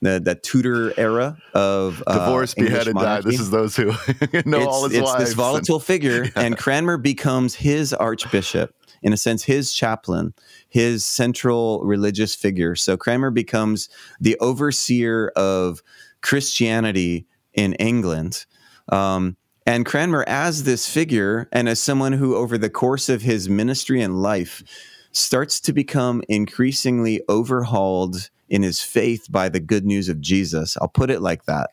the, 0.01 0.19
the 0.19 0.33
Tudor 0.35 0.97
era 0.97 1.37
of 1.53 2.03
uh, 2.07 2.17
divorce, 2.17 2.55
beheaded, 2.55 2.95
died. 2.95 3.23
This 3.23 3.39
is 3.39 3.51
those 3.51 3.75
who 3.75 3.85
know 4.45 4.57
it's, 4.57 4.67
all 4.67 4.83
his 4.85 4.97
it's 4.97 5.05
lives. 5.05 5.25
this 5.25 5.33
volatile 5.33 5.75
and, 5.75 5.83
figure, 5.83 6.23
yeah. 6.35 6.41
and 6.41 6.57
Cranmer 6.57 6.97
becomes 6.97 7.53
his 7.53 7.93
archbishop 7.93 8.73
in 9.01 9.13
a 9.13 9.17
sense, 9.17 9.43
his 9.43 9.73
chaplain, 9.73 10.33
his 10.69 11.05
central 11.05 11.81
religious 11.83 12.33
figure. 12.33 12.75
So 12.75 12.97
Cranmer 12.97 13.31
becomes 13.31 13.89
the 14.19 14.37
overseer 14.39 15.29
of 15.35 15.83
Christianity 16.21 17.27
in 17.53 17.73
England. 17.73 18.45
Um, 18.89 19.37
and 19.69 19.85
Cranmer, 19.85 20.25
as 20.27 20.63
this 20.63 20.89
figure 20.89 21.47
and 21.51 21.69
as 21.69 21.79
someone 21.79 22.13
who, 22.13 22.35
over 22.35 22.57
the 22.57 22.71
course 22.71 23.07
of 23.07 23.21
his 23.21 23.47
ministry 23.47 24.01
and 24.01 24.19
life, 24.19 24.63
starts 25.11 25.59
to 25.59 25.71
become 25.71 26.23
increasingly 26.27 27.21
overhauled 27.29 28.31
in 28.49 28.63
his 28.63 28.81
faith 28.81 29.27
by 29.29 29.47
the 29.47 29.59
good 29.59 29.85
news 29.85 30.09
of 30.09 30.21
Jesus. 30.21 30.75
I'll 30.81 30.87
put 30.87 31.11
it 31.11 31.21
like 31.21 31.45
that. 31.45 31.69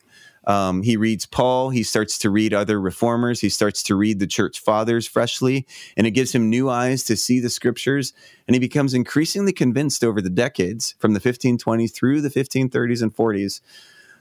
Um, 0.47 0.83
he 0.83 0.99
reads 0.99 1.25
Paul. 1.25 1.71
He 1.71 1.83
starts 1.83 2.19
to 2.19 2.29
read 2.29 2.53
other 2.53 2.79
reformers. 2.79 3.41
He 3.41 3.49
starts 3.49 3.83
to 3.85 3.95
read 3.95 4.19
the 4.19 4.27
church 4.27 4.61
fathers 4.61 5.07
freshly, 5.07 5.67
and 5.97 6.07
it 6.07 6.11
gives 6.11 6.35
him 6.35 6.51
new 6.51 6.69
eyes 6.69 7.03
to 7.05 7.17
see 7.17 7.41
the 7.41 7.49
scriptures. 7.49 8.13
And 8.47 8.55
he 8.55 8.61
becomes 8.61 8.93
increasingly 8.93 9.55
convinced 9.55 10.05
over 10.05 10.21
the 10.21 10.29
decades, 10.29 10.95
from 10.99 11.15
the 11.15 11.21
1520s 11.21 11.95
through 11.95 12.21
the 12.21 12.29
1530s 12.29 13.01
and 13.01 13.17
40s, 13.17 13.63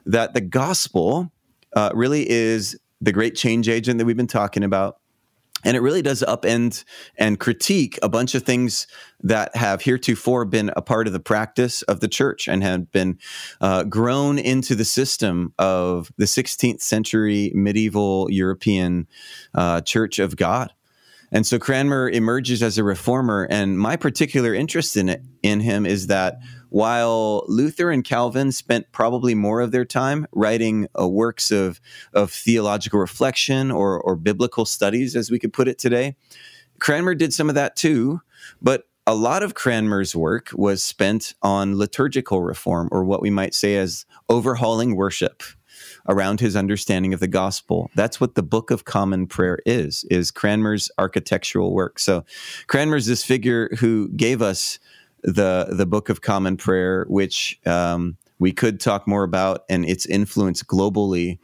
that 0.06 0.34
the 0.34 0.40
gospel 0.40 1.30
uh, 1.76 1.92
really 1.94 2.30
is 2.30 2.80
the 3.02 3.12
great 3.12 3.36
change 3.36 3.70
agent 3.70 3.98
that 4.00 4.06
we've 4.06 4.18
been 4.18 4.28
talking 4.28 4.64
about. 4.64 4.98
And 5.64 5.76
it 5.76 5.80
really 5.80 6.04
does 6.04 6.24
upend 6.28 6.84
and 7.18 7.40
critique 7.40 7.98
a 8.04 8.10
bunch 8.10 8.36
of 8.36 8.44
things 8.44 8.86
that 9.22 9.56
have 9.56 9.82
heretofore 9.82 10.46
been 10.46 10.72
a 10.76 10.82
part 10.82 11.08
of 11.08 11.14
the 11.14 11.20
practice 11.20 11.82
of 11.84 12.02
the 12.02 12.08
church 12.08 12.48
and 12.48 12.62
have 12.62 12.92
been 12.92 13.18
uh, 13.62 13.84
grown 13.84 14.38
into 14.38 14.76
the 14.76 14.86
system 14.86 15.54
of 15.58 16.12
the 16.18 16.26
16th 16.26 16.82
century 16.82 17.52
medieval 17.56 18.28
European 18.30 19.08
uh, 19.56 19.82
Church 19.82 20.20
of 20.20 20.36
God. 20.36 20.72
And 21.32 21.48
so 21.48 21.58
Cranmer 21.58 22.10
emerges 22.10 22.62
as 22.62 22.78
a 22.78 22.84
reformer. 22.84 23.48
And 23.50 23.80
my 23.80 23.96
particular 23.96 24.54
interest 24.54 24.96
in 24.96 25.10
it, 25.10 25.24
in 25.42 25.60
him 25.60 25.86
is 25.86 26.08
that 26.08 26.36
while 26.70 27.44
Luther 27.48 27.92
and 27.92 28.04
Calvin 28.04 28.52
spent 28.52 28.92
probably 28.92 29.36
more 29.36 29.62
of 29.62 29.72
their 29.72 29.86
time 29.86 30.28
writing 30.32 30.88
uh, 31.00 31.08
works 31.08 31.52
of, 31.52 31.80
of 32.14 32.32
theological 32.32 33.00
reflection 33.00 33.72
or, 33.72 34.00
or 34.00 34.16
biblical 34.16 34.66
studies, 34.66 35.16
as 35.16 35.32
we 35.32 35.40
could 35.40 35.54
put 35.54 35.68
it 35.68 35.78
today, 35.78 36.16
Cranmer 36.80 37.16
did 37.16 37.34
some 37.34 37.50
of 37.50 37.56
that 37.56 37.76
too. 37.76 38.22
But 38.62 38.84
a 39.08 39.16
lot 39.16 39.44
of 39.44 39.54
Cranmer's 39.54 40.16
work 40.16 40.50
was 40.54 40.82
spent 40.84 41.36
on 41.42 41.78
liturgical 41.78 42.42
reform, 42.42 42.90
or 42.92 43.04
what 43.04 43.22
we 43.22 43.30
might 43.30 43.54
say 43.54 43.78
as 43.78 44.06
overhauling 44.30 44.96
worship 44.96 45.44
around 46.08 46.40
his 46.40 46.56
understanding 46.56 47.14
of 47.14 47.20
the 47.20 47.28
gospel. 47.28 47.92
That's 47.96 48.20
what 48.20 48.36
the 48.36 48.44
Book 48.44 48.72
of 48.72 48.86
Common 48.86 49.28
Prayer 49.28 49.60
is, 49.66 50.06
is 50.10 50.32
Cranmer's 50.32 50.90
architectural 50.98 51.74
work. 51.74 52.00
So 52.00 52.24
Cranmer's 52.68 53.06
this 53.06 53.24
figure 53.24 53.70
who 53.80 54.10
gave 54.10 54.42
us 54.42 54.80
the 55.26 55.68
the 55.72 55.86
Book 55.86 56.10
of 56.10 56.22
Common 56.22 56.56
Prayer, 56.56 57.06
which 57.10 57.60
um, 57.66 58.18
we 58.40 58.52
could 58.52 58.80
talk 58.80 59.08
more 59.08 59.24
about 59.24 59.64
and 59.70 59.86
its 59.86 60.06
influence 60.06 60.62
globally 60.64 61.40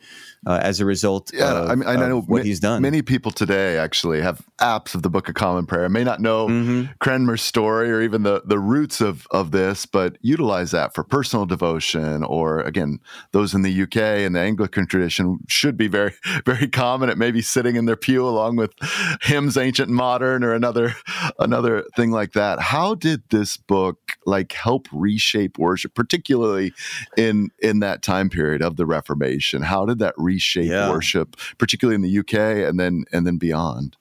uh, 0.48 0.60
as 0.62 0.80
a 0.80 0.86
result 0.86 1.32
yeah, 1.34 1.52
of, 1.52 1.70
I, 1.70 1.76
mean, 1.76 1.88
I 1.88 1.96
know 1.96 2.22
what 2.22 2.40
ma- 2.40 2.44
he's 2.44 2.60
done. 2.60 2.82
Many 2.82 3.02
people 3.04 3.32
today 3.32 3.78
actually 3.78 4.22
have 4.22 4.42
apps 4.60 4.96
of 4.96 5.04
the 5.04 5.10
Book 5.10 5.30
of 5.30 5.36
Common 5.36 5.68
Prayer. 5.68 5.88
May 5.88 6.04
not 6.04 6.20
know 6.20 6.48
mm-hmm. 6.48 6.92
Cranmer's 7.00 7.44
story 7.44 7.92
or 7.92 8.02
even 8.02 8.24
the, 8.24 8.42
the 8.46 8.58
roots 8.58 9.02
of, 9.02 9.28
of 9.30 9.52
this, 9.52 9.86
but 9.86 10.18
utilize 10.22 10.72
that 10.72 10.96
for 10.96 11.04
personal 11.04 11.46
devotion. 11.46 12.24
Or 12.24 12.62
again, 12.62 13.00
those 13.34 13.54
in 13.54 13.62
the 13.62 13.84
UK 13.84 13.98
and 13.98 14.36
the 14.36 14.40
Anglican 14.40 14.88
tradition 14.88 15.40
should 15.48 15.78
be 15.78 15.88
very, 15.88 16.14
very 16.46 16.68
common. 16.68 17.10
It 17.10 17.20
may 17.20 17.32
be 17.32 17.44
sitting 17.44 17.76
in 17.76 17.86
their 17.86 17.96
pew 17.96 18.28
along 18.28 18.56
with 18.56 18.74
hymns, 19.22 19.58
ancient 19.58 19.90
and 19.90 19.96
modern, 19.96 20.44
or 20.44 20.54
another 20.54 20.96
another 21.40 21.86
thing 21.96 22.12
like 22.12 22.34
that. 22.34 22.60
How 22.60 22.96
did 22.96 23.22
this 23.30 23.58
book 23.58 24.18
like 24.26 24.54
help 24.54 24.88
reshape 24.92 25.60
worship, 25.60 25.94
particularly 25.94 26.74
in 27.16 27.50
in 27.62 27.80
that 27.80 28.02
time 28.02 28.30
period 28.30 28.64
of 28.64 28.78
the 28.78 28.86
Reformation? 28.88 29.62
How 29.62 29.86
did 29.86 30.00
that 30.00 30.16
reshape 30.32 30.70
yeah. 30.70 30.90
worship, 30.90 31.36
particularly 31.58 31.96
in 31.96 32.02
the 32.02 32.20
UK 32.20 32.68
and 32.68 32.80
then 32.80 33.06
and 33.12 33.28
then 33.28 33.38
beyond? 33.38 33.98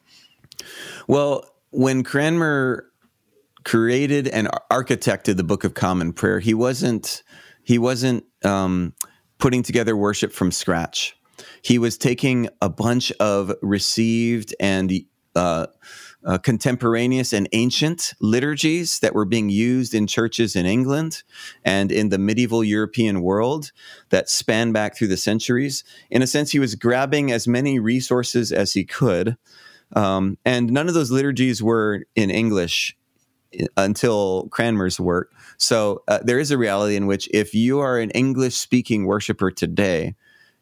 Well, 1.09 1.45
when 1.70 2.03
Cranmer 2.05 2.87
created 3.64 4.28
and 4.28 4.49
architected 4.70 5.37
the 5.37 5.45
Book 5.45 5.64
of 5.64 5.74
Common 5.74 6.12
Prayer, 6.12 6.41
he 6.41 6.55
wasn't 6.55 7.22
he 7.62 7.78
wasn't 7.78 8.24
um, 8.45 8.95
putting 9.39 9.62
together 9.62 9.97
worship 9.97 10.33
from 10.33 10.51
scratch. 10.51 11.16
He 11.62 11.78
was 11.78 11.97
taking 11.97 12.49
a 12.61 12.68
bunch 12.68 13.12
of 13.12 13.53
received 13.62 14.55
and 14.61 14.93
uh, 15.35 15.66
uh, 16.24 16.39
contemporaneous 16.39 17.33
and 17.33 17.49
ancient 17.53 18.12
liturgies 18.20 18.99
that 19.01 19.14
were 19.14 19.24
being 19.24 19.49
used 19.49 19.95
in 19.95 20.07
churches 20.07 20.55
in 20.55 20.66
England 20.66 21.22
and 21.64 21.91
in 21.91 22.11
the 22.11 22.18
medieval 22.18 22.62
European 22.62 23.22
world 23.22 23.72
that 24.11 24.28
span 24.28 24.72
back 24.72 24.97
through 24.97 25.09
the 25.09 25.16
centuries. 25.16 25.83
In 26.11 26.22
a 26.22 26.26
sense, 26.26 26.51
he 26.51 26.59
was 26.59 26.74
grabbing 26.74 27.33
as 27.33 27.49
many 27.49 27.78
resources 27.78 28.53
as 28.53 28.72
he 28.72 28.85
could. 28.85 29.37
Um, 29.97 30.37
and 30.45 30.70
none 30.70 30.89
of 30.89 30.95
those 30.95 31.11
liturgies 31.11 31.62
were 31.62 32.05
in 32.14 32.31
English 32.31 32.97
uh, 33.59 33.66
until 33.76 34.49
Cranmer's 34.51 35.01
work. 35.01 35.33
So 35.57 36.03
uh, 36.07 36.20
there 36.22 36.39
is 36.39 36.51
a 36.51 36.59
reality 36.59 36.97
in 36.97 37.07
which 37.07 37.28
if 37.33 37.55
you 37.55 37.81
are 37.81 37.99
an 37.99 38.11
English 38.11 38.57
speaking 38.57 39.07
worshiper 39.07 39.51
today, 39.51 40.14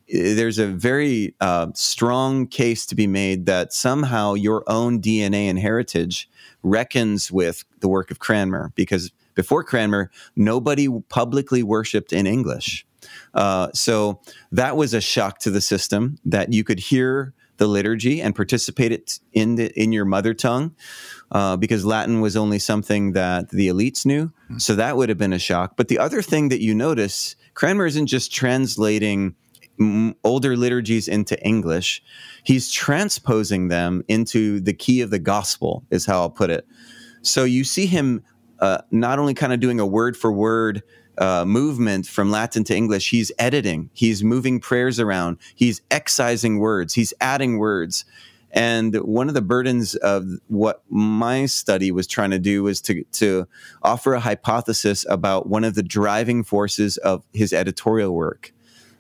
there's 0.09 0.59
a 0.59 0.67
very 0.67 1.35
uh, 1.41 1.69
strong 1.75 2.47
case 2.47 2.87
to 2.87 2.95
be 2.95 3.07
made 3.07 3.47
that 3.47 3.73
somehow 3.73 4.35
your 4.35 4.65
own 4.67 5.01
DNA 5.01 5.49
and 5.49 5.59
heritage 5.59 6.29
reckons 6.63 7.31
with 7.31 7.65
the 7.81 7.89
work 7.89 8.11
of 8.11 8.19
Cranmer, 8.19 8.73
because 8.75 9.13
before 9.35 9.63
Cranmer, 9.63 10.11
nobody 10.35 10.89
publicly 11.09 11.63
worshipped 11.63 12.13
in 12.13 12.27
English. 12.27 12.87
Uh, 13.35 13.69
so 13.73 14.21
that 14.51 14.77
was 14.77 14.95
a 14.95 15.01
shock 15.01 15.39
to 15.41 15.51
the 15.51 15.61
system 15.61 16.19
that 16.25 16.53
you 16.53 16.65
could 16.65 16.81
hear 16.81 17.35
the 17.59 17.67
liturgy 17.67 18.23
and 18.23 18.35
participate 18.35 18.93
it 18.93 19.19
in 19.33 19.57
the, 19.57 19.81
in 19.81 19.93
your 19.93 20.05
mother 20.05 20.33
tongue, 20.33 20.75
uh, 21.33 21.57
because 21.57 21.85
Latin 21.85 22.21
was 22.21 22.37
only 22.37 22.59
something 22.59 23.13
that 23.13 23.51
the 23.51 23.69
elites 23.69 24.07
knew. 24.07 24.33
Hmm. 24.49 24.59
So 24.59 24.75
that 24.77 24.97
would 24.97 25.09
have 25.09 25.19
been 25.19 25.33
a 25.33 25.39
shock. 25.39 25.77
But 25.77 25.89
the 25.89 25.99
other 25.99 26.23
thing 26.23 26.49
that 26.49 26.63
you 26.63 26.75
notice, 26.75 27.37
Cranmer 27.55 27.87
isn't 27.87 28.07
just 28.07 28.33
translating 28.33 29.35
older 30.25 30.57
liturgies 30.57 31.09
into 31.09 31.41
English, 31.45 32.03
he's 32.43 32.71
transposing 32.71 33.69
them 33.69 34.03
into 34.09 34.61
the 34.61 34.73
key 34.73 35.01
of 35.01 35.11
the 35.11 35.19
gospel, 35.19 35.85
is 35.91 36.07
how 36.07 36.21
I'll 36.21 36.31
put 36.31 36.51
it. 36.51 36.67
So 37.23 37.45
you 37.45 37.65
see 37.65 37.87
him 37.87 38.23
uh, 38.61 38.79
not 38.91 39.19
only 39.19 39.35
kind 39.35 39.53
of 39.53 39.61
doing 39.61 39.81
a 39.81 39.87
word 39.87 40.17
for 40.17 40.33
word 40.33 40.83
uh, 41.19 41.45
movement 41.45 42.07
from 42.07 42.31
Latin 42.31 42.65
to 42.65 42.77
English, 42.77 43.11
he's 43.11 43.33
editing, 43.39 43.91
he's 43.93 44.23
moving 44.23 44.61
prayers 44.61 45.01
around, 45.01 45.39
he's 45.55 45.81
excising 45.91 46.59
words, 46.59 46.95
he's 46.95 47.13
adding 47.21 47.59
words. 47.59 48.05
And 48.51 48.95
one 48.97 49.29
of 49.29 49.35
the 49.35 49.43
burdens 49.43 49.95
of 49.97 50.25
what 50.47 50.83
my 50.89 51.45
study 51.47 51.91
was 51.91 52.07
trying 52.07 52.31
to 52.31 52.39
do 52.39 52.63
was 52.63 52.81
to, 52.83 53.05
to 53.05 53.47
offer 53.83 54.15
a 54.15 54.21
hypothesis 54.21 55.05
about 55.09 55.49
one 55.49 55.65
of 55.65 55.75
the 55.75 55.83
driving 55.83 56.43
forces 56.43 56.97
of 56.99 57.25
his 57.35 57.53
editorial 57.53 58.15
work. 58.15 58.53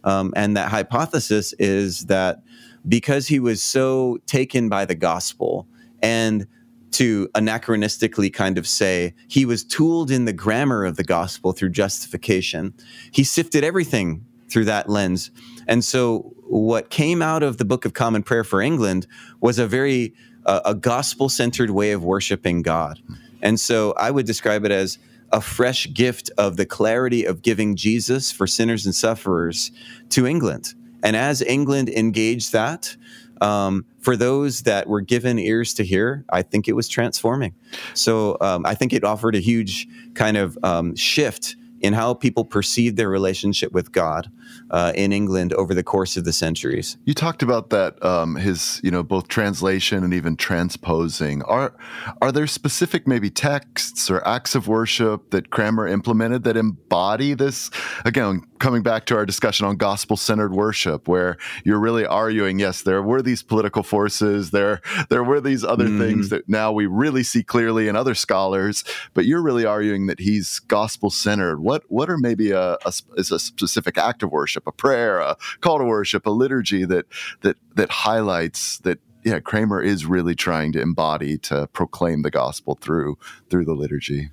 Um, 0.08 0.32
and 0.34 0.56
that 0.56 0.70
hypothesis 0.70 1.52
is 1.58 2.06
that 2.06 2.42
because 2.88 3.26
he 3.26 3.38
was 3.38 3.62
so 3.62 4.18
taken 4.24 4.70
by 4.70 4.86
the 4.86 4.94
gospel 4.94 5.68
and 6.02 6.46
to 6.92 7.28
anachronistically 7.34 8.32
kind 8.32 8.56
of 8.56 8.66
say 8.66 9.14
he 9.28 9.44
was 9.44 9.62
tooled 9.62 10.10
in 10.10 10.24
the 10.24 10.32
grammar 10.32 10.86
of 10.86 10.96
the 10.96 11.04
gospel 11.04 11.52
through 11.52 11.68
justification, 11.68 12.72
he 13.10 13.22
sifted 13.22 13.62
everything 13.62 14.24
through 14.48 14.64
that 14.64 14.88
lens. 14.88 15.30
And 15.66 15.84
so 15.84 16.32
what 16.44 16.88
came 16.88 17.20
out 17.20 17.42
of 17.42 17.58
the 17.58 17.66
Book 17.66 17.84
of 17.84 17.92
Common 17.92 18.22
Prayer 18.22 18.44
for 18.44 18.62
England 18.62 19.06
was 19.42 19.58
a 19.58 19.66
very 19.66 20.14
uh, 20.46 20.60
a 20.64 20.74
gospel 20.74 21.28
centered 21.28 21.70
way 21.70 21.92
of 21.92 22.02
worshiping 22.02 22.62
God. 22.62 22.98
And 23.42 23.60
so 23.60 23.92
I 23.98 24.10
would 24.10 24.24
describe 24.24 24.64
it 24.64 24.70
as 24.70 24.98
a 25.32 25.40
fresh 25.40 25.92
gift 25.92 26.30
of 26.38 26.56
the 26.56 26.66
clarity 26.66 27.24
of 27.24 27.42
giving 27.42 27.76
Jesus 27.76 28.32
for 28.32 28.46
sinners 28.46 28.86
and 28.86 28.94
sufferers 28.94 29.70
to 30.10 30.26
England. 30.26 30.74
And 31.02 31.14
as 31.16 31.42
England 31.42 31.88
engaged 31.90 32.52
that, 32.52 32.96
um, 33.40 33.84
for 34.00 34.16
those 34.16 34.62
that 34.62 34.88
were 34.88 35.00
given 35.00 35.38
ears 35.38 35.74
to 35.74 35.84
hear, 35.84 36.24
I 36.30 36.42
think 36.42 36.66
it 36.66 36.72
was 36.72 36.88
transforming. 36.88 37.54
So 37.94 38.36
um, 38.40 38.66
I 38.66 38.74
think 38.74 38.92
it 38.92 39.04
offered 39.04 39.36
a 39.36 39.40
huge 39.40 39.86
kind 40.14 40.36
of 40.36 40.58
um, 40.62 40.96
shift 40.96 41.56
in 41.80 41.92
how 41.94 42.14
people 42.14 42.44
perceived 42.44 42.96
their 42.96 43.08
relationship 43.08 43.72
with 43.72 43.92
God. 43.92 44.30
uh, 44.70 44.92
in 44.94 45.12
England 45.12 45.52
over 45.54 45.74
the 45.74 45.82
course 45.82 46.16
of 46.16 46.24
the 46.24 46.32
centuries. 46.32 46.96
You 47.04 47.14
talked 47.14 47.42
about 47.42 47.70
that 47.70 48.02
um, 48.04 48.36
his 48.36 48.80
you 48.82 48.90
know 48.90 49.02
both 49.02 49.28
translation 49.28 50.04
and 50.04 50.12
even 50.12 50.36
transposing. 50.36 51.42
Are 51.42 51.74
are 52.20 52.32
there 52.32 52.46
specific 52.46 53.06
maybe 53.06 53.30
texts 53.30 54.10
or 54.10 54.26
acts 54.26 54.54
of 54.54 54.68
worship 54.68 55.30
that 55.30 55.50
Cranmer 55.50 55.86
implemented 55.86 56.44
that 56.44 56.56
embody 56.56 57.34
this? 57.34 57.70
Again, 58.04 58.42
coming 58.58 58.82
back 58.82 59.06
to 59.06 59.16
our 59.16 59.24
discussion 59.24 59.66
on 59.66 59.76
gospel 59.76 60.16
centered 60.16 60.52
worship, 60.52 61.08
where 61.08 61.36
you're 61.64 61.78
really 61.78 62.04
arguing, 62.04 62.58
yes, 62.58 62.82
there 62.82 63.02
were 63.02 63.22
these 63.22 63.42
political 63.42 63.82
forces, 63.82 64.50
there 64.50 64.80
there 65.10 65.24
were 65.24 65.40
these 65.40 65.64
other 65.64 65.86
mm. 65.86 65.98
things 65.98 66.28
that 66.30 66.48
now 66.48 66.72
we 66.72 66.86
really 66.86 67.22
see 67.22 67.42
clearly 67.42 67.88
in 67.88 67.96
other 67.96 68.14
scholars, 68.14 68.84
but 69.14 69.24
you're 69.24 69.42
really 69.42 69.64
arguing 69.64 70.06
that 70.06 70.20
he's 70.20 70.58
gospel 70.60 71.10
centered. 71.10 71.60
What 71.60 71.84
what 71.88 72.10
are 72.10 72.18
maybe 72.18 72.50
a, 72.50 72.72
a, 72.84 72.92
is 73.16 73.30
a 73.30 73.38
specific 73.38 73.98
act 73.98 74.22
of 74.22 74.30
worship, 74.30 74.66
a 74.66 74.72
prayer, 74.72 75.18
a 75.18 75.36
call 75.60 75.78
to 75.78 75.84
worship, 75.84 76.26
a 76.26 76.30
liturgy 76.30 76.84
that 76.84 77.06
that 77.42 77.56
that 77.74 77.90
highlights 77.90 78.78
that 78.78 78.98
yeah, 79.24 79.40
Cranmer 79.40 79.82
is 79.82 80.06
really 80.06 80.34
trying 80.34 80.72
to 80.72 80.80
embody 80.80 81.36
to 81.38 81.66
proclaim 81.72 82.22
the 82.22 82.30
gospel 82.30 82.78
through 82.80 83.18
through 83.50 83.64
the 83.64 83.74
liturgy. 83.74 84.30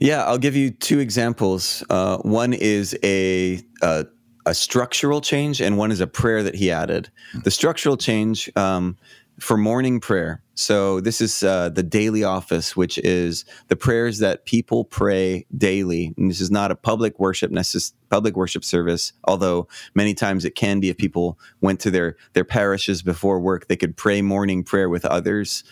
Yeah, 0.00 0.24
I'll 0.24 0.38
give 0.38 0.56
you 0.56 0.70
two 0.70 0.98
examples. 0.98 1.84
Uh, 1.88 2.18
one 2.18 2.52
is 2.52 2.96
a, 3.02 3.60
a, 3.82 4.06
a 4.46 4.54
structural 4.54 5.20
change, 5.20 5.60
and 5.60 5.78
one 5.78 5.92
is 5.92 6.00
a 6.00 6.06
prayer 6.06 6.42
that 6.42 6.54
he 6.54 6.70
added. 6.70 7.10
The 7.44 7.50
structural 7.50 7.96
change 7.96 8.50
um, 8.56 8.96
for 9.38 9.56
morning 9.56 10.00
prayer. 10.00 10.42
So 10.54 11.00
this 11.00 11.20
is 11.20 11.42
uh, 11.42 11.70
the 11.70 11.82
daily 11.82 12.22
office, 12.22 12.76
which 12.76 12.98
is 12.98 13.44
the 13.68 13.76
prayers 13.76 14.18
that 14.18 14.44
people 14.44 14.84
pray 14.84 15.46
daily. 15.56 16.14
And 16.16 16.30
this 16.30 16.40
is 16.40 16.50
not 16.50 16.70
a 16.70 16.76
public 16.76 17.18
worship 17.18 17.50
necess- 17.50 17.92
public 18.08 18.36
worship 18.36 18.64
service, 18.64 19.12
although 19.24 19.66
many 19.94 20.14
times 20.14 20.44
it 20.44 20.54
can 20.54 20.78
be 20.78 20.90
if 20.90 20.96
people 20.96 21.38
went 21.60 21.80
to 21.80 21.90
their 21.90 22.16
their 22.34 22.44
parishes 22.44 23.02
before 23.02 23.40
work, 23.40 23.66
they 23.66 23.76
could 23.76 23.96
pray 23.96 24.22
morning 24.22 24.62
prayer 24.62 24.88
with 24.88 25.04
others. 25.04 25.64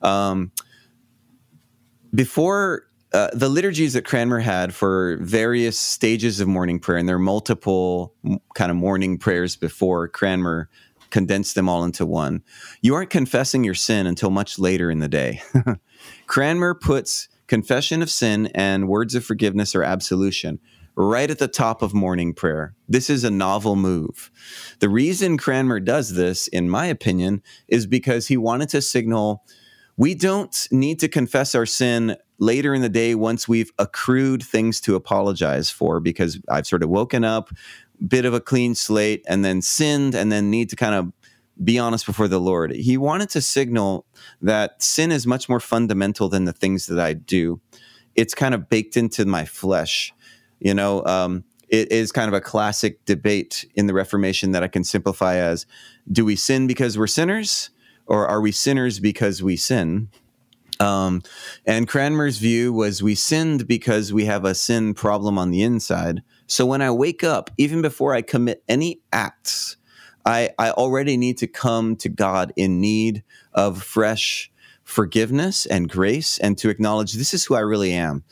Um, 0.00 0.52
before 2.14 2.89
uh, 3.12 3.28
the 3.32 3.48
liturgies 3.48 3.94
that 3.94 4.04
Cranmer 4.04 4.38
had 4.38 4.74
for 4.74 5.18
various 5.20 5.78
stages 5.78 6.40
of 6.40 6.48
morning 6.48 6.78
prayer, 6.78 6.98
and 6.98 7.08
there 7.08 7.16
are 7.16 7.20
multiple 7.20 8.14
kind 8.54 8.70
of 8.70 8.76
morning 8.76 9.18
prayers 9.18 9.56
before 9.56 10.08
Cranmer 10.08 10.68
condensed 11.10 11.56
them 11.56 11.68
all 11.68 11.82
into 11.82 12.06
one. 12.06 12.42
You 12.82 12.94
aren't 12.94 13.10
confessing 13.10 13.64
your 13.64 13.74
sin 13.74 14.06
until 14.06 14.30
much 14.30 14.58
later 14.58 14.90
in 14.90 15.00
the 15.00 15.08
day. 15.08 15.42
Cranmer 16.26 16.74
puts 16.74 17.28
confession 17.48 18.00
of 18.00 18.10
sin 18.10 18.46
and 18.54 18.88
words 18.88 19.16
of 19.16 19.24
forgiveness 19.24 19.74
or 19.74 19.82
absolution 19.82 20.60
right 20.94 21.30
at 21.30 21.38
the 21.38 21.48
top 21.48 21.82
of 21.82 21.94
morning 21.94 22.32
prayer. 22.34 22.74
This 22.88 23.10
is 23.10 23.24
a 23.24 23.30
novel 23.30 23.74
move. 23.74 24.30
The 24.80 24.88
reason 24.88 25.36
Cranmer 25.36 25.80
does 25.80 26.14
this, 26.14 26.46
in 26.48 26.68
my 26.68 26.86
opinion, 26.86 27.42
is 27.68 27.86
because 27.86 28.28
he 28.28 28.36
wanted 28.36 28.68
to 28.70 28.82
signal 28.82 29.44
we 29.96 30.14
don't 30.14 30.66
need 30.70 30.98
to 31.00 31.08
confess 31.08 31.54
our 31.54 31.66
sin 31.66 32.16
later 32.40 32.74
in 32.74 32.82
the 32.82 32.88
day 32.88 33.14
once 33.14 33.46
we've 33.46 33.70
accrued 33.78 34.42
things 34.42 34.80
to 34.80 34.96
apologize 34.96 35.70
for 35.70 36.00
because 36.00 36.40
I've 36.48 36.66
sort 36.66 36.82
of 36.82 36.88
woken 36.88 37.22
up, 37.22 37.50
bit 38.06 38.24
of 38.24 38.34
a 38.34 38.40
clean 38.40 38.74
slate, 38.74 39.24
and 39.28 39.44
then 39.44 39.62
sinned, 39.62 40.14
and 40.14 40.32
then 40.32 40.50
need 40.50 40.70
to 40.70 40.76
kind 40.76 40.94
of 40.94 41.12
be 41.62 41.78
honest 41.78 42.06
before 42.06 42.26
the 42.26 42.40
Lord. 42.40 42.72
He 42.72 42.96
wanted 42.96 43.28
to 43.30 43.42
signal 43.42 44.06
that 44.40 44.82
sin 44.82 45.12
is 45.12 45.26
much 45.26 45.48
more 45.48 45.60
fundamental 45.60 46.28
than 46.30 46.46
the 46.46 46.54
things 46.54 46.86
that 46.86 46.98
I 46.98 47.12
do. 47.12 47.60
It's 48.16 48.34
kind 48.34 48.54
of 48.54 48.68
baked 48.68 48.96
into 48.96 49.26
my 49.26 49.44
flesh. 49.44 50.12
You 50.58 50.72
know, 50.72 51.04
um, 51.04 51.44
it 51.68 51.92
is 51.92 52.10
kind 52.10 52.28
of 52.28 52.34
a 52.34 52.40
classic 52.40 53.04
debate 53.04 53.66
in 53.74 53.86
the 53.86 53.94
Reformation 53.94 54.52
that 54.52 54.62
I 54.62 54.68
can 54.68 54.82
simplify 54.82 55.36
as 55.36 55.66
do 56.10 56.24
we 56.24 56.36
sin 56.36 56.66
because 56.66 56.98
we're 56.98 57.06
sinners, 57.06 57.70
or 58.06 58.26
are 58.26 58.40
we 58.40 58.50
sinners 58.50 58.98
because 58.98 59.42
we 59.42 59.56
sin? 59.56 60.08
Um, 60.80 61.22
and 61.66 61.86
Cranmer's 61.86 62.38
view 62.38 62.72
was 62.72 63.02
we 63.02 63.14
sinned 63.14 63.68
because 63.68 64.12
we 64.12 64.24
have 64.24 64.44
a 64.44 64.54
sin 64.54 64.94
problem 64.94 65.38
on 65.38 65.50
the 65.50 65.62
inside. 65.62 66.22
So 66.46 66.66
when 66.66 66.82
I 66.82 66.90
wake 66.90 67.22
up, 67.22 67.50
even 67.58 67.82
before 67.82 68.14
I 68.14 68.22
commit 68.22 68.64
any 68.68 69.00
acts, 69.12 69.76
I, 70.24 70.50
I 70.58 70.70
already 70.70 71.16
need 71.16 71.38
to 71.38 71.46
come 71.46 71.96
to 71.96 72.08
God 72.08 72.52
in 72.56 72.80
need 72.80 73.22
of 73.54 73.82
fresh 73.82 74.50
forgiveness 74.82 75.66
and 75.66 75.88
grace 75.88 76.38
and 76.38 76.58
to 76.58 76.68
acknowledge 76.70 77.12
this 77.12 77.32
is 77.34 77.44
who 77.44 77.54
I 77.54 77.60
really 77.60 77.92
am. 77.92 78.24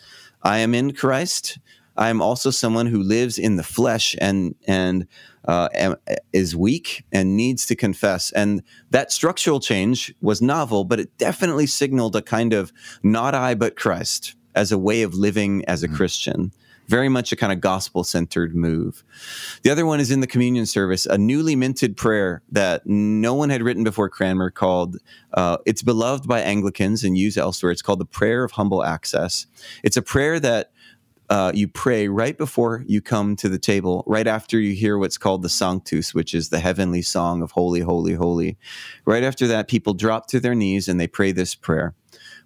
I 0.42 0.58
am 0.58 0.74
in 0.74 0.94
Christ. 0.94 1.58
I 1.98 2.08
am 2.08 2.22
also 2.22 2.50
someone 2.50 2.86
who 2.86 3.02
lives 3.02 3.38
in 3.38 3.56
the 3.56 3.62
flesh 3.64 4.14
and 4.20 4.54
and 4.66 5.06
uh, 5.46 5.68
am, 5.74 5.96
is 6.32 6.54
weak 6.54 7.04
and 7.12 7.36
needs 7.36 7.66
to 7.66 7.74
confess. 7.74 8.30
And 8.32 8.62
that 8.90 9.10
structural 9.10 9.60
change 9.60 10.14
was 10.20 10.40
novel, 10.40 10.84
but 10.84 11.00
it 11.00 11.16
definitely 11.18 11.66
signaled 11.66 12.14
a 12.14 12.22
kind 12.22 12.52
of 12.52 12.72
not 13.02 13.34
I 13.34 13.54
but 13.54 13.74
Christ 13.76 14.36
as 14.54 14.72
a 14.72 14.78
way 14.78 15.02
of 15.02 15.14
living 15.14 15.64
as 15.66 15.82
a 15.82 15.86
mm-hmm. 15.86 15.96
Christian. 15.96 16.52
Very 16.86 17.10
much 17.10 17.32
a 17.32 17.36
kind 17.36 17.52
of 17.52 17.60
gospel 17.60 18.02
centered 18.02 18.54
move. 18.54 19.04
The 19.62 19.68
other 19.68 19.84
one 19.84 20.00
is 20.00 20.10
in 20.10 20.20
the 20.20 20.26
communion 20.26 20.64
service, 20.64 21.04
a 21.04 21.18
newly 21.18 21.54
minted 21.54 21.98
prayer 21.98 22.42
that 22.50 22.86
no 22.86 23.34
one 23.34 23.50
had 23.50 23.62
written 23.62 23.84
before 23.84 24.08
Cranmer 24.08 24.50
called, 24.50 24.96
uh, 25.34 25.58
it's 25.66 25.82
beloved 25.82 26.26
by 26.26 26.40
Anglicans 26.40 27.04
and 27.04 27.18
used 27.18 27.36
elsewhere. 27.36 27.72
It's 27.72 27.82
called 27.82 27.98
the 27.98 28.06
Prayer 28.06 28.42
of 28.42 28.52
Humble 28.52 28.82
Access. 28.82 29.46
It's 29.82 29.98
a 29.98 30.02
prayer 30.02 30.40
that 30.40 30.72
uh, 31.30 31.52
you 31.54 31.68
pray 31.68 32.08
right 32.08 32.38
before 32.38 32.84
you 32.86 33.02
come 33.02 33.36
to 33.36 33.48
the 33.48 33.58
table, 33.58 34.02
right 34.06 34.26
after 34.26 34.58
you 34.58 34.74
hear 34.74 34.96
what's 34.96 35.18
called 35.18 35.42
the 35.42 35.48
Sanctus, 35.48 36.14
which 36.14 36.34
is 36.34 36.48
the 36.48 36.60
heavenly 36.60 37.02
song 37.02 37.42
of 37.42 37.52
Holy, 37.52 37.80
Holy, 37.80 38.14
Holy. 38.14 38.56
Right 39.04 39.22
after 39.22 39.46
that, 39.48 39.68
people 39.68 39.92
drop 39.92 40.26
to 40.28 40.40
their 40.40 40.54
knees 40.54 40.88
and 40.88 40.98
they 40.98 41.08
pray 41.08 41.32
this 41.32 41.54
prayer 41.54 41.94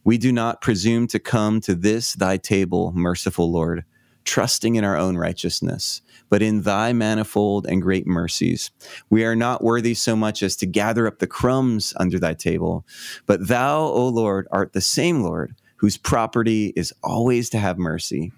We 0.04 0.18
do 0.18 0.32
not 0.32 0.60
presume 0.60 1.06
to 1.08 1.20
come 1.20 1.60
to 1.60 1.74
this 1.74 2.14
thy 2.14 2.36
table, 2.38 2.92
merciful 2.92 3.52
Lord, 3.52 3.84
trusting 4.24 4.74
in 4.74 4.84
our 4.84 4.96
own 4.96 5.16
righteousness, 5.16 6.02
but 6.28 6.42
in 6.42 6.62
thy 6.62 6.92
manifold 6.92 7.66
and 7.66 7.82
great 7.82 8.06
mercies. 8.06 8.72
We 9.10 9.24
are 9.24 9.36
not 9.36 9.62
worthy 9.62 9.94
so 9.94 10.16
much 10.16 10.42
as 10.42 10.56
to 10.56 10.66
gather 10.66 11.06
up 11.06 11.20
the 11.20 11.28
crumbs 11.28 11.94
under 11.98 12.18
thy 12.18 12.34
table, 12.34 12.84
but 13.26 13.46
thou, 13.46 13.80
O 13.80 14.08
Lord, 14.08 14.48
art 14.50 14.72
the 14.72 14.80
same 14.80 15.22
Lord 15.22 15.54
whose 15.76 15.96
property 15.96 16.72
is 16.76 16.92
always 17.02 17.50
to 17.50 17.58
have 17.58 17.76
mercy 17.76 18.32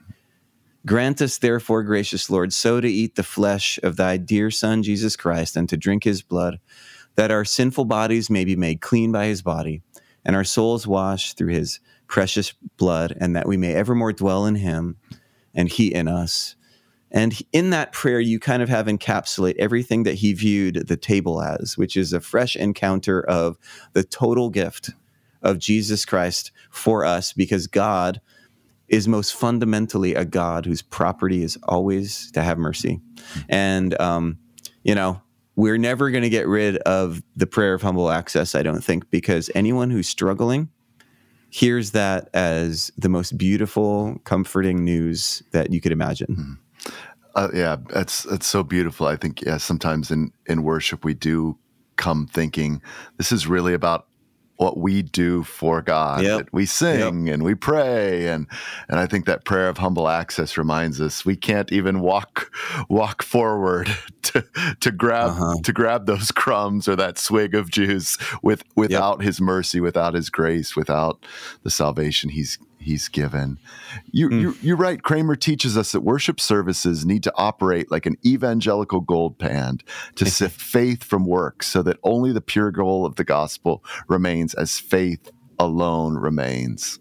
Grant 0.87 1.23
us, 1.23 1.39
therefore, 1.39 1.83
gracious 1.83 2.29
Lord, 2.29 2.53
so 2.53 2.81
to 2.81 2.89
eat 2.89 3.15
the 3.15 3.23
flesh 3.23 3.79
of 3.83 3.97
thy 3.97 4.19
dear 4.19 4.51
Son, 4.51 4.83
Jesus 4.83 5.17
Christ, 5.17 5.57
and 5.57 5.67
to 5.71 5.79
drink 5.79 6.05
his 6.05 6.21
blood, 6.21 6.61
that 7.15 7.31
our 7.31 7.45
sinful 7.45 7.87
bodies 7.87 8.29
may 8.29 8.45
be 8.45 8.55
made 8.55 8.83
clean 8.83 9.11
by 9.11 9.27
his 9.27 9.41
body, 9.41 9.83
and 10.25 10.37
our 10.37 10.45
souls 10.45 10.87
washed 10.87 11.39
through 11.39 11.53
his 11.55 11.81
precious 12.07 12.53
blood, 12.77 13.17
and 13.19 13.35
that 13.35 13.49
we 13.49 13.57
may 13.57 13.73
evermore 13.75 14.13
dwell 14.13 14.45
in 14.45 14.57
him 14.57 14.97
and 15.55 15.71
he 15.71 15.95
in 15.95 16.07
us. 16.07 16.55
And 17.11 17.41
in 17.53 17.71
that 17.71 17.93
prayer, 17.93 18.21
you 18.21 18.39
kind 18.39 18.63
of 18.63 18.69
have 18.69 18.87
encapsulate 18.87 19.57
everything 19.57 20.03
that 20.03 20.17
he 20.17 20.33
viewed 20.33 20.89
the 20.89 20.97
table 20.97 21.41
as, 21.41 21.79
which 21.79 21.97
is 21.97 22.13
a 22.13 22.21
fresh 22.21 22.57
encounter 22.57 23.23
of 23.23 23.57
the 23.93 24.03
total 24.03 24.51
gift 24.51 24.91
of 25.41 25.59
Jesus 25.59 26.05
Christ 26.05 26.51
for 26.71 27.05
us, 27.05 27.33
because 27.33 27.69
God 27.69 28.21
is 28.89 29.09
most 29.09 29.35
fundamentally 29.35 30.15
a 30.15 30.25
God 30.25 30.67
whose 30.67 30.83
property 30.83 31.43
is 31.43 31.59
always 31.65 32.31
to 32.33 32.43
have 32.43 32.59
mercy. 32.59 33.01
And, 33.49 33.99
um, 34.01 34.39
you 34.83 34.95
know, 34.95 35.21
we're 35.57 35.79
never 35.79 36.11
going 36.11 36.23
to 36.23 36.29
get 36.29 36.47
rid 36.47 36.77
of 36.79 37.23
the 37.37 37.47
prayer 37.47 37.75
of 37.75 37.83
humble 37.83 38.11
access, 38.11 38.55
I 38.55 38.63
don't 38.63 38.83
think, 38.83 39.11
because 39.11 39.51
anyone 39.55 39.91
who's 39.91 40.09
struggling 40.09 40.69
hears 41.49 41.93
that 41.93 42.29
as 42.35 42.91
the 42.97 43.09
most 43.09 43.39
beautiful, 43.39 44.21
comforting 44.25 44.85
news 44.85 45.43
that 45.53 45.73
you 45.73 45.81
could 45.81 45.93
imagine. 45.93 46.27
Mm-hmm. 46.27 46.93
Uh, 47.37 47.49
yeah, 47.53 47.77
that's 47.91 48.25
that's 48.25 48.47
so 48.47 48.63
beautiful. 48.63 49.07
I 49.07 49.17
think 49.17 49.43
yeah, 49.43 49.57
sometimes 49.57 50.11
in 50.11 50.33
in 50.47 50.63
worship 50.63 51.05
we 51.05 51.15
do 51.15 51.59
come 51.97 52.27
thinking 52.27 52.83
this 53.17 53.33
is 53.33 53.47
really 53.47 53.75
about 53.75 54.07
what 54.57 54.79
we 54.79 55.03
do 55.03 55.43
for 55.43 55.83
God. 55.83 56.23
Yep. 56.23 56.49
We 56.53 56.67
sing 56.67 57.27
yep. 57.27 57.35
and 57.35 57.43
we 57.43 57.55
pray 57.55 58.29
and 58.29 58.47
and 58.89 59.01
I 59.01 59.07
think 59.07 59.27
that 59.27 59.45
prayer 59.45 59.69
of 59.69 59.79
humble 59.79 60.09
access 60.09 60.57
reminds 60.57 61.01
us 61.01 61.25
we 61.25 61.37
can't 61.37 61.73
even 61.73 62.01
walk 62.01 62.53
walk 62.89 63.23
forward 63.23 63.89
to 64.23 64.45
to 64.81 64.91
grab 64.93 65.31
uh-huh. 65.31 65.57
to 65.63 65.73
grab 65.73 66.07
those 66.07 66.31
crumbs 66.31 66.87
or 66.87 66.97
that 66.97 67.19
swig 67.19 67.55
of 67.55 67.71
juice 67.71 68.17
with 68.43 68.63
without 68.77 69.21
yep. 69.21 69.27
his 69.27 69.41
mercy, 69.41 69.81
without 69.81 70.15
his 70.15 70.31
grace, 70.31 70.77
without 70.77 71.25
the 71.63 71.71
salvation 71.71 72.31
he's 72.31 72.59
he's 72.85 73.09
given. 73.09 73.59
You, 74.13 74.29
mm. 74.29 74.41
you, 74.41 74.57
you're 74.63 74.77
right. 74.77 75.03
Cranmer 75.03 75.37
teaches 75.37 75.77
us 75.77 75.93
that 75.93 76.03
worship 76.03 76.39
services 76.39 77.05
need 77.05 77.23
to 77.25 77.33
operate 77.37 77.91
like 77.91 78.07
an 78.07 78.17
evangelical 78.25 79.01
gold 79.01 79.39
pan 79.39 79.79
to 80.17 80.27
sift 80.27 80.61
faith 80.61 81.03
from 81.03 81.27
works 81.27 81.67
so 81.67 81.83
that 81.83 81.99
only 82.03 82.33
the 82.33 82.41
pure 82.41 82.71
goal 82.71 83.05
of 83.05 83.17
the 83.17 83.25
gospel 83.25 83.83
remains 84.09 84.55
as 84.55 84.79
faith 84.79 85.31
alone 85.59 86.17
remains. 86.17 86.99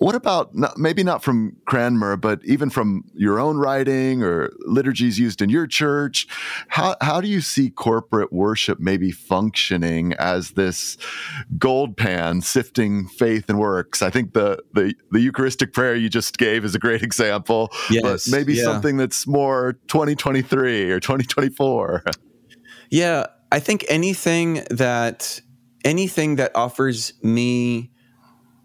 What 0.00 0.14
about 0.14 0.54
not, 0.54 0.78
maybe 0.78 1.04
not 1.04 1.22
from 1.22 1.58
Cranmer, 1.66 2.16
but 2.16 2.40
even 2.42 2.70
from 2.70 3.04
your 3.12 3.38
own 3.38 3.58
writing 3.58 4.22
or 4.22 4.50
liturgies 4.60 5.18
used 5.18 5.42
in 5.42 5.50
your 5.50 5.66
church? 5.66 6.26
How, 6.68 6.96
how 7.02 7.20
do 7.20 7.28
you 7.28 7.42
see 7.42 7.68
corporate 7.68 8.32
worship 8.32 8.80
maybe 8.80 9.10
functioning 9.10 10.14
as 10.14 10.52
this 10.52 10.96
gold 11.58 11.98
pan 11.98 12.40
sifting 12.40 13.08
faith 13.08 13.50
and 13.50 13.58
works? 13.58 14.00
I 14.00 14.08
think 14.08 14.32
the, 14.32 14.62
the, 14.72 14.94
the 15.10 15.20
Eucharistic 15.20 15.74
prayer 15.74 15.94
you 15.94 16.08
just 16.08 16.38
gave 16.38 16.64
is 16.64 16.74
a 16.74 16.78
great 16.78 17.02
example, 17.02 17.68
yes, 17.90 18.26
but 18.26 18.34
maybe 18.34 18.54
yeah. 18.54 18.64
something 18.64 18.96
that's 18.96 19.26
more 19.26 19.74
2023 19.88 20.90
or 20.90 20.98
2024. 20.98 22.04
Yeah, 22.88 23.26
I 23.52 23.60
think 23.60 23.84
anything 23.90 24.64
that 24.70 25.42
anything 25.84 26.36
that 26.36 26.56
offers 26.56 27.12
me 27.22 27.89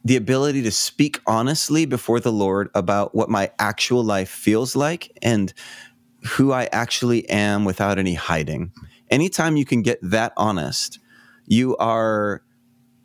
the 0.05 0.15
ability 0.15 0.61
to 0.61 0.71
speak 0.71 1.19
honestly 1.25 1.85
before 1.87 2.19
the 2.19 2.31
Lord 2.31 2.69
about 2.75 3.15
what 3.15 3.27
my 3.27 3.51
actual 3.57 4.03
life 4.03 4.29
feels 4.29 4.75
like 4.75 5.11
and 5.23 5.51
who 6.23 6.53
I 6.53 6.69
actually 6.71 7.27
am 7.27 7.65
without 7.65 7.97
any 7.97 8.13
hiding. 8.13 8.71
Anytime 9.09 9.57
you 9.57 9.65
can 9.65 9.81
get 9.81 9.97
that 10.03 10.31
honest, 10.37 10.99
you 11.47 11.75
are 11.77 12.43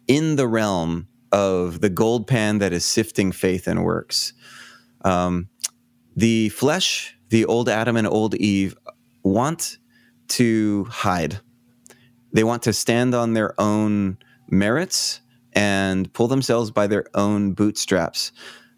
in 0.07 0.37
the 0.37 0.47
realm 0.47 1.09
of 1.33 1.81
the 1.81 1.89
gold 1.89 2.27
pan 2.27 2.59
that 2.59 2.73
is 2.73 2.85
sifting 2.85 3.33
faith 3.33 3.67
and 3.67 3.83
works. 3.83 4.35
Um, 5.03 5.49
the 6.15 6.51
flesh, 6.51 7.17
the 7.31 7.47
old 7.47 7.71
Adam 7.71 7.97
and 7.97 8.07
old 8.07 8.35
Eve, 8.35 8.77
want 9.23 9.79
to 10.29 10.85
hide. 10.85 11.41
They 12.33 12.45
want 12.45 12.63
to 12.65 12.75
stand 12.75 13.15
on 13.15 13.33
their 13.33 13.59
own 13.59 14.19
merits 14.49 15.23
and 15.53 16.13
pull 16.13 16.29
themselves 16.29 16.71
by 16.71 16.87
their 16.87 17.07
own 17.15 17.53
bootstraps. 17.53 18.33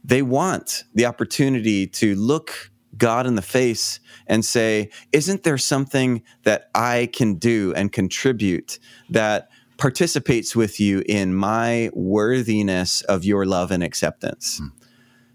They 0.05 0.23
want 0.23 0.85
the 0.95 1.07
opportunity 1.07 1.87
to 1.87 2.15
look 2.15 2.71
God 2.97 3.27
in 3.27 3.37
the 3.37 3.43
face 3.43 4.01
and 4.27 4.45
say, 4.45 4.91
Isn't 5.13 5.45
there 5.45 5.59
something 5.59 6.23
that 6.45 6.71
I 6.75 7.09
can 7.13 7.35
do 7.35 7.73
and 7.75 7.93
contribute 7.93 8.79
that 9.11 9.49
participates 9.79 10.55
with 10.55 10.79
you 10.79 11.03
in 11.07 11.35
my 11.35 11.91
worthiness 11.95 13.01
of 13.03 13.25
your 13.25 13.47
love 13.47 13.71
and 13.71 13.83
acceptance? 13.83 14.61
Mm. 14.61 14.73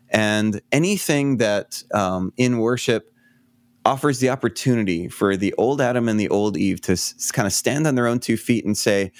And 0.10 0.62
anything 0.72 1.38
that 1.38 1.84
um, 1.94 2.32
in 2.38 2.60
worship 2.60 3.12
offers 3.86 4.20
the 4.20 4.30
opportunity 4.30 5.08
for 5.08 5.36
the 5.38 5.54
old 5.58 5.82
Adam 5.82 6.10
and 6.10 6.20
the 6.20 6.30
old 6.30 6.58
Eve 6.58 6.82
to 6.82 6.94
s- 6.94 7.32
kind 7.32 7.46
of 7.46 7.54
stand 7.54 7.88
on 7.88 7.96
their 7.96 8.08
own 8.08 8.20
two 8.20 8.38
feet 8.38 8.66
and 8.66 8.78
say, 8.78 9.12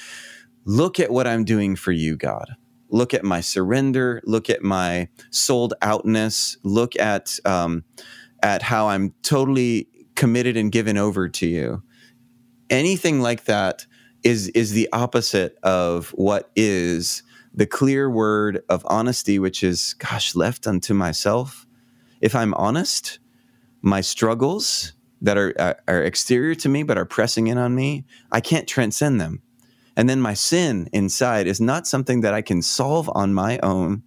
look 0.68 1.00
at 1.00 1.10
what 1.10 1.26
I'm 1.26 1.46
doing 1.46 1.76
for 1.76 1.94
you, 1.94 2.16
God. 2.18 2.56
Look 2.90 3.14
at 3.14 3.24
my 3.24 3.42
surrender. 3.42 4.22
Look 4.26 4.50
at 4.50 4.62
my 4.62 5.08
sold 5.32 5.74
outness. 5.82 6.58
Look 6.64 6.96
at 6.98 7.40
um, 7.46 7.84
at 8.44 8.62
how 8.62 8.90
I'm 8.90 9.14
totally 9.24 9.88
committed 10.16 10.58
and 10.58 10.72
given 10.72 10.98
over 10.98 11.30
to 11.30 11.48
you. 11.48 11.84
Anything 12.70 13.22
like 13.22 13.46
that 13.46 13.86
is 14.24 14.50
is 14.50 14.74
the 14.74 14.90
opposite 14.92 15.58
of 15.64 16.10
what 16.10 16.52
is 16.56 17.24
the 17.54 17.66
clear 17.66 18.10
word 18.10 18.62
of 18.70 18.86
honesty, 18.90 19.40
which 19.40 19.64
is, 19.64 19.96
gosh, 19.96 20.36
left 20.36 20.68
unto 20.68 20.94
myself. 20.94 21.66
If 22.22 22.36
I'm 22.36 22.54
honest, 22.54 23.20
my 23.82 24.02
struggles 24.02 24.94
that 25.22 25.38
are, 25.38 25.54
are, 25.58 25.78
are 25.88 26.04
exterior 26.04 26.56
to 26.56 26.70
me 26.70 26.84
but 26.84 26.98
are 26.98 27.06
pressing 27.06 27.48
in 27.48 27.58
on 27.58 27.74
me, 27.74 28.06
I 28.32 28.42
can't 28.42 28.68
transcend 28.68 29.20
them. 29.20 29.42
And 29.98 30.08
then 30.08 30.22
my 30.22 30.36
sin 30.36 30.88
inside 30.94 31.48
is 31.48 31.60
not 31.60 31.88
something 31.88 32.22
that 32.22 32.34
I 32.34 32.42
can 32.42 32.62
solve 32.62 33.10
on 33.16 33.34
my 33.34 33.58
own, 33.64 34.04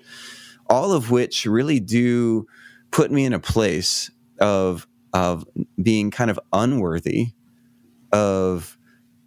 all 0.68 0.93
of 0.93 1.11
which 1.11 1.45
really 1.45 1.80
do 1.80 2.47
put 2.93 3.11
me 3.11 3.24
in 3.24 3.32
a 3.32 3.41
place 3.41 4.11
of, 4.41 4.86
of 5.12 5.45
being 5.82 6.12
kind 6.12 6.30
of 6.30 6.38
unworthy 6.53 7.32
of 8.12 8.78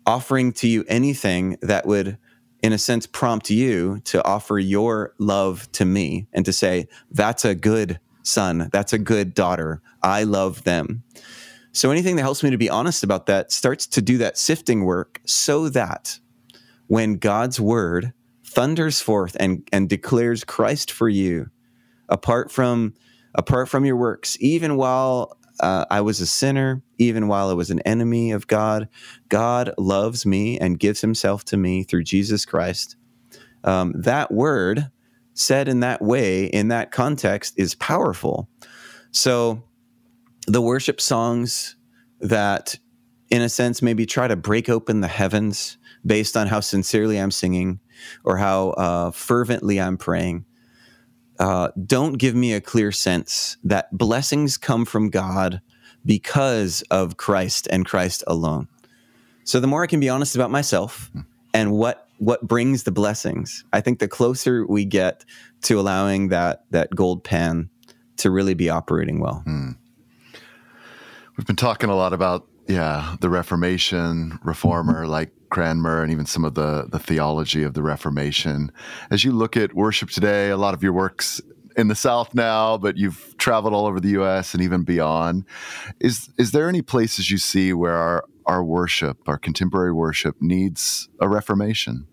offering 0.05 0.53
to 0.53 0.67
you 0.67 0.85
anything 0.87 1.57
that 1.61 1.85
would 1.85 2.17
in 2.61 2.71
a 2.71 2.77
sense 2.77 3.05
prompt 3.05 3.49
you 3.49 3.99
to 4.05 4.23
offer 4.23 4.57
your 4.57 5.13
love 5.19 5.69
to 5.73 5.83
me 5.83 6.27
and 6.31 6.45
to 6.45 6.53
say 6.53 6.87
that's 7.11 7.43
a 7.43 7.55
good 7.55 7.99
son. 8.23 8.69
That's 8.71 8.93
a 8.93 8.97
good 8.97 9.33
daughter. 9.33 9.81
I 10.01 10.23
love 10.23 10.63
them. 10.63 11.03
So 11.73 11.91
anything 11.91 12.15
that 12.15 12.21
helps 12.21 12.41
me 12.41 12.51
to 12.51 12.57
be 12.57 12.69
honest 12.69 13.03
about 13.03 13.25
that 13.25 13.51
starts 13.51 13.85
to 13.87 14.01
do 14.01 14.17
that 14.19 14.37
sifting 14.37 14.85
work 14.85 15.19
so 15.25 15.67
that 15.69 16.19
when 16.93 17.15
God's 17.15 17.59
word 17.59 18.13
thunders 18.45 19.01
forth 19.01 19.35
and, 19.39 19.67
and 19.71 19.89
declares 19.89 20.43
Christ 20.43 20.91
for 20.91 21.09
you, 21.09 21.49
apart 22.07 22.51
from 22.51 22.93
apart 23.33 23.67
from 23.67 23.83
your 23.83 23.97
works, 23.97 24.37
even 24.39 24.75
while 24.75 25.35
uh, 25.59 25.85
I 25.89 26.01
was 26.01 26.19
a 26.19 26.27
sinner, 26.27 26.83
even 26.99 27.27
while 27.27 27.49
I 27.49 27.53
was 27.53 27.71
an 27.71 27.79
enemy 27.79 28.29
of 28.29 28.45
God, 28.45 28.89
God 29.27 29.73
loves 29.75 30.23
me 30.23 30.59
and 30.59 30.77
gives 30.77 31.01
Himself 31.01 31.43
to 31.45 31.57
me 31.57 31.81
through 31.81 32.03
Jesus 32.03 32.45
Christ. 32.45 32.95
Um, 33.63 33.93
that 33.95 34.31
word 34.31 34.91
said 35.33 35.67
in 35.67 35.79
that 35.79 35.99
way, 35.99 36.45
in 36.45 36.67
that 36.67 36.91
context, 36.91 37.55
is 37.57 37.73
powerful. 37.73 38.47
So, 39.09 39.63
the 40.45 40.61
worship 40.61 41.01
songs 41.01 41.75
that, 42.19 42.77
in 43.31 43.41
a 43.41 43.49
sense, 43.49 43.81
maybe 43.81 44.05
try 44.05 44.27
to 44.27 44.35
break 44.35 44.69
open 44.69 45.01
the 45.01 45.07
heavens 45.07 45.79
based 46.05 46.35
on 46.35 46.47
how 46.47 46.59
sincerely 46.59 47.17
I'm 47.17 47.31
singing 47.31 47.79
or 48.23 48.37
how 48.37 48.69
uh, 48.71 49.11
fervently 49.11 49.79
I'm 49.79 49.97
praying. 49.97 50.45
Uh, 51.39 51.69
don't 51.85 52.13
give 52.13 52.35
me 52.35 52.53
a 52.53 52.61
clear 52.61 52.91
sense 52.91 53.57
that 53.63 53.95
blessings 53.95 54.57
come 54.57 54.85
from 54.85 55.09
God 55.09 55.61
because 56.05 56.81
of 56.91 57.17
Christ 57.17 57.67
and 57.71 57.85
Christ 57.85 58.23
alone. 58.27 58.67
So 59.43 59.59
the 59.59 59.67
more 59.67 59.83
I 59.83 59.87
can 59.87 59.99
be 59.99 60.09
honest 60.09 60.35
about 60.35 60.51
myself 60.51 61.11
and 61.53 61.71
what 61.71 62.07
what 62.19 62.47
brings 62.47 62.83
the 62.83 62.91
blessings, 62.91 63.65
I 63.73 63.81
think 63.81 63.99
the 63.99 64.07
closer 64.07 64.65
we 64.65 64.85
get 64.85 65.25
to 65.63 65.79
allowing 65.79 66.29
that 66.29 66.65
that 66.71 66.95
gold 66.95 67.23
pan 67.23 67.69
to 68.17 68.29
really 68.29 68.53
be 68.53 68.69
operating 68.69 69.19
well. 69.19 69.41
Hmm. 69.45 69.71
We've 71.35 71.47
been 71.47 71.55
talking 71.55 71.89
a 71.89 71.95
lot 71.95 72.13
about 72.13 72.47
yeah 72.67 73.15
the 73.19 73.29
Reformation 73.29 74.39
reformer 74.43 75.07
like 75.07 75.31
Cranmer 75.53 76.01
and 76.01 76.11
even 76.11 76.25
some 76.25 76.43
of 76.43 76.55
the 76.55 76.87
the 76.89 76.97
theology 76.97 77.61
of 77.61 77.75
the 77.75 77.83
Reformation. 77.83 78.71
As 79.11 79.23
you 79.23 79.31
look 79.31 79.55
at 79.55 79.75
worship 79.75 80.09
today, 80.09 80.49
a 80.49 80.57
lot 80.57 80.73
of 80.73 80.81
your 80.81 80.93
works 80.93 81.39
in 81.77 81.89
the 81.89 81.95
South 81.95 82.33
now, 82.33 82.75
but 82.77 82.97
you've 82.97 83.35
traveled 83.37 83.73
all 83.73 83.85
over 83.85 83.99
the 83.99 84.09
U.S. 84.09 84.55
and 84.55 84.63
even 84.63 84.83
beyond. 84.83 85.45
Is 85.99 86.31
is 86.39 86.51
there 86.51 86.67
any 86.67 86.81
places 86.81 87.29
you 87.29 87.37
see 87.37 87.71
where 87.71 87.95
our 87.95 88.25
our 88.47 88.63
worship, 88.63 89.17
our 89.27 89.37
contemporary 89.37 89.93
worship, 89.93 90.35
needs 90.41 91.07
a 91.21 91.29
reformation? 91.29 92.07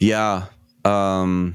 Yeah, 0.00 0.46
um, 0.84 1.54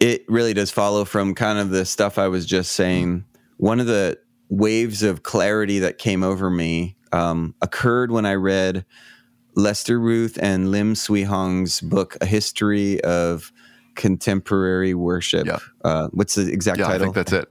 it 0.00 0.24
really 0.28 0.52
does 0.52 0.72
follow 0.72 1.04
from 1.04 1.36
kind 1.36 1.60
of 1.60 1.70
the 1.70 1.84
stuff 1.84 2.18
I 2.18 2.26
was 2.26 2.44
just 2.44 2.72
saying. 2.72 3.24
One 3.58 3.78
of 3.78 3.86
the 3.86 4.18
waves 4.48 5.04
of 5.04 5.22
clarity 5.22 5.78
that 5.78 5.98
came 5.98 6.24
over 6.24 6.50
me 6.50 6.96
um, 7.12 7.54
occurred 7.62 8.10
when 8.10 8.26
I 8.26 8.34
read 8.34 8.84
Lester 9.54 9.98
Ruth 9.98 10.38
and 10.40 10.70
Lim 10.70 10.94
Swee 10.94 11.24
Hong's 11.24 11.80
book, 11.80 12.16
A 12.20 12.26
History 12.26 13.00
of 13.02 13.52
Contemporary 13.94 14.94
Worship. 14.94 15.46
Yeah. 15.46 15.58
Uh, 15.84 16.08
what's 16.12 16.34
the 16.34 16.50
exact 16.50 16.78
yeah, 16.78 16.86
title? 16.86 17.02
I 17.02 17.04
think 17.04 17.14
that's 17.14 17.32
it. 17.32 17.48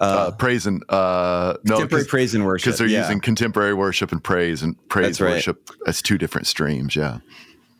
Uh, 0.00 0.04
uh, 0.04 0.30
praise 0.30 0.64
and 0.64 0.84
uh, 0.90 1.54
contemporary 1.66 2.04
no, 2.04 2.08
praise 2.08 2.34
and 2.34 2.44
worship 2.44 2.66
because 2.66 2.78
they're 2.78 2.86
yeah. 2.86 3.00
using 3.00 3.20
contemporary 3.20 3.74
worship 3.74 4.12
and 4.12 4.22
praise 4.22 4.62
and 4.62 4.76
praise 4.88 5.20
right. 5.20 5.32
worship 5.32 5.70
as 5.88 6.00
two 6.00 6.16
different 6.16 6.46
streams. 6.46 6.94
Yeah, 6.94 7.18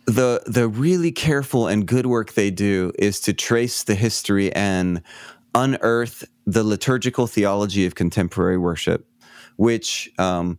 the 0.06 0.42
the 0.44 0.66
really 0.66 1.12
careful 1.12 1.68
and 1.68 1.86
good 1.86 2.06
work 2.06 2.32
they 2.32 2.50
do 2.50 2.90
is 2.98 3.20
to 3.20 3.32
trace 3.32 3.84
the 3.84 3.94
history 3.94 4.52
and 4.52 5.00
unearth 5.54 6.24
the 6.44 6.64
liturgical 6.64 7.28
theology 7.28 7.86
of 7.86 7.94
contemporary 7.94 8.59
worship, 8.59 9.06
which 9.54 10.11
um, 10.18 10.59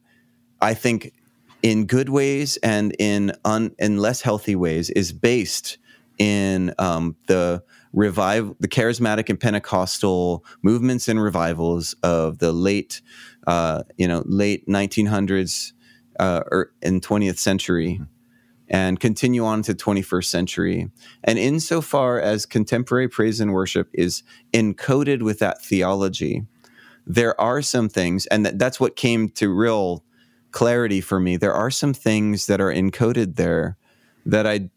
I 0.62 0.74
think 0.74 1.14
in 1.62 1.86
good 1.86 2.10
ways 2.10 2.57
and 2.57 2.95
in 2.99 3.34
un, 3.45 3.76
in 3.80 3.97
less 3.97 4.22
healthy 4.22 4.55
ways 4.55 4.89
is 4.89 5.12
based 5.12 5.78
in 6.18 6.74
um, 6.78 7.16
the 7.28 7.64
revive 7.93 8.53
the 8.60 8.68
charismatic 8.68 9.30
and 9.30 9.39
Pentecostal 9.39 10.45
movements 10.62 11.07
and 11.07 11.22
revivals 11.22 11.95
of 12.03 12.39
the 12.39 12.51
late 12.51 13.01
uh, 13.47 13.84
you 13.97 14.07
know 14.07 14.24
late 14.26 14.68
1900s 14.68 15.74
uh, 16.20 16.41
or 16.51 16.72
in 16.82 17.01
20th 17.01 17.38
century. 17.38 18.01
And 18.72 18.99
continue 18.99 19.43
on 19.45 19.64
to 19.64 19.74
21st 19.74 20.26
century. 20.26 20.91
And 21.24 21.39
insofar 21.39 22.20
as 22.20 22.45
contemporary 22.45 23.07
praise 23.07 23.39
and 23.39 23.51
worship 23.51 23.89
is 23.93 24.22
encoded 24.53 25.24
with 25.24 25.39
that 25.39 25.60
theology, 25.60 26.45
there 27.07 27.39
are 27.41 27.64
some 27.64 27.89
things, 27.89 28.28
and 28.28 28.45
that, 28.45 28.60
that's 28.60 28.80
what 28.80 28.95
came 28.95 29.30
to 29.30 29.51
real 29.51 30.03
clarity 30.52 31.02
for 31.02 31.20
me. 31.20 31.38
There 31.38 31.54
are 31.54 31.72
some 31.72 31.93
things 31.93 32.47
that 32.47 32.62
are 32.62 32.72
encoded 32.72 33.36
there 33.36 33.78
that 34.26 34.45
I 34.45 34.70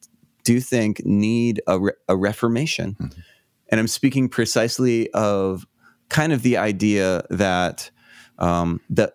do 0.44 0.60
think 0.60 1.04
need 1.04 1.60
a, 1.66 1.78
re- 1.78 1.92
a 2.08 2.16
reformation. 2.16 2.96
Mm-hmm. 3.00 3.20
and 3.68 3.80
I'm 3.80 3.88
speaking 3.88 4.28
precisely 4.28 5.10
of 5.12 5.66
kind 6.08 6.32
of 6.32 6.42
the 6.42 6.56
idea 6.56 7.24
that 7.30 7.90
um, 8.38 8.80
the 8.90 9.12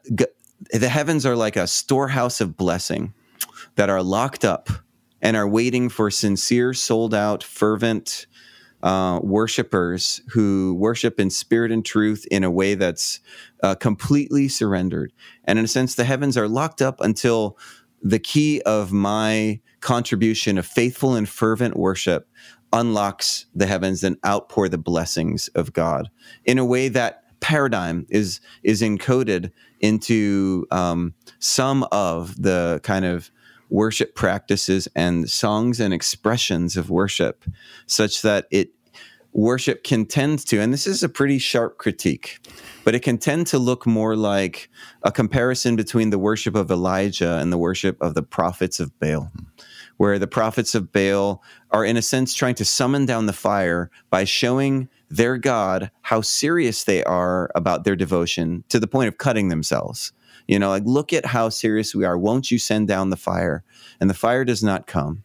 the 0.72 0.90
heavens 0.90 1.26
are 1.26 1.36
like 1.36 1.56
a 1.56 1.68
storehouse 1.68 2.42
of 2.42 2.58
blessing 2.58 3.14
that 3.76 3.90
are 3.90 4.02
locked 4.02 4.44
up 4.44 4.70
and 5.22 5.36
are 5.36 5.48
waiting 5.48 5.90
for 5.90 6.10
sincere, 6.10 6.74
sold 6.74 7.14
out, 7.14 7.44
fervent 7.44 8.27
uh, 8.88 9.20
worshipers 9.22 10.22
who 10.30 10.74
worship 10.80 11.20
in 11.20 11.30
spirit 11.30 11.74
and 11.74 11.84
truth 11.84 12.26
in 12.32 12.46
a 12.46 12.50
way 12.50 12.74
that's 12.74 13.20
uh, 13.62 13.76
completely 13.76 14.48
surrendered. 14.48 15.12
And 15.44 15.60
in 15.60 15.66
a 15.66 15.68
sense, 15.68 15.96
the 15.96 16.06
heavens 16.06 16.38
are 16.38 16.48
locked 16.48 16.82
up 16.82 17.02
until 17.02 17.58
the 18.02 18.18
key 18.18 18.62
of 18.62 18.94
my 18.94 19.60
contribution 19.82 20.58
of 20.58 20.66
faithful 20.66 21.16
and 21.16 21.28
fervent 21.28 21.76
worship 21.76 22.30
unlocks 22.72 23.46
the 23.54 23.66
heavens 23.66 24.06
and 24.06 24.16
outpour 24.26 24.70
the 24.70 24.78
blessings 24.78 25.50
of 25.50 25.74
God 25.74 26.10
in 26.46 26.58
a 26.58 26.66
way 26.66 26.88
that 26.88 27.24
paradigm 27.42 28.06
is 28.10 28.40
is 28.64 28.82
encoded 28.82 29.52
into 29.82 30.66
um, 30.72 31.14
some 31.40 31.86
of 31.92 32.42
the 32.42 32.80
kind 32.84 33.04
of 33.04 33.32
worship 33.70 34.16
practices 34.16 34.88
and 34.96 35.30
songs 35.30 35.82
and 35.82 35.94
expressions 35.94 36.78
of 36.78 36.90
worship, 36.90 37.44
such 37.86 38.22
that 38.22 38.48
it 38.50 38.72
worship 39.38 39.84
can 39.84 40.04
tend 40.04 40.46
to, 40.48 40.60
and 40.60 40.74
this 40.74 40.88
is 40.88 41.04
a 41.04 41.10
pretty 41.10 41.38
sharp 41.38 41.78
critique, 41.78 42.40
but 42.84 42.96
it 42.96 43.04
can 43.04 43.20
tend 43.20 43.46
to 43.48 43.60
look 43.60 43.86
more 43.86 44.16
like 44.16 44.68
a 45.04 45.12
comparison 45.12 45.76
between 45.76 46.10
the 46.10 46.18
worship 46.18 46.56
of 46.56 46.72
Elijah 46.72 47.38
and 47.38 47.54
the 47.54 47.58
worship 47.58 48.02
of 48.02 48.16
the 48.16 48.24
prophets 48.24 48.80
of 48.80 49.00
Baal, 49.00 49.32
where 49.98 50.18
the 50.18 50.28
prophets 50.28 50.74
of 50.74 50.92
Baal 50.92 51.44
are, 51.70 51.86
in 51.86 51.98
a 51.98 52.02
sense, 52.02 52.34
trying 52.34 52.56
to 52.56 52.66
summon 52.66 53.06
down 53.06 53.28
the 53.28 53.32
fire 53.32 53.92
by 54.10 54.24
showing 54.24 54.90
their 55.08 55.38
God 55.38 55.92
how 56.02 56.22
serious 56.22 56.84
they 56.84 57.04
are 57.04 57.52
about 57.54 57.84
their 57.84 57.96
devotion 57.96 58.64
to 58.70 58.80
the 58.80 58.88
point 58.88 59.08
of 59.08 59.20
cutting 59.20 59.50
themselves. 59.50 60.14
You 60.48 60.58
know, 60.58 60.70
like, 60.70 60.84
look 60.86 61.14
at 61.14 61.28
how 61.28 61.50
serious 61.50 61.94
we 61.94 62.06
are. 62.06 62.18
Won't 62.18 62.50
you 62.50 62.58
send 62.58 62.88
down 62.88 63.12
the 63.12 63.18
fire? 63.18 63.64
And 64.00 64.10
the 64.10 64.16
fire 64.16 64.44
does 64.44 64.64
not 64.64 64.88
come. 64.88 65.24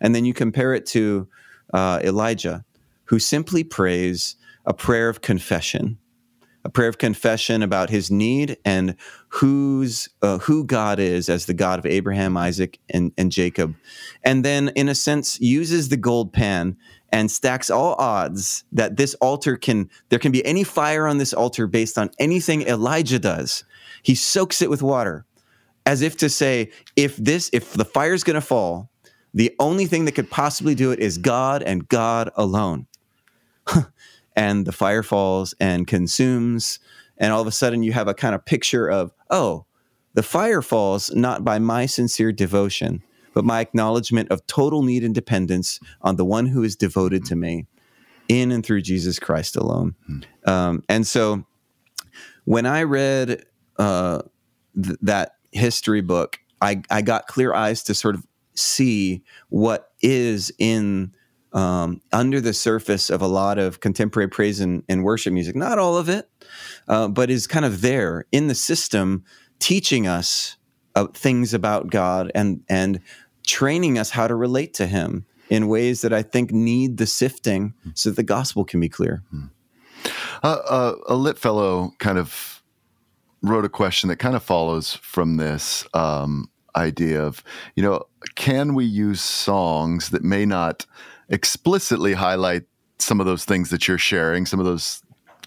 And 0.00 0.14
then 0.14 0.24
you 0.24 0.32
compare 0.32 0.72
it 0.72 0.86
to 0.86 1.28
uh, 1.74 2.00
Elijah, 2.02 2.64
who 3.10 3.18
simply 3.18 3.64
prays 3.64 4.36
a 4.64 4.72
prayer 4.72 5.08
of 5.08 5.20
confession, 5.20 5.98
a 6.64 6.70
prayer 6.70 6.88
of 6.88 6.98
confession 6.98 7.60
about 7.60 7.90
his 7.90 8.08
need 8.08 8.56
and 8.64 8.94
who's 9.30 10.08
uh, 10.22 10.38
who 10.38 10.64
God 10.64 11.00
is 11.00 11.28
as 11.28 11.46
the 11.46 11.54
God 11.54 11.80
of 11.80 11.86
Abraham, 11.86 12.36
Isaac, 12.36 12.78
and, 12.88 13.10
and 13.18 13.32
Jacob, 13.32 13.74
and 14.22 14.44
then 14.44 14.68
in 14.76 14.88
a 14.88 14.94
sense 14.94 15.40
uses 15.40 15.88
the 15.88 15.96
gold 15.96 16.32
pan 16.32 16.76
and 17.10 17.28
stacks 17.32 17.68
all 17.68 17.96
odds 17.98 18.62
that 18.70 18.96
this 18.96 19.14
altar 19.14 19.56
can 19.56 19.90
there 20.10 20.20
can 20.20 20.30
be 20.30 20.46
any 20.46 20.62
fire 20.62 21.08
on 21.08 21.18
this 21.18 21.32
altar 21.32 21.66
based 21.66 21.98
on 21.98 22.10
anything 22.20 22.62
Elijah 22.62 23.18
does. 23.18 23.64
He 24.04 24.14
soaks 24.14 24.62
it 24.62 24.70
with 24.70 24.82
water 24.82 25.26
as 25.84 26.00
if 26.00 26.16
to 26.18 26.28
say 26.28 26.70
if 26.94 27.16
this 27.16 27.50
if 27.52 27.72
the 27.72 27.84
fire's 27.84 28.22
going 28.22 28.34
to 28.34 28.40
fall, 28.40 28.88
the 29.34 29.52
only 29.58 29.86
thing 29.86 30.04
that 30.04 30.12
could 30.12 30.30
possibly 30.30 30.76
do 30.76 30.92
it 30.92 31.00
is 31.00 31.18
God 31.18 31.64
and 31.64 31.88
God 31.88 32.30
alone. 32.36 32.86
and 34.36 34.66
the 34.66 34.72
fire 34.72 35.02
falls 35.02 35.54
and 35.60 35.86
consumes 35.86 36.78
and 37.18 37.32
all 37.32 37.40
of 37.40 37.46
a 37.46 37.52
sudden 37.52 37.82
you 37.82 37.92
have 37.92 38.08
a 38.08 38.14
kind 38.14 38.34
of 38.34 38.44
picture 38.44 38.88
of 38.88 39.12
oh, 39.30 39.64
the 40.14 40.22
fire 40.22 40.62
falls 40.62 41.10
not 41.14 41.44
by 41.44 41.58
my 41.58 41.86
sincere 41.86 42.32
devotion 42.32 43.02
but 43.34 43.44
my 43.44 43.60
acknowledgement 43.60 44.30
of 44.30 44.46
total 44.46 44.82
need 44.82 45.04
and 45.04 45.14
dependence 45.14 45.80
on 46.02 46.16
the 46.16 46.24
one 46.24 46.46
who 46.46 46.62
is 46.62 46.76
devoted 46.76 47.24
to 47.26 47.36
me 47.36 47.66
in 48.28 48.52
and 48.52 48.64
through 48.64 48.82
Jesus 48.82 49.18
Christ 49.18 49.56
alone. 49.56 49.94
Mm-hmm. 50.08 50.50
Um, 50.50 50.84
and 50.88 51.06
so 51.06 51.44
when 52.44 52.66
I 52.66 52.84
read 52.84 53.44
uh, 53.76 54.22
th- 54.80 54.98
that 55.02 55.36
history 55.52 56.00
book, 56.00 56.38
I, 56.60 56.82
I 56.90 57.02
got 57.02 57.26
clear 57.26 57.52
eyes 57.52 57.82
to 57.84 57.94
sort 57.94 58.14
of 58.14 58.26
see 58.54 59.22
what 59.48 59.90
is 60.00 60.52
in 60.58 61.12
um, 61.52 62.00
under 62.12 62.40
the 62.40 62.52
surface 62.52 63.10
of 63.10 63.22
a 63.22 63.26
lot 63.26 63.58
of 63.58 63.80
contemporary 63.80 64.28
praise 64.28 64.60
and, 64.60 64.82
and 64.88 65.04
worship 65.04 65.32
music. 65.32 65.56
Not 65.56 65.78
all 65.78 65.96
of 65.96 66.08
it, 66.08 66.28
uh, 66.88 67.08
but 67.08 67.30
is 67.30 67.46
kind 67.46 67.64
of 67.64 67.80
there 67.80 68.26
in 68.32 68.48
the 68.48 68.54
system, 68.54 69.24
teaching 69.58 70.06
us 70.06 70.56
uh, 70.94 71.06
things 71.14 71.54
about 71.54 71.90
God 71.90 72.30
and 72.34 72.62
and 72.68 73.00
training 73.46 73.98
us 73.98 74.10
how 74.10 74.28
to 74.28 74.34
relate 74.34 74.74
to 74.74 74.86
Him 74.86 75.24
in 75.48 75.68
ways 75.68 76.02
that 76.02 76.12
I 76.12 76.22
think 76.22 76.52
need 76.52 76.96
the 76.96 77.06
sifting 77.06 77.74
so 77.94 78.10
that 78.10 78.16
the 78.16 78.22
gospel 78.22 78.64
can 78.64 78.80
be 78.80 78.88
clear. 78.88 79.22
Hmm. 79.30 79.46
Uh, 80.42 80.58
uh, 80.68 80.94
a 81.08 81.14
lit 81.14 81.36
fellow 81.36 81.92
kind 81.98 82.18
of 82.18 82.62
wrote 83.42 83.64
a 83.64 83.68
question 83.68 84.08
that 84.08 84.16
kind 84.16 84.36
of 84.36 84.42
follows 84.42 84.94
from 85.02 85.36
this 85.36 85.86
um, 85.92 86.50
idea 86.76 87.22
of, 87.22 87.42
you 87.74 87.82
know, 87.82 88.04
can 88.36 88.74
we 88.74 88.84
use 88.84 89.20
songs 89.20 90.10
that 90.10 90.22
may 90.22 90.46
not 90.46 90.86
explicitly 91.30 92.12
highlight 92.14 92.64
some 92.98 93.20
of 93.20 93.26
those 93.26 93.44
things 93.44 93.70
that 93.70 93.88
you're 93.88 93.98
sharing, 93.98 94.44
some 94.46 94.60
of 94.60 94.66
those 94.66 95.02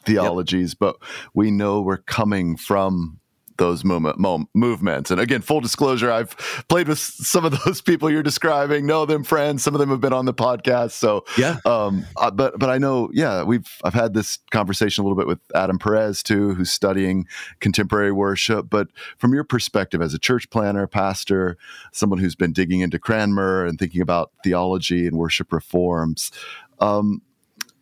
theologies, 0.05 0.71
yep. 0.71 0.79
but 0.79 0.95
we 1.33 1.51
know 1.51 1.81
we're 1.81 1.97
coming 1.97 2.57
from 2.57 3.19
those 3.57 3.83
movement, 3.83 4.17
mo- 4.19 4.47
movements. 4.53 5.11
And 5.11 5.19
again, 5.19 5.41
full 5.41 5.61
disclosure, 5.61 6.11
I've 6.11 6.35
played 6.67 6.87
with 6.87 6.99
some 6.99 7.45
of 7.45 7.57
those 7.65 7.81
people 7.81 8.09
you're 8.09 8.23
describing, 8.23 8.85
know 8.85 9.05
them 9.05 9.23
friends. 9.23 9.63
Some 9.63 9.73
of 9.75 9.79
them 9.79 9.89
have 9.89 10.01
been 10.01 10.13
on 10.13 10.25
the 10.25 10.33
podcast. 10.33 10.91
So 10.91 11.25
yeah, 11.37 11.57
um, 11.65 12.05
uh, 12.17 12.31
but 12.31 12.59
but 12.59 12.69
I 12.69 12.77
know, 12.77 13.09
yeah, 13.13 13.43
we've 13.43 13.67
I've 13.83 13.93
had 13.93 14.13
this 14.13 14.39
conversation 14.51 15.01
a 15.01 15.07
little 15.07 15.17
bit 15.17 15.27
with 15.27 15.39
Adam 15.55 15.79
Perez 15.79 16.23
too, 16.23 16.53
who's 16.53 16.71
studying 16.71 17.27
contemporary 17.59 18.11
worship. 18.11 18.69
But 18.69 18.87
from 19.17 19.33
your 19.33 19.43
perspective 19.43 20.01
as 20.01 20.13
a 20.13 20.19
church 20.19 20.49
planner, 20.49 20.87
pastor, 20.87 21.57
someone 21.91 22.19
who's 22.19 22.35
been 22.35 22.53
digging 22.53 22.81
into 22.81 22.99
Cranmer 22.99 23.65
and 23.65 23.77
thinking 23.77 24.01
about 24.01 24.31
theology 24.43 25.07
and 25.07 25.17
worship 25.17 25.51
reforms, 25.51 26.31
um, 26.79 27.21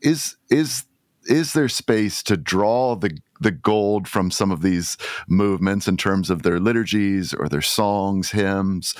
is 0.02 0.38
is 0.50 0.86
is 1.26 1.54
there 1.54 1.70
space 1.70 2.24
to 2.24 2.38
draw 2.38 2.96
the 2.96 3.18
the 3.42 3.52
gold 3.52 4.08
from 4.08 4.32
some 4.32 4.52
of 4.52 4.62
these 4.62 4.98
movements 5.28 5.88
in 5.88 5.98
terms 5.98 6.30
of 6.30 6.44
their 6.44 6.60
liturgies 6.60 7.34
or 7.34 7.50
their 7.50 7.62
songs, 7.62 8.32
hymns, 8.32 8.96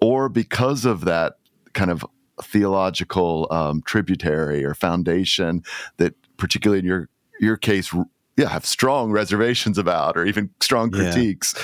or 0.00 0.28
because 0.28 0.84
of 0.84 1.04
that 1.04 1.34
kind 1.74 1.90
of 1.90 2.04
theological 2.42 3.46
um, 3.50 3.82
tributary 3.82 4.64
or 4.64 4.74
foundation 4.74 5.62
that, 5.98 6.14
particularly 6.38 6.78
in 6.78 6.86
your 6.86 7.08
your 7.38 7.56
case, 7.56 7.92
yeah, 8.36 8.48
have 8.48 8.64
strong 8.64 9.10
reservations 9.10 9.78
about, 9.78 10.16
or 10.16 10.24
even 10.24 10.50
strong 10.60 10.90
critiques. 10.90 11.54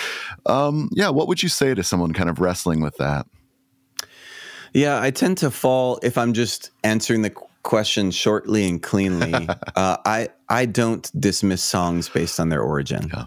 Yeah. 0.47 0.66
Um, 0.66 0.89
yeah, 0.93 1.11
what 1.11 1.29
would 1.29 1.43
you 1.43 1.49
say 1.49 1.74
to 1.74 1.83
someone 1.83 2.12
kind 2.12 2.29
of 2.29 2.41
wrestling 2.41 2.81
with 2.81 2.97
that? 2.97 3.27
Yeah, 4.72 5.01
I 5.01 5.11
tend 5.11 5.39
to 5.39 5.51
fall 5.51 5.99
if 6.03 6.18
I'm 6.18 6.33
just 6.33 6.70
answering 6.83 7.22
the 7.22 7.33
question 7.67 8.11
shortly 8.11 8.67
and 8.67 8.83
cleanly. 8.83 9.35
uh, 9.77 9.97
I 10.07 10.29
I 10.49 10.64
don't 10.64 11.11
dismiss 11.21 11.62
songs 11.62 12.09
based 12.09 12.41
on 12.41 12.49
their 12.49 12.62
origin. 12.62 13.11
Yeah. 13.12 13.27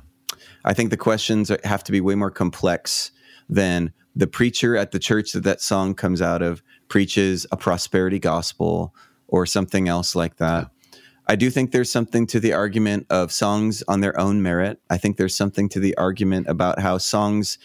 I 0.66 0.74
think 0.74 0.90
the 0.90 0.98
questions 0.98 1.52
have 1.64 1.84
to 1.84 1.92
be 1.92 2.02
way 2.02 2.16
more 2.16 2.32
complex 2.32 3.12
than 3.50 3.94
the 4.16 4.28
preacher 4.28 4.76
at 4.76 4.92
the 4.92 5.00
church 5.00 5.34
that 5.34 5.44
that 5.44 5.62
song 5.62 5.94
comes 5.94 6.22
out 6.22 6.42
of 6.42 6.64
preaches 6.88 7.46
a 7.52 7.58
prosperity 7.58 8.20
gospel 8.20 8.96
or 9.28 9.46
something 9.46 9.88
else 9.88 10.16
like 10.16 10.38
that. 10.38 10.70
Yeah. 10.72 11.00
I 11.28 11.36
do 11.36 11.52
think 11.52 11.72
there's 11.72 11.92
something 11.92 12.26
to 12.28 12.40
the 12.40 12.54
argument 12.54 13.06
of 13.10 13.32
songs 13.32 13.84
on 13.88 14.02
their 14.02 14.20
own 14.20 14.42
merit. 14.42 14.82
I 14.90 14.98
think 14.98 15.18
there's 15.18 15.36
something 15.36 15.70
to 15.70 15.80
the 15.80 15.96
argument 15.98 16.48
about 16.48 16.80
how 16.80 16.98
songs 16.98 17.60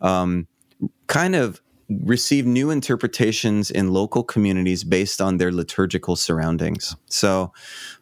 um, 0.00 0.46
kind 1.06 1.34
of 1.34 1.60
receive 2.04 2.46
new 2.46 2.70
interpretations 2.70 3.70
in 3.70 3.92
local 3.92 4.22
communities 4.22 4.84
based 4.84 5.20
on 5.20 5.38
their 5.38 5.50
liturgical 5.50 6.16
surroundings. 6.16 6.96
So 7.06 7.52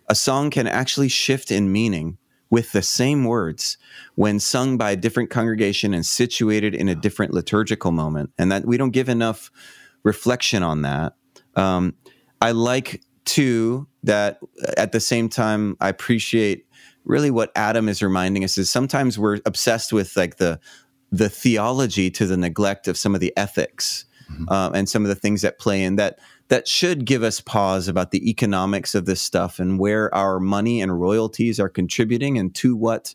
a 0.08 0.14
song 0.14 0.50
can 0.50 0.66
actually 0.66 1.08
shift 1.08 1.50
in 1.50 1.72
meaning 1.72 2.18
with 2.50 2.72
the 2.72 2.82
same 2.82 3.24
words 3.24 3.76
when 4.14 4.40
sung 4.40 4.76
by 4.76 4.92
a 4.92 4.96
different 4.96 5.30
congregation 5.30 5.94
and 5.94 6.04
situated 6.04 6.74
in 6.74 6.88
a 6.88 6.94
different 6.94 7.32
liturgical 7.32 7.90
moment. 7.90 8.30
And 8.38 8.52
that 8.52 8.66
we 8.66 8.76
don't 8.76 8.90
give 8.90 9.08
enough 9.08 9.50
reflection 10.02 10.62
on 10.62 10.82
that. 10.82 11.14
Um, 11.56 11.94
I 12.40 12.52
like 12.52 13.02
too 13.24 13.86
that 14.02 14.38
at 14.76 14.92
the 14.92 15.00
same 15.00 15.28
time, 15.28 15.76
I 15.80 15.88
appreciate 15.88 16.66
really 17.04 17.30
what 17.30 17.50
Adam 17.56 17.88
is 17.88 18.02
reminding 18.02 18.44
us 18.44 18.58
is 18.58 18.70
sometimes 18.70 19.18
we're 19.18 19.40
obsessed 19.44 19.92
with 19.92 20.16
like 20.16 20.36
the 20.36 20.60
the 21.10 21.28
theology 21.28 22.10
to 22.10 22.26
the 22.26 22.36
neglect 22.36 22.88
of 22.88 22.96
some 22.96 23.14
of 23.14 23.20
the 23.20 23.32
ethics 23.36 24.04
mm-hmm. 24.30 24.48
um, 24.48 24.74
and 24.74 24.88
some 24.88 25.02
of 25.02 25.08
the 25.08 25.14
things 25.14 25.42
that 25.42 25.58
play 25.58 25.82
in 25.82 25.96
that 25.96 26.18
that 26.48 26.66
should 26.66 27.04
give 27.04 27.22
us 27.22 27.40
pause 27.40 27.88
about 27.88 28.10
the 28.10 28.28
economics 28.28 28.94
of 28.94 29.04
this 29.04 29.20
stuff 29.20 29.58
and 29.58 29.78
where 29.78 30.14
our 30.14 30.40
money 30.40 30.80
and 30.80 30.98
royalties 31.00 31.60
are 31.60 31.68
contributing 31.68 32.38
and 32.38 32.54
to 32.54 32.74
what 32.74 33.14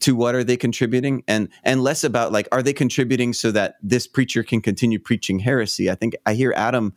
to 0.00 0.16
what 0.16 0.34
are 0.34 0.42
they 0.42 0.56
contributing 0.56 1.22
and 1.28 1.48
and 1.62 1.82
less 1.82 2.02
about 2.02 2.32
like 2.32 2.48
are 2.50 2.62
they 2.62 2.72
contributing 2.72 3.32
so 3.32 3.52
that 3.52 3.76
this 3.82 4.06
preacher 4.06 4.42
can 4.42 4.60
continue 4.60 4.98
preaching 4.98 5.38
heresy 5.38 5.88
i 5.90 5.94
think 5.94 6.14
i 6.26 6.34
hear 6.34 6.52
adam 6.56 6.92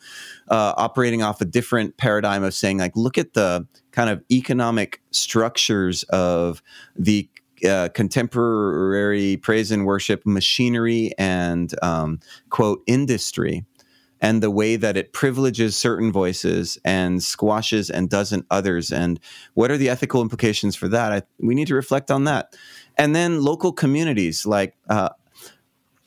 uh, 0.50 0.74
operating 0.76 1.22
off 1.22 1.40
a 1.40 1.46
different 1.46 1.98
paradigm 1.98 2.44
of 2.44 2.54
saying 2.54 2.80
like 2.80 2.96
look 2.96 3.18
at 3.18 3.34
the 3.34 3.66
kind 3.92 4.10
of 4.10 4.24
economic 4.32 5.02
structures 5.12 6.02
of 6.04 6.64
the 6.96 7.30
uh, 7.68 7.90
contemporary 7.90 9.38
praise 9.38 9.72
and 9.72 9.86
worship 9.86 10.24
machinery 10.26 11.12
and 11.18 11.74
um, 11.84 12.20
quote 12.50 12.82
industry 12.88 13.66
and 14.22 14.42
the 14.42 14.52
way 14.52 14.76
that 14.76 14.98
it 14.98 15.14
privileges 15.14 15.76
certain 15.76 16.12
voices 16.12 16.78
and 16.84 17.22
squashes 17.22 17.90
and 17.90 18.10
doesn't 18.10 18.46
others 18.50 18.92
and 18.92 19.20
what 19.54 19.72
are 19.72 19.78
the 19.78 19.90
ethical 19.90 20.22
implications 20.22 20.76
for 20.76 20.88
that? 20.88 21.12
I, 21.12 21.22
we 21.40 21.54
need 21.54 21.68
to 21.68 21.76
reflect 21.76 22.10
on 22.10 22.24
that. 22.24 22.56
And 22.98 23.16
then 23.16 23.44
local 23.44 23.72
communities 23.72 24.46
like 24.46 24.76
uh, 24.90 25.10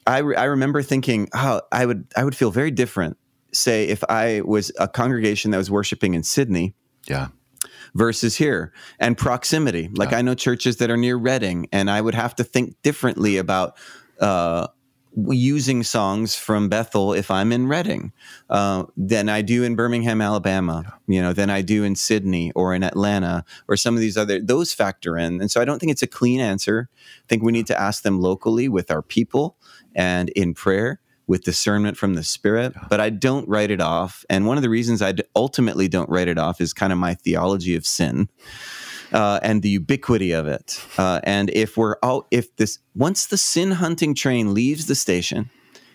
I, 0.09 0.19
re- 0.19 0.37
I 0.37 0.45
remember 0.45 0.83
thinking 0.83 1.29
oh 1.35 1.61
i 1.71 1.85
would 1.85 2.07
i 2.17 2.25
would 2.25 2.35
feel 2.35 2.51
very 2.51 2.71
different 2.71 3.19
say 3.53 3.87
if 3.89 4.03
i 4.09 4.41
was 4.41 4.73
a 4.79 4.89
congregation 4.89 5.51
that 5.51 5.59
was 5.59 5.71
worshiping 5.71 6.15
in 6.15 6.23
sydney 6.23 6.75
yeah 7.07 7.29
versus 7.95 8.37
here 8.37 8.73
and 8.99 9.17
proximity 9.17 9.89
like 9.95 10.11
Yeah. 10.11 10.19
i 10.19 10.23
know 10.23 10.35
churches 10.35 10.77
that 10.79 10.91
are 10.91 10.97
near 10.97 11.17
Redding 11.17 11.69
and 11.73 11.91
i 11.91 12.01
would 12.01 12.15
have 12.15 12.35
to 12.37 12.45
think 12.45 12.77
differently 12.83 13.37
about 13.37 13.77
uh, 14.21 14.67
using 15.27 15.83
songs 15.83 16.35
from 16.37 16.69
Bethel 16.69 17.13
if 17.13 17.31
I'm 17.31 17.51
in 17.51 17.67
Redding 17.67 18.13
uh, 18.51 18.85
than 18.97 19.29
I 19.29 19.43
do 19.43 19.65
in 19.65 19.75
Birmingham, 19.75 20.21
Alabama, 20.21 20.99
you 21.07 21.21
know, 21.21 21.33
than 21.33 21.51
I 21.51 21.63
do 21.63 21.83
in 21.83 21.97
Sydney 21.97 22.53
or 22.53 22.75
in 22.75 22.85
Atlanta 22.85 23.45
or 23.69 23.77
some 23.77 23.95
of 23.95 24.01
these 24.01 24.17
other, 24.17 24.41
those 24.41 24.73
factor 24.73 25.17
in. 25.17 25.41
And 25.41 25.51
so 25.51 25.61
I 25.61 25.65
don't 25.65 25.79
think 25.79 25.91
it's 25.91 26.03
a 26.03 26.07
clean 26.09 26.41
answer. 26.41 26.89
I 26.95 27.27
think 27.27 27.43
we 27.43 27.53
need 27.53 27.67
to 27.69 27.81
ask 27.81 28.03
them 28.03 28.21
locally 28.21 28.69
with 28.69 28.91
our 28.91 29.03
people 29.03 29.57
and 29.95 30.29
in 30.31 30.55
prayer 30.55 31.01
with 31.29 31.45
discernment 31.45 31.97
from 31.97 32.15
the 32.15 32.25
Spirit, 32.25 32.75
but 32.89 33.01
I 33.01 33.11
don't 33.11 33.49
write 33.49 33.71
it 33.71 33.81
off. 33.81 34.25
And 34.29 34.47
one 34.47 34.57
of 34.57 34.63
the 34.63 34.71
reasons 34.71 35.03
I 35.03 35.15
ultimately 35.37 35.87
don't 35.87 36.09
write 36.09 36.27
it 36.27 36.39
off 36.39 36.61
is 36.61 36.73
kind 36.73 36.93
of 36.93 36.99
my 36.99 37.15
theology 37.15 37.77
of 37.77 37.87
sin 37.87 38.29
uh, 39.13 39.39
and 39.43 39.63
the 39.63 39.69
ubiquity 39.69 40.33
of 40.33 40.49
it. 40.49 40.83
Uh, 40.97 41.21
and 41.23 41.51
if 41.51 41.77
we're 41.77 41.97
all, 42.03 42.27
if 42.31 42.57
this, 42.57 42.79
once 42.95 43.27
the 43.27 43.37
sin 43.37 43.73
hunting 43.73 44.15
train 44.15 44.55
leaves 44.55 44.87
the 44.87 44.95
station, 44.95 45.51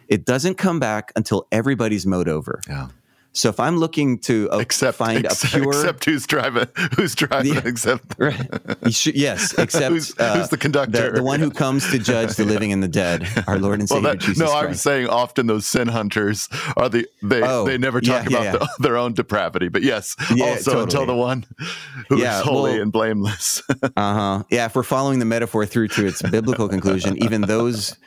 it 0.07 0.25
doesn't 0.25 0.55
come 0.55 0.79
back 0.79 1.11
until 1.15 1.47
everybody's 1.51 2.05
mowed 2.05 2.29
over. 2.29 2.61
Yeah. 2.69 2.89
So 3.35 3.49
if 3.49 3.59
I'm 3.59 3.77
looking 3.77 4.19
to 4.19 4.47
uh, 4.51 4.59
Except 4.59 4.95
find 4.97 5.25
except, 5.25 5.55
a 5.55 5.57
pure, 5.59 5.69
except 5.69 6.05
who's 6.05 6.27
driving 6.27 6.67
who's 6.95 7.15
driving 7.15 7.53
Yeah. 7.55 7.61
except 7.65 8.03
right, 8.19 8.47
should, 8.91 9.15
yes, 9.15 9.53
except 9.57 9.87
who's, 9.91 10.13
uh, 10.19 10.37
who's 10.37 10.49
the 10.49 10.57
conductor 10.57 11.09
the, 11.11 11.17
the 11.17 11.23
one 11.23 11.39
who 11.39 11.49
comes 11.49 11.89
to 11.89 11.97
judge 11.97 12.35
the 12.35 12.45
living 12.45 12.71
and 12.71 12.83
the 12.83 12.87
dead, 12.87 13.27
our 13.47 13.57
Lord 13.57 13.79
and 13.79 13.89
well, 13.89 13.99
Savior 14.01 14.11
that, 14.13 14.19
Jesus 14.19 14.37
no, 14.39 14.45
Christ. 14.51 14.65
I'm 14.67 14.73
saying 14.75 15.07
often 15.09 15.47
those 15.47 15.65
sin 15.65 15.87
hunters 15.87 16.47
are 16.77 16.89
the 16.89 17.07
they 17.23 17.41
Oh, 17.41 17.65
they 17.65 17.77
never 17.79 18.01
talk 18.01 18.29
yeah, 18.29 18.37
about 18.37 18.43
yeah, 18.43 18.51
The, 18.53 18.69
their 18.79 18.97
own 18.97 19.13
depravity, 19.13 19.67
but 19.67 19.81
yes, 19.81 20.15
Yeah, 20.35 20.45
also 20.51 20.83
until 20.83 21.07
the 21.07 21.15
one 21.15 21.45
who 22.09 22.17
is 22.17 22.21
Yeah, 22.21 22.41
holy 22.43 22.73
well- 22.73 22.81
and 22.83 22.91
blameless. 22.91 23.63
Uh 23.81 23.89
huh. 23.95 24.43
Yeah, 24.51 24.65
if 24.67 24.75
we're 24.75 24.83
following 24.83 25.17
the 25.17 25.25
metaphor 25.25 25.65
through 25.65 25.87
to 25.89 26.05
its 26.05 26.21
biblical 26.21 26.69
conclusion, 26.69 27.17
even 27.23 27.41
those 27.41 27.97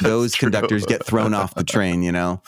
those 0.00 0.34
conductors 0.34 0.86
get 0.86 1.04
thrown 1.04 1.34
off 1.34 1.54
the 1.54 1.64
train. 1.64 2.02
You 2.02 2.12
know. 2.12 2.42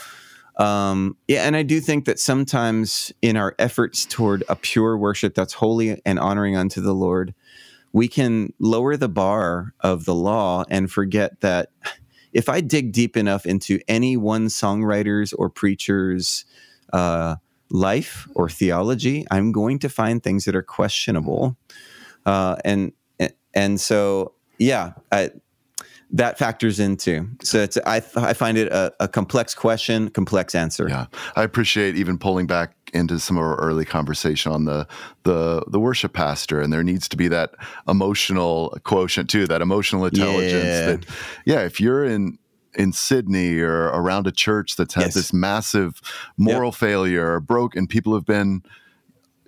Um, 0.56 1.16
yeah, 1.26 1.46
and 1.46 1.56
I 1.56 1.62
do 1.62 1.80
think 1.80 2.04
that 2.04 2.18
sometimes 2.18 3.12
in 3.22 3.36
our 3.36 3.54
efforts 3.58 4.06
toward 4.06 4.44
a 4.48 4.56
pure 4.56 4.96
worship 4.96 5.34
that's 5.34 5.54
holy 5.54 6.00
and 6.06 6.18
honoring 6.18 6.56
unto 6.56 6.80
the 6.80 6.94
Lord, 6.94 7.34
we 7.92 8.08
can 8.08 8.52
lower 8.58 8.96
the 8.96 9.08
bar 9.08 9.74
of 9.80 10.04
the 10.04 10.14
law 10.14 10.64
and 10.70 10.90
forget 10.90 11.40
that 11.40 11.70
if 12.32 12.48
I 12.48 12.60
dig 12.60 12.92
deep 12.92 13.16
enough 13.16 13.46
into 13.46 13.80
any 13.88 14.16
one 14.16 14.46
songwriter's 14.46 15.32
or 15.32 15.48
preacher's 15.48 16.44
uh, 16.92 17.36
life 17.70 18.28
or 18.34 18.48
theology, 18.48 19.24
I'm 19.30 19.52
going 19.52 19.78
to 19.80 19.88
find 19.88 20.22
things 20.22 20.44
that 20.44 20.56
are 20.56 20.62
questionable. 20.62 21.56
Uh, 22.26 22.56
and 22.64 22.92
and 23.54 23.80
so 23.80 24.32
yeah, 24.58 24.92
I, 25.12 25.30
that 26.10 26.38
factors 26.38 26.78
into. 26.78 27.28
So 27.42 27.58
it's 27.62 27.76
I 27.86 27.96
I 28.16 28.32
find 28.34 28.56
it 28.58 28.68
a, 28.72 28.92
a 29.00 29.08
complex 29.08 29.54
question, 29.54 30.10
complex 30.10 30.54
answer. 30.54 30.88
Yeah, 30.88 31.06
I 31.36 31.42
appreciate 31.42 31.96
even 31.96 32.18
pulling 32.18 32.46
back 32.46 32.74
into 32.92 33.18
some 33.18 33.36
of 33.36 33.42
our 33.42 33.56
early 33.56 33.84
conversation 33.84 34.52
on 34.52 34.64
the 34.64 34.86
the 35.24 35.64
the 35.66 35.80
worship 35.80 36.12
pastor, 36.12 36.60
and 36.60 36.72
there 36.72 36.84
needs 36.84 37.08
to 37.08 37.16
be 37.16 37.28
that 37.28 37.54
emotional 37.88 38.76
quotient 38.84 39.28
too, 39.28 39.46
that 39.46 39.62
emotional 39.62 40.04
intelligence. 40.04 40.64
Yeah. 40.64 40.86
That 40.86 41.06
yeah, 41.44 41.60
if 41.60 41.80
you're 41.80 42.04
in 42.04 42.38
in 42.76 42.92
Sydney 42.92 43.58
or 43.58 43.84
around 43.86 44.26
a 44.26 44.32
church 44.32 44.76
that's 44.76 44.94
had 44.94 45.04
Yes. 45.04 45.14
this 45.14 45.32
massive 45.32 46.00
moral 46.36 46.72
failure, 46.72 47.34
or 47.34 47.40
broke, 47.40 47.76
and 47.76 47.88
people 47.88 48.14
have 48.14 48.26
been 48.26 48.62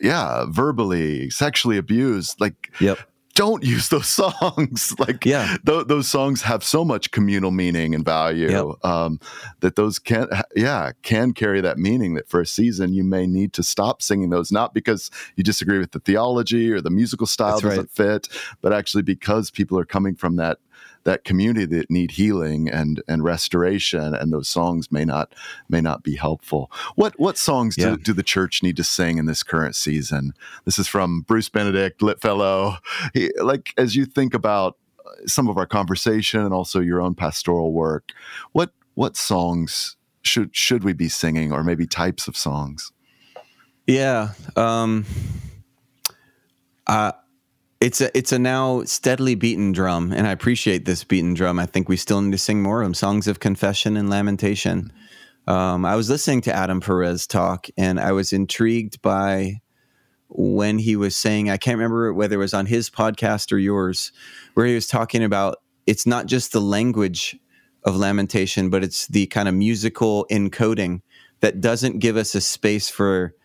yeah 0.00 0.44
verbally, 0.48 1.30
sexually 1.30 1.76
abused, 1.78 2.40
like 2.40 2.70
Yep. 2.80 2.98
Don't 3.36 3.62
use 3.62 3.88
those 3.90 4.06
songs. 4.22 4.94
like, 4.98 5.24
Yeah. 5.24 5.56
th- 5.64 5.86
those 5.86 6.08
songs 6.08 6.42
have 6.42 6.64
so 6.64 6.84
much 6.84 7.12
communal 7.12 7.52
meaning 7.52 7.94
and 7.94 8.04
value 8.04 8.50
Yep. 8.50 8.84
um, 8.84 9.20
that 9.60 9.76
those 9.76 9.98
can, 10.00 10.26
yeah, 10.56 10.90
can 11.02 11.32
carry 11.32 11.60
that 11.60 11.78
meaning. 11.78 12.14
That 12.14 12.28
for 12.28 12.40
a 12.40 12.46
season 12.46 12.92
you 12.92 13.04
may 13.04 13.26
need 13.26 13.52
to 13.52 13.62
stop 13.62 14.02
singing 14.02 14.30
those, 14.30 14.50
not 14.50 14.74
because 14.74 15.10
you 15.36 15.44
disagree 15.44 15.78
with 15.78 15.92
the 15.92 16.00
theology 16.00 16.72
or 16.72 16.80
the 16.80 16.90
musical 16.90 17.26
style 17.26 17.60
That's 17.60 17.76
doesn't 17.76 17.90
fit, 17.92 18.28
but 18.60 18.72
actually 18.72 19.02
because 19.04 19.50
people 19.50 19.78
are 19.78 19.84
coming 19.84 20.16
from 20.16 20.36
that 20.36 20.58
that 21.06 21.24
community 21.24 21.64
that 21.64 21.90
need 21.90 22.10
healing 22.10 22.68
and 22.68 23.02
and 23.08 23.24
restoration, 23.24 24.14
and 24.14 24.32
those 24.32 24.48
songs 24.48 24.90
may 24.92 25.04
not 25.04 25.32
may 25.68 25.80
not 25.80 26.02
be 26.02 26.16
helpful. 26.16 26.70
What 26.96 27.18
what 27.18 27.38
songs 27.38 27.76
Yeah. 27.78 27.90
do, 27.90 27.96
do 27.96 28.12
the 28.12 28.22
church 28.22 28.62
need 28.62 28.76
to 28.76 28.84
sing 28.84 29.16
in 29.16 29.26
this 29.26 29.42
current 29.42 29.74
season? 29.76 30.34
This 30.64 30.78
is 30.78 30.88
from 30.88 31.22
Bruce 31.22 31.48
Benedict, 31.48 32.02
Lit 32.02 32.20
Fellow. 32.20 32.76
He, 33.14 33.30
like 33.42 33.72
as 33.78 33.94
you 33.96 34.04
think 34.04 34.34
about 34.34 34.76
uh, 35.06 35.10
some 35.26 35.48
of 35.48 35.56
our 35.56 35.66
conversation 35.66 36.40
and 36.40 36.52
also 36.52 36.80
your 36.80 37.00
own 37.00 37.14
pastoral 37.14 37.72
work, 37.72 38.10
what 38.52 38.72
what 38.94 39.16
songs 39.16 39.96
should 40.22 40.54
should 40.54 40.82
we 40.82 40.92
be 40.92 41.08
singing, 41.08 41.52
or 41.52 41.62
maybe 41.62 41.86
types 41.86 42.26
of 42.28 42.36
songs? 42.36 42.90
Yeah. 43.86 44.30
Um, 44.56 45.04
uh, 46.88 47.12
it's 47.80 48.00
a 48.00 48.16
it's 48.16 48.32
a 48.32 48.38
now 48.38 48.82
steadily 48.84 49.34
beaten 49.34 49.72
drum, 49.72 50.12
and 50.12 50.26
I 50.26 50.32
appreciate 50.32 50.84
this 50.84 51.04
beaten 51.04 51.34
drum. 51.34 51.58
I 51.58 51.66
think 51.66 51.88
we 51.88 51.96
still 51.96 52.20
need 52.22 52.32
to 52.32 52.38
sing 52.38 52.62
more 52.62 52.80
of 52.80 52.86
them. 52.86 52.94
Songs 52.94 53.28
of 53.28 53.40
confession 53.40 53.96
and 53.96 54.08
lamentation. 54.08 54.92
Um, 55.46 55.84
I 55.84 55.94
was 55.94 56.10
listening 56.10 56.40
to 56.42 56.54
Adam 56.54 56.80
Perez 56.80 57.26
talk, 57.26 57.68
and 57.76 58.00
I 58.00 58.12
was 58.12 58.32
intrigued 58.32 59.00
by 59.02 59.60
when 60.28 60.78
he 60.78 60.96
was 60.96 61.14
saying, 61.16 61.50
I 61.50 61.56
can't 61.56 61.78
remember 61.78 62.12
whether 62.12 62.34
it 62.34 62.38
was 62.38 62.54
on 62.54 62.66
his 62.66 62.90
podcast 62.90 63.52
or 63.52 63.58
yours, 63.58 64.10
where 64.54 64.66
he 64.66 64.74
was 64.74 64.88
talking 64.88 65.22
about 65.22 65.58
it's 65.86 66.06
not 66.06 66.26
just 66.26 66.52
the 66.52 66.60
language 66.60 67.38
of 67.84 67.94
lamentation, 67.94 68.70
but 68.70 68.82
it's 68.82 69.06
the 69.06 69.26
kind 69.26 69.48
of 69.48 69.54
musical 69.54 70.26
encoding 70.30 71.00
that 71.40 71.60
doesn't 71.60 72.00
give 72.00 72.16
us 72.16 72.34
a 72.34 72.40
space 72.40 72.88
for 72.88 73.35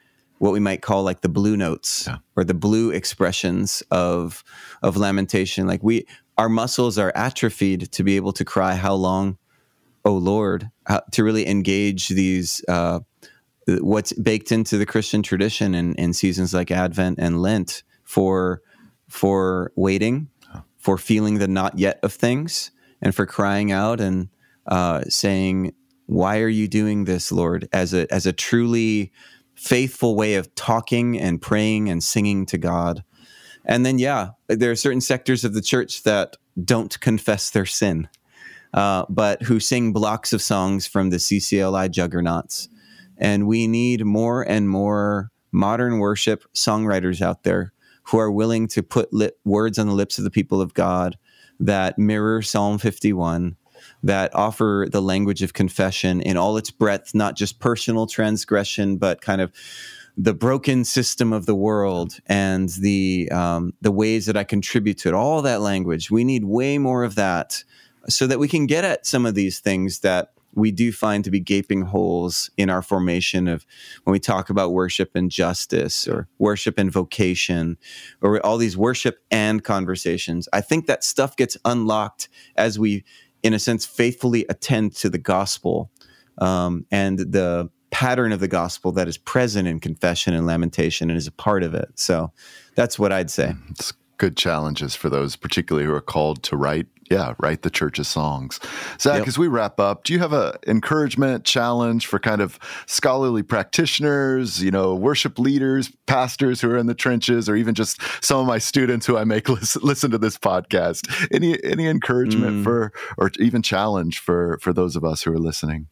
what 0.42 0.54
we 0.54 0.60
might 0.60 0.82
call 0.82 1.04
like 1.04 1.22
the 1.22 1.30
blue 1.30 1.56
notes 1.56 2.06
Yeah. 2.08 2.18
or 2.36 2.44
the 2.44 2.56
blue 2.56 2.90
expressions 2.90 3.84
of 3.92 4.44
of 4.82 4.98
lamentation. 4.98 5.68
Like 5.68 5.84
we, 5.84 6.06
our 6.38 6.50
muscles 6.50 6.98
are 6.98 7.12
atrophied 7.16 7.92
to 7.92 8.04
be 8.04 8.16
able 8.16 8.34
to 8.34 8.44
cry, 8.44 8.74
"How 8.76 8.96
long, 8.96 9.38
oh 10.04 10.18
Lord?" 10.18 10.72
How, 10.88 11.02
to 11.12 11.24
really 11.24 11.48
engage 11.48 12.08
these. 12.10 12.66
Uh, 12.68 13.02
what's 13.68 14.14
baked 14.14 14.52
into 14.52 14.78
the 14.80 14.86
Christian 14.86 15.22
tradition 15.22 15.76
in, 15.76 15.94
in 15.96 16.14
seasons 16.14 16.54
like 16.54 16.72
Advent 16.72 17.20
and 17.20 17.42
Lent 17.42 17.84
for 18.04 18.62
for 19.08 19.72
waiting, 19.76 20.28
for 20.78 20.98
feeling 20.98 21.38
the 21.38 21.48
not 21.48 21.78
yet 21.78 22.00
of 22.02 22.14
things, 22.14 22.72
and 23.02 23.14
for 23.14 23.28
crying 23.28 23.72
out 23.72 24.02
and 24.02 24.30
uh, 24.66 25.04
saying, 25.08 25.74
"Why 26.08 26.40
are 26.40 26.50
you 26.62 26.68
doing 26.68 27.06
this, 27.06 27.32
Lord?" 27.32 27.70
As 27.72 27.94
a 27.94 28.12
as 28.12 28.26
a 28.26 28.34
truly 28.34 29.12
faithful 29.62 30.16
way 30.16 30.36
of 30.36 30.54
talking 30.56 31.20
and 31.20 31.40
praying 31.40 31.88
and 31.88 32.04
singing 32.04 32.48
to 32.48 32.58
God. 32.58 33.04
And 33.64 33.86
then, 33.86 34.00
yeah, 34.00 34.32
there 34.48 34.72
are 34.72 34.76
certain 34.76 35.02
sectors 35.02 35.46
of 35.46 35.54
the 35.54 35.62
church 35.62 36.02
that 36.02 36.36
don't 36.66 37.00
confess 37.00 37.52
their 37.52 37.68
sin, 37.68 38.10
uh, 38.74 39.06
but 39.08 39.44
who 39.44 39.60
sing 39.60 39.94
blocks 39.94 40.34
of 40.34 40.42
songs 40.42 40.88
from 40.88 41.12
the 41.12 41.18
CCLI 41.18 41.92
juggernauts. 41.92 42.70
And 43.18 43.46
we 43.46 43.68
need 43.68 44.04
more 44.04 44.42
and 44.42 44.68
more 44.68 45.30
modern 45.52 46.00
worship 46.00 46.44
songwriters 46.56 47.22
out 47.22 47.44
there 47.44 47.72
who 48.06 48.18
are 48.18 48.32
willing 48.32 48.68
to 48.70 48.82
put 48.82 49.14
lip, 49.14 49.38
words 49.46 49.78
on 49.78 49.86
the 49.86 49.94
lips 49.94 50.18
of 50.18 50.24
the 50.24 50.32
people 50.32 50.60
of 50.60 50.74
God 50.74 51.20
that 51.60 52.00
mirror 52.00 52.42
Psalm 52.42 52.80
51, 52.80 53.56
that 54.04 54.34
offer 54.34 54.88
the 54.92 55.02
language 55.02 55.42
of 55.42 55.54
confession 55.54 56.22
in 56.22 56.38
all 56.38 56.58
its 56.58 56.72
breadth, 56.72 57.14
not 57.14 57.36
just 57.36 57.60
personal 57.60 58.08
transgression, 58.08 58.98
but 58.98 59.22
kind 59.22 59.42
of 59.42 59.52
the 60.18 60.34
broken 60.34 60.84
system 60.84 61.32
of 61.32 61.46
the 61.46 61.56
world 61.56 62.20
and 62.28 62.70
the 62.70 63.30
um, 63.32 63.74
the 63.82 63.92
ways 63.92 64.26
that 64.26 64.38
I 64.38 64.44
contribute 64.44 64.98
to 65.00 65.10
it. 65.10 65.14
All 65.14 65.42
that 65.42 65.62
language. 65.62 66.12
We 66.12 66.24
need 66.24 66.44
way 66.44 66.78
more 66.78 67.04
of 67.04 67.16
that 67.16 67.64
so 68.10 68.28
that 68.28 68.40
we 68.40 68.48
can 68.48 68.66
get 68.66 68.84
at 68.84 69.06
some 69.06 69.26
of 69.26 69.36
these 69.36 69.60
things 69.60 70.00
that 70.00 70.34
we 70.54 70.72
do 70.72 70.92
find 70.92 71.24
to 71.24 71.32
be 71.32 71.40
gaping 71.40 71.82
holes 71.84 72.50
in 72.58 72.70
our 72.70 72.82
formation 72.82 73.48
of 73.48 73.66
when 74.04 74.12
we 74.12 74.20
talk 74.20 74.50
about 74.50 74.74
worship 74.74 75.12
and 75.16 75.32
justice 75.32 76.08
or 76.08 76.28
worship 76.40 76.78
and 76.78 76.92
vocation 76.92 77.78
or 78.22 78.46
all 78.46 78.58
these 78.58 78.76
worship 78.76 79.20
and 79.30 79.64
conversations. 79.64 80.50
I 80.52 80.62
think 80.62 80.88
that 80.88 81.04
stuff 81.04 81.36
gets 81.36 81.58
unlocked 81.64 82.28
as 82.56 82.78
we, 82.78 83.04
in 83.44 83.54
a 83.54 83.60
sense, 83.60 83.86
faithfully 83.86 84.46
attend 84.50 84.96
to 84.98 85.10
the 85.10 85.18
gospel 85.18 85.92
um, 86.38 86.86
and 86.92 87.20
the 87.20 87.70
pattern 87.92 88.32
of 88.32 88.40
the 88.40 88.48
gospel 88.48 88.92
that 88.94 89.08
is 89.08 89.18
present 89.18 89.68
in 89.68 89.80
confession 89.80 90.34
and 90.34 90.46
lamentation 90.46 91.10
and 91.10 91.18
is 91.18 91.28
a 91.28 91.32
part 91.32 91.64
of 91.64 91.74
it. 91.74 91.90
So 91.96 92.32
that's 92.76 92.98
what 92.98 93.12
I'd 93.12 93.30
say. 93.30 93.54
It's 93.70 93.94
good 94.18 94.38
challenges 94.38 94.96
for 94.96 95.10
those, 95.10 95.36
particularly 95.36 95.86
who 95.86 95.94
are 95.94 96.02
called 96.02 96.44
to 96.44 96.56
write 96.56 96.88
yeah, 97.12 97.34
write 97.40 97.62
the 97.62 97.70
church's 97.70 98.08
songs. 98.08 98.58
Zac, 98.98 99.20
yep. 99.20 99.28
as 99.28 99.38
we 99.38 99.50
wrap 99.50 99.82
up, 99.82 100.06
do 100.06 100.14
you 100.14 100.20
have 100.20 100.32
a 100.32 100.58
encouragement 100.66 101.44
challenge 101.44 102.08
for 102.08 102.20
kind 102.20 102.40
of 102.40 102.58
scholarly 102.86 103.44
practitioners, 103.44 104.64
you 104.64 104.72
know, 104.72 104.96
worship 104.96 105.38
leaders, 105.38 105.92
pastors 106.08 106.62
who 106.62 106.72
are 106.72 106.78
in 106.78 106.88
the 106.88 106.96
trenches, 106.96 107.50
or 107.50 107.58
even 107.58 107.76
just 107.76 108.02
some 108.24 108.40
of 108.40 108.48
my 108.48 108.60
students 108.60 109.06
who 109.06 109.18
I 109.18 109.26
make 109.26 109.50
listen, 109.50 109.82
listen 109.84 110.10
to 110.12 110.18
this 110.18 110.38
podcast? 110.38 111.28
Any 111.34 111.62
any 111.66 111.86
encouragement 111.86 112.62
mm. 112.62 112.64
for, 112.64 112.94
or 113.18 113.30
even 113.40 113.62
challenge 113.62 114.20
for 114.20 114.58
for 114.62 114.72
those 114.72 114.96
of 114.96 115.04
us 115.04 115.22
who 115.24 115.34
are 115.34 115.40
listening? 115.40 115.88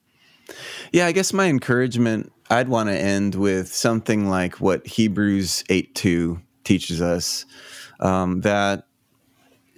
Yeah, 0.93 1.05
I 1.05 1.11
guess 1.11 1.33
my 1.33 1.47
encouragement, 1.47 2.31
I'd 2.49 2.69
want 2.69 2.87
to 2.87 2.97
end 2.97 3.35
with 3.35 3.67
something 3.67 4.29
like 4.29 4.61
what 4.61 4.87
Hebrews 4.87 5.65
eight 5.69 5.95
two 5.95 6.41
teaches 6.63 7.01
us 7.01 7.45
um, 7.99 8.41
that 8.41 8.85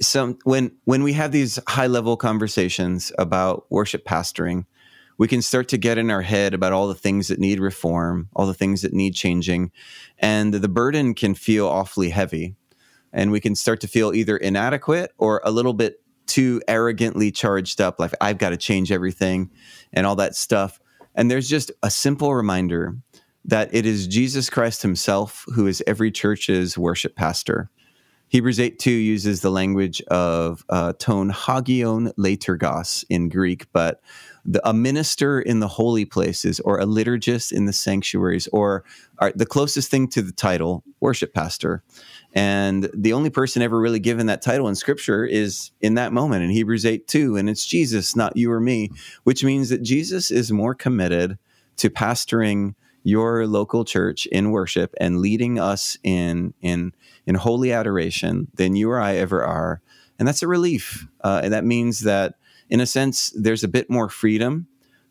some 0.02 0.38
when 0.44 0.72
when 0.86 1.04
we 1.04 1.14
have 1.14 1.32
these 1.32 1.60
high 1.68 1.88
level 1.88 2.18
conversations 2.18 3.12
about 3.18 3.66
worship 3.70 4.06
pastoring 4.06 4.66
we 5.18 5.28
can 5.28 5.42
start 5.44 5.68
to 5.68 5.78
get 5.78 6.00
in 6.00 6.10
our 6.10 6.24
head 6.24 6.54
about 6.54 6.74
all 6.74 6.88
the 6.88 6.96
things 6.96 7.28
that 7.28 7.40
need 7.40 7.60
reform 7.60 8.28
all 8.36 8.48
the 8.48 8.54
things 8.54 8.82
that 8.82 8.94
need 8.94 9.14
changing 9.14 9.72
and 10.22 10.54
the 10.54 10.70
burden 10.70 11.14
can 11.16 11.34
feel 11.34 11.68
awfully 11.68 12.10
heavy. 12.10 12.56
And 13.12 13.32
we 13.32 13.42
can 13.42 13.56
start 13.56 13.82
to 13.82 13.88
feel 13.88 14.14
either 14.14 14.38
inadequate 14.38 15.12
or 15.18 15.42
a 15.44 15.52
little 15.52 15.74
bit 15.74 16.02
too 16.28 16.62
arrogantly 16.68 17.30
charged 17.30 17.82
up 17.82 18.00
like 18.00 18.14
i've 18.22 18.38
got 18.38 18.52
to 18.52 18.58
change 18.58 18.90
everything 18.92 19.50
and 19.92 20.06
all 20.06 20.16
that 20.16 20.36
stuff. 20.36 20.80
And 21.14 21.30
there's 21.30 21.50
just 21.50 21.72
a 21.84 21.92
simple 21.92 22.34
reminder 22.34 22.96
that 23.44 23.74
it 23.74 23.86
is 23.86 24.08
jesus 24.08 24.50
christ 24.50 24.84
himself 24.84 25.46
who 25.54 25.66
is 25.66 25.84
every 25.88 26.12
church's 26.12 26.78
worship 26.78 27.16
pastor 27.16 27.70
Hebrews 28.32 28.62
8 28.62 28.80
2 28.80 28.92
uses 28.92 29.42
the 29.42 29.50
language 29.50 30.02
of 30.04 30.64
uh, 30.70 30.94
ton 31.00 31.32
hagion 31.32 32.14
leiturgos 32.18 33.04
in 33.10 33.28
Greek, 33.28 33.70
but 33.74 34.00
the, 34.46 34.66
a 34.68 34.74
minister 34.74 35.42
in 35.42 35.60
the 35.60 35.68
holy 35.68 36.06
places 36.06 36.62
or 36.62 36.80
a 36.80 36.86
liturgist 36.86 37.52
in 37.52 37.66
the 37.66 37.74
sanctuaries 37.74 38.48
or 38.54 38.86
are, 39.20 39.34
the 39.36 39.46
closest 39.46 39.92
thing 39.92 40.08
to 40.08 40.22
the 40.22 40.32
title, 40.32 40.82
worship 41.02 41.34
pastor. 41.34 41.84
And 42.32 42.90
the 42.94 43.12
only 43.12 43.30
person 43.30 43.62
ever 43.62 43.78
really 43.78 44.00
given 44.00 44.28
that 44.28 44.42
title 44.42 44.70
in 44.70 44.76
scripture 44.76 45.26
is 45.26 45.72
in 45.82 45.96
that 45.96 46.14
moment 46.14 46.46
in 46.46 46.52
Hebrews 46.52 46.86
8 46.86 47.10
2. 47.10 47.36
And 47.36 47.50
it's 47.50 47.66
Jesus, 47.66 48.16
not 48.16 48.38
you 48.38 48.50
or 48.50 48.62
me, 48.62 48.92
which 49.26 49.44
means 49.44 49.68
that 49.68 49.84
Jesus 49.84 50.32
is 50.32 50.54
more 50.54 50.74
committed 50.74 51.38
to 51.76 51.90
pastoring 51.90 52.76
your 53.04 53.48
local 53.48 53.84
church 53.84 54.26
in 54.28 54.52
worship 54.52 54.94
and 55.02 55.20
leading 55.20 55.60
us 55.60 55.98
in 56.04 56.54
in 56.62 56.94
in 57.26 57.36
holy 57.36 57.72
adoration 57.72 58.48
than 58.56 58.76
you 58.76 58.90
or 58.90 59.00
I 59.00 59.16
ever 59.16 59.44
are, 59.44 59.82
and 60.20 60.28
that's 60.28 60.44
a 60.44 60.48
relief. 60.48 61.08
Uh, 61.22 61.42
and 61.44 61.54
that 61.54 61.66
means 61.66 62.02
that, 62.02 62.36
in 62.70 62.80
a 62.80 62.86
sense, 62.86 63.32
there's 63.36 63.64
a 63.64 63.68
bit 63.68 63.90
more 63.90 64.10
freedom 64.10 64.68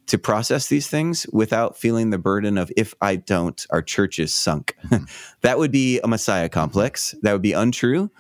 to 0.07 0.19
process 0.19 0.67
these 0.67 0.89
things 0.89 1.25
without 1.33 1.77
feeling 1.79 2.11
the 2.11 2.19
burden 2.19 2.59
of 2.59 2.73
if 2.77 2.95
I 3.01 3.15
don't, 3.17 3.65
our 3.71 3.81
church 3.81 4.19
is 4.19 4.35
sunk. 4.35 4.77
Mm-hmm. 4.91 5.05
that 5.43 5.59
would 5.59 5.71
be 5.71 6.01
a 6.01 6.09
Messiah 6.09 6.49
complex. 6.49 7.15
That 7.23 7.33
would 7.33 7.43
be 7.43 7.53
untrue. 7.53 8.11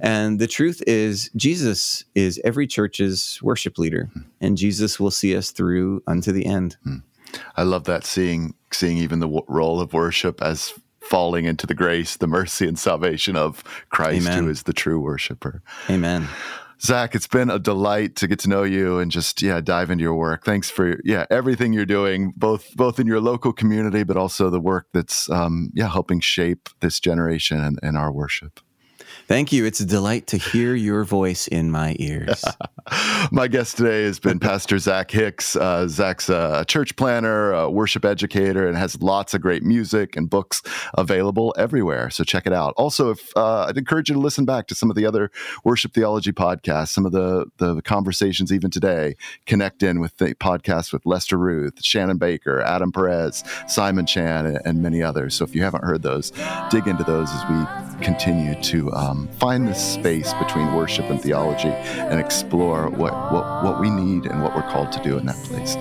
And 0.00 0.38
the 0.38 0.46
truth 0.46 0.82
is, 0.86 1.30
Jesus 1.36 2.04
is 2.14 2.40
every 2.44 2.66
church's 2.66 3.40
worship 3.42 3.78
leader, 3.78 4.08
mm-hmm. 4.10 4.28
and 4.40 4.56
Jesus 4.56 4.98
will 4.98 5.10
see 5.10 5.36
us 5.36 5.50
through 5.50 6.02
unto 6.06 6.32
the 6.32 6.46
end. 6.46 6.76
Mm. 6.86 7.02
I 7.56 7.62
love 7.64 7.84
that 7.84 8.04
seeing 8.04 8.54
seeing 8.72 8.96
even 8.98 9.20
the 9.20 9.26
w- 9.26 9.44
role 9.48 9.80
of 9.80 9.92
worship 9.92 10.42
as 10.42 10.72
falling 11.08 11.44
into 11.44 11.66
the 11.66 11.74
grace, 11.74 12.16
the 12.16 12.26
mercy, 12.26 12.66
and 12.66 12.78
salvation 12.78 13.36
of 13.36 13.62
Christ, 13.90 14.26
Amen. 14.26 14.44
who 14.44 14.50
is 14.50 14.64
the 14.64 14.72
true 14.72 15.00
worshiper. 15.00 15.62
Amen. 15.90 16.28
Zac, 16.80 17.14
it's 17.14 17.26
been 17.26 17.50
a 17.50 17.58
delight 17.58 18.16
to 18.16 18.26
get 18.26 18.40
to 18.40 18.48
know 18.48 18.62
you 18.62 18.98
and 18.98 19.10
just 19.10 19.40
yeah 19.40 19.60
dive 19.60 19.90
into 19.90 20.02
your 20.02 20.14
work. 20.14 20.44
Thanks 20.44 20.68
for 20.68 21.00
yeah 21.04 21.24
everything 21.30 21.72
you're 21.72 21.86
doing, 21.86 22.32
both 22.36 22.74
both 22.76 22.98
in 22.98 23.06
your 23.06 23.20
local 23.20 23.52
community, 23.52 24.02
but 24.02 24.16
also 24.16 24.50
the 24.50 24.60
work 24.60 24.88
that's 24.92 25.30
um, 25.30 25.70
yeah 25.74 25.88
helping 25.88 26.20
shape 26.20 26.68
this 26.80 27.00
generation 27.00 27.58
and, 27.60 27.78
and 27.82 27.96
our 27.96 28.12
worship. 28.12 28.60
Thank 29.26 29.52
you. 29.52 29.64
It's 29.64 29.80
a 29.80 29.86
delight 29.86 30.26
to 30.28 30.36
hear 30.36 30.74
your 30.74 31.02
voice 31.04 31.48
in 31.48 31.70
my 31.70 31.96
ears. 31.98 32.44
my 33.32 33.48
guest 33.48 33.78
today 33.78 34.04
has 34.04 34.18
been 34.18 34.38
Pastor 34.38 34.78
Zac 34.78 35.10
Hicks. 35.10 35.56
Uh, 35.56 35.88
Zac's 35.88 36.28
a 36.28 36.64
church 36.68 36.94
planner, 36.96 37.52
a 37.52 37.70
worship 37.70 38.04
educator, 38.04 38.68
and 38.68 38.76
has 38.76 39.00
lots 39.00 39.32
of 39.32 39.40
great 39.40 39.62
music 39.62 40.14
and 40.16 40.28
books 40.28 40.62
available 40.98 41.54
everywhere. 41.56 42.10
So 42.10 42.22
check 42.22 42.46
it 42.46 42.52
out. 42.52 42.74
Also, 42.76 43.10
if 43.10 43.34
uh, 43.34 43.64
I'd 43.68 43.78
encourage 43.78 44.10
you 44.10 44.14
to 44.14 44.20
listen 44.20 44.44
back 44.44 44.66
to 44.66 44.74
some 44.74 44.90
of 44.90 44.96
the 44.96 45.06
other 45.06 45.30
worship 45.64 45.94
theology 45.94 46.32
podcasts, 46.32 46.88
some 46.88 47.06
of 47.06 47.12
the 47.12 47.46
the 47.56 47.80
conversations 47.82 48.52
even 48.52 48.70
today. 48.70 49.16
Connect 49.46 49.82
in 49.82 50.00
with 50.00 50.16
the 50.18 50.34
podcast 50.34 50.92
with 50.92 51.06
Lester 51.06 51.38
Ruth, 51.38 51.82
Shannon 51.82 52.18
Baker, 52.18 52.60
Adam 52.60 52.92
Perez, 52.92 53.42
Simon 53.68 54.06
Chan, 54.06 54.58
and, 54.64 54.82
many 54.82 55.02
others. 55.02 55.34
So 55.34 55.44
if 55.44 55.54
you 55.54 55.62
haven't 55.62 55.84
heard 55.84 56.02
those, 56.02 56.30
dig 56.68 56.86
into 56.86 57.04
those 57.04 57.30
as 57.30 57.42
we 57.48 58.04
continue 58.04 58.60
to. 58.60 58.92
Um, 58.92 59.13
um, 59.14 59.28
find 59.28 59.68
this 59.68 59.94
space 59.94 60.32
between 60.34 60.74
worship 60.74 61.08
and 61.10 61.20
theology 61.20 61.68
and 61.68 62.18
explore 62.18 62.88
what, 62.90 63.12
what, 63.32 63.64
what 63.64 63.80
we 63.80 63.90
need 63.90 64.26
and 64.26 64.42
what 64.42 64.54
we're 64.54 64.68
called 64.70 64.92
to 64.92 65.02
do 65.02 65.16
in 65.18 65.26
that 65.26 65.36
place. 65.44 65.76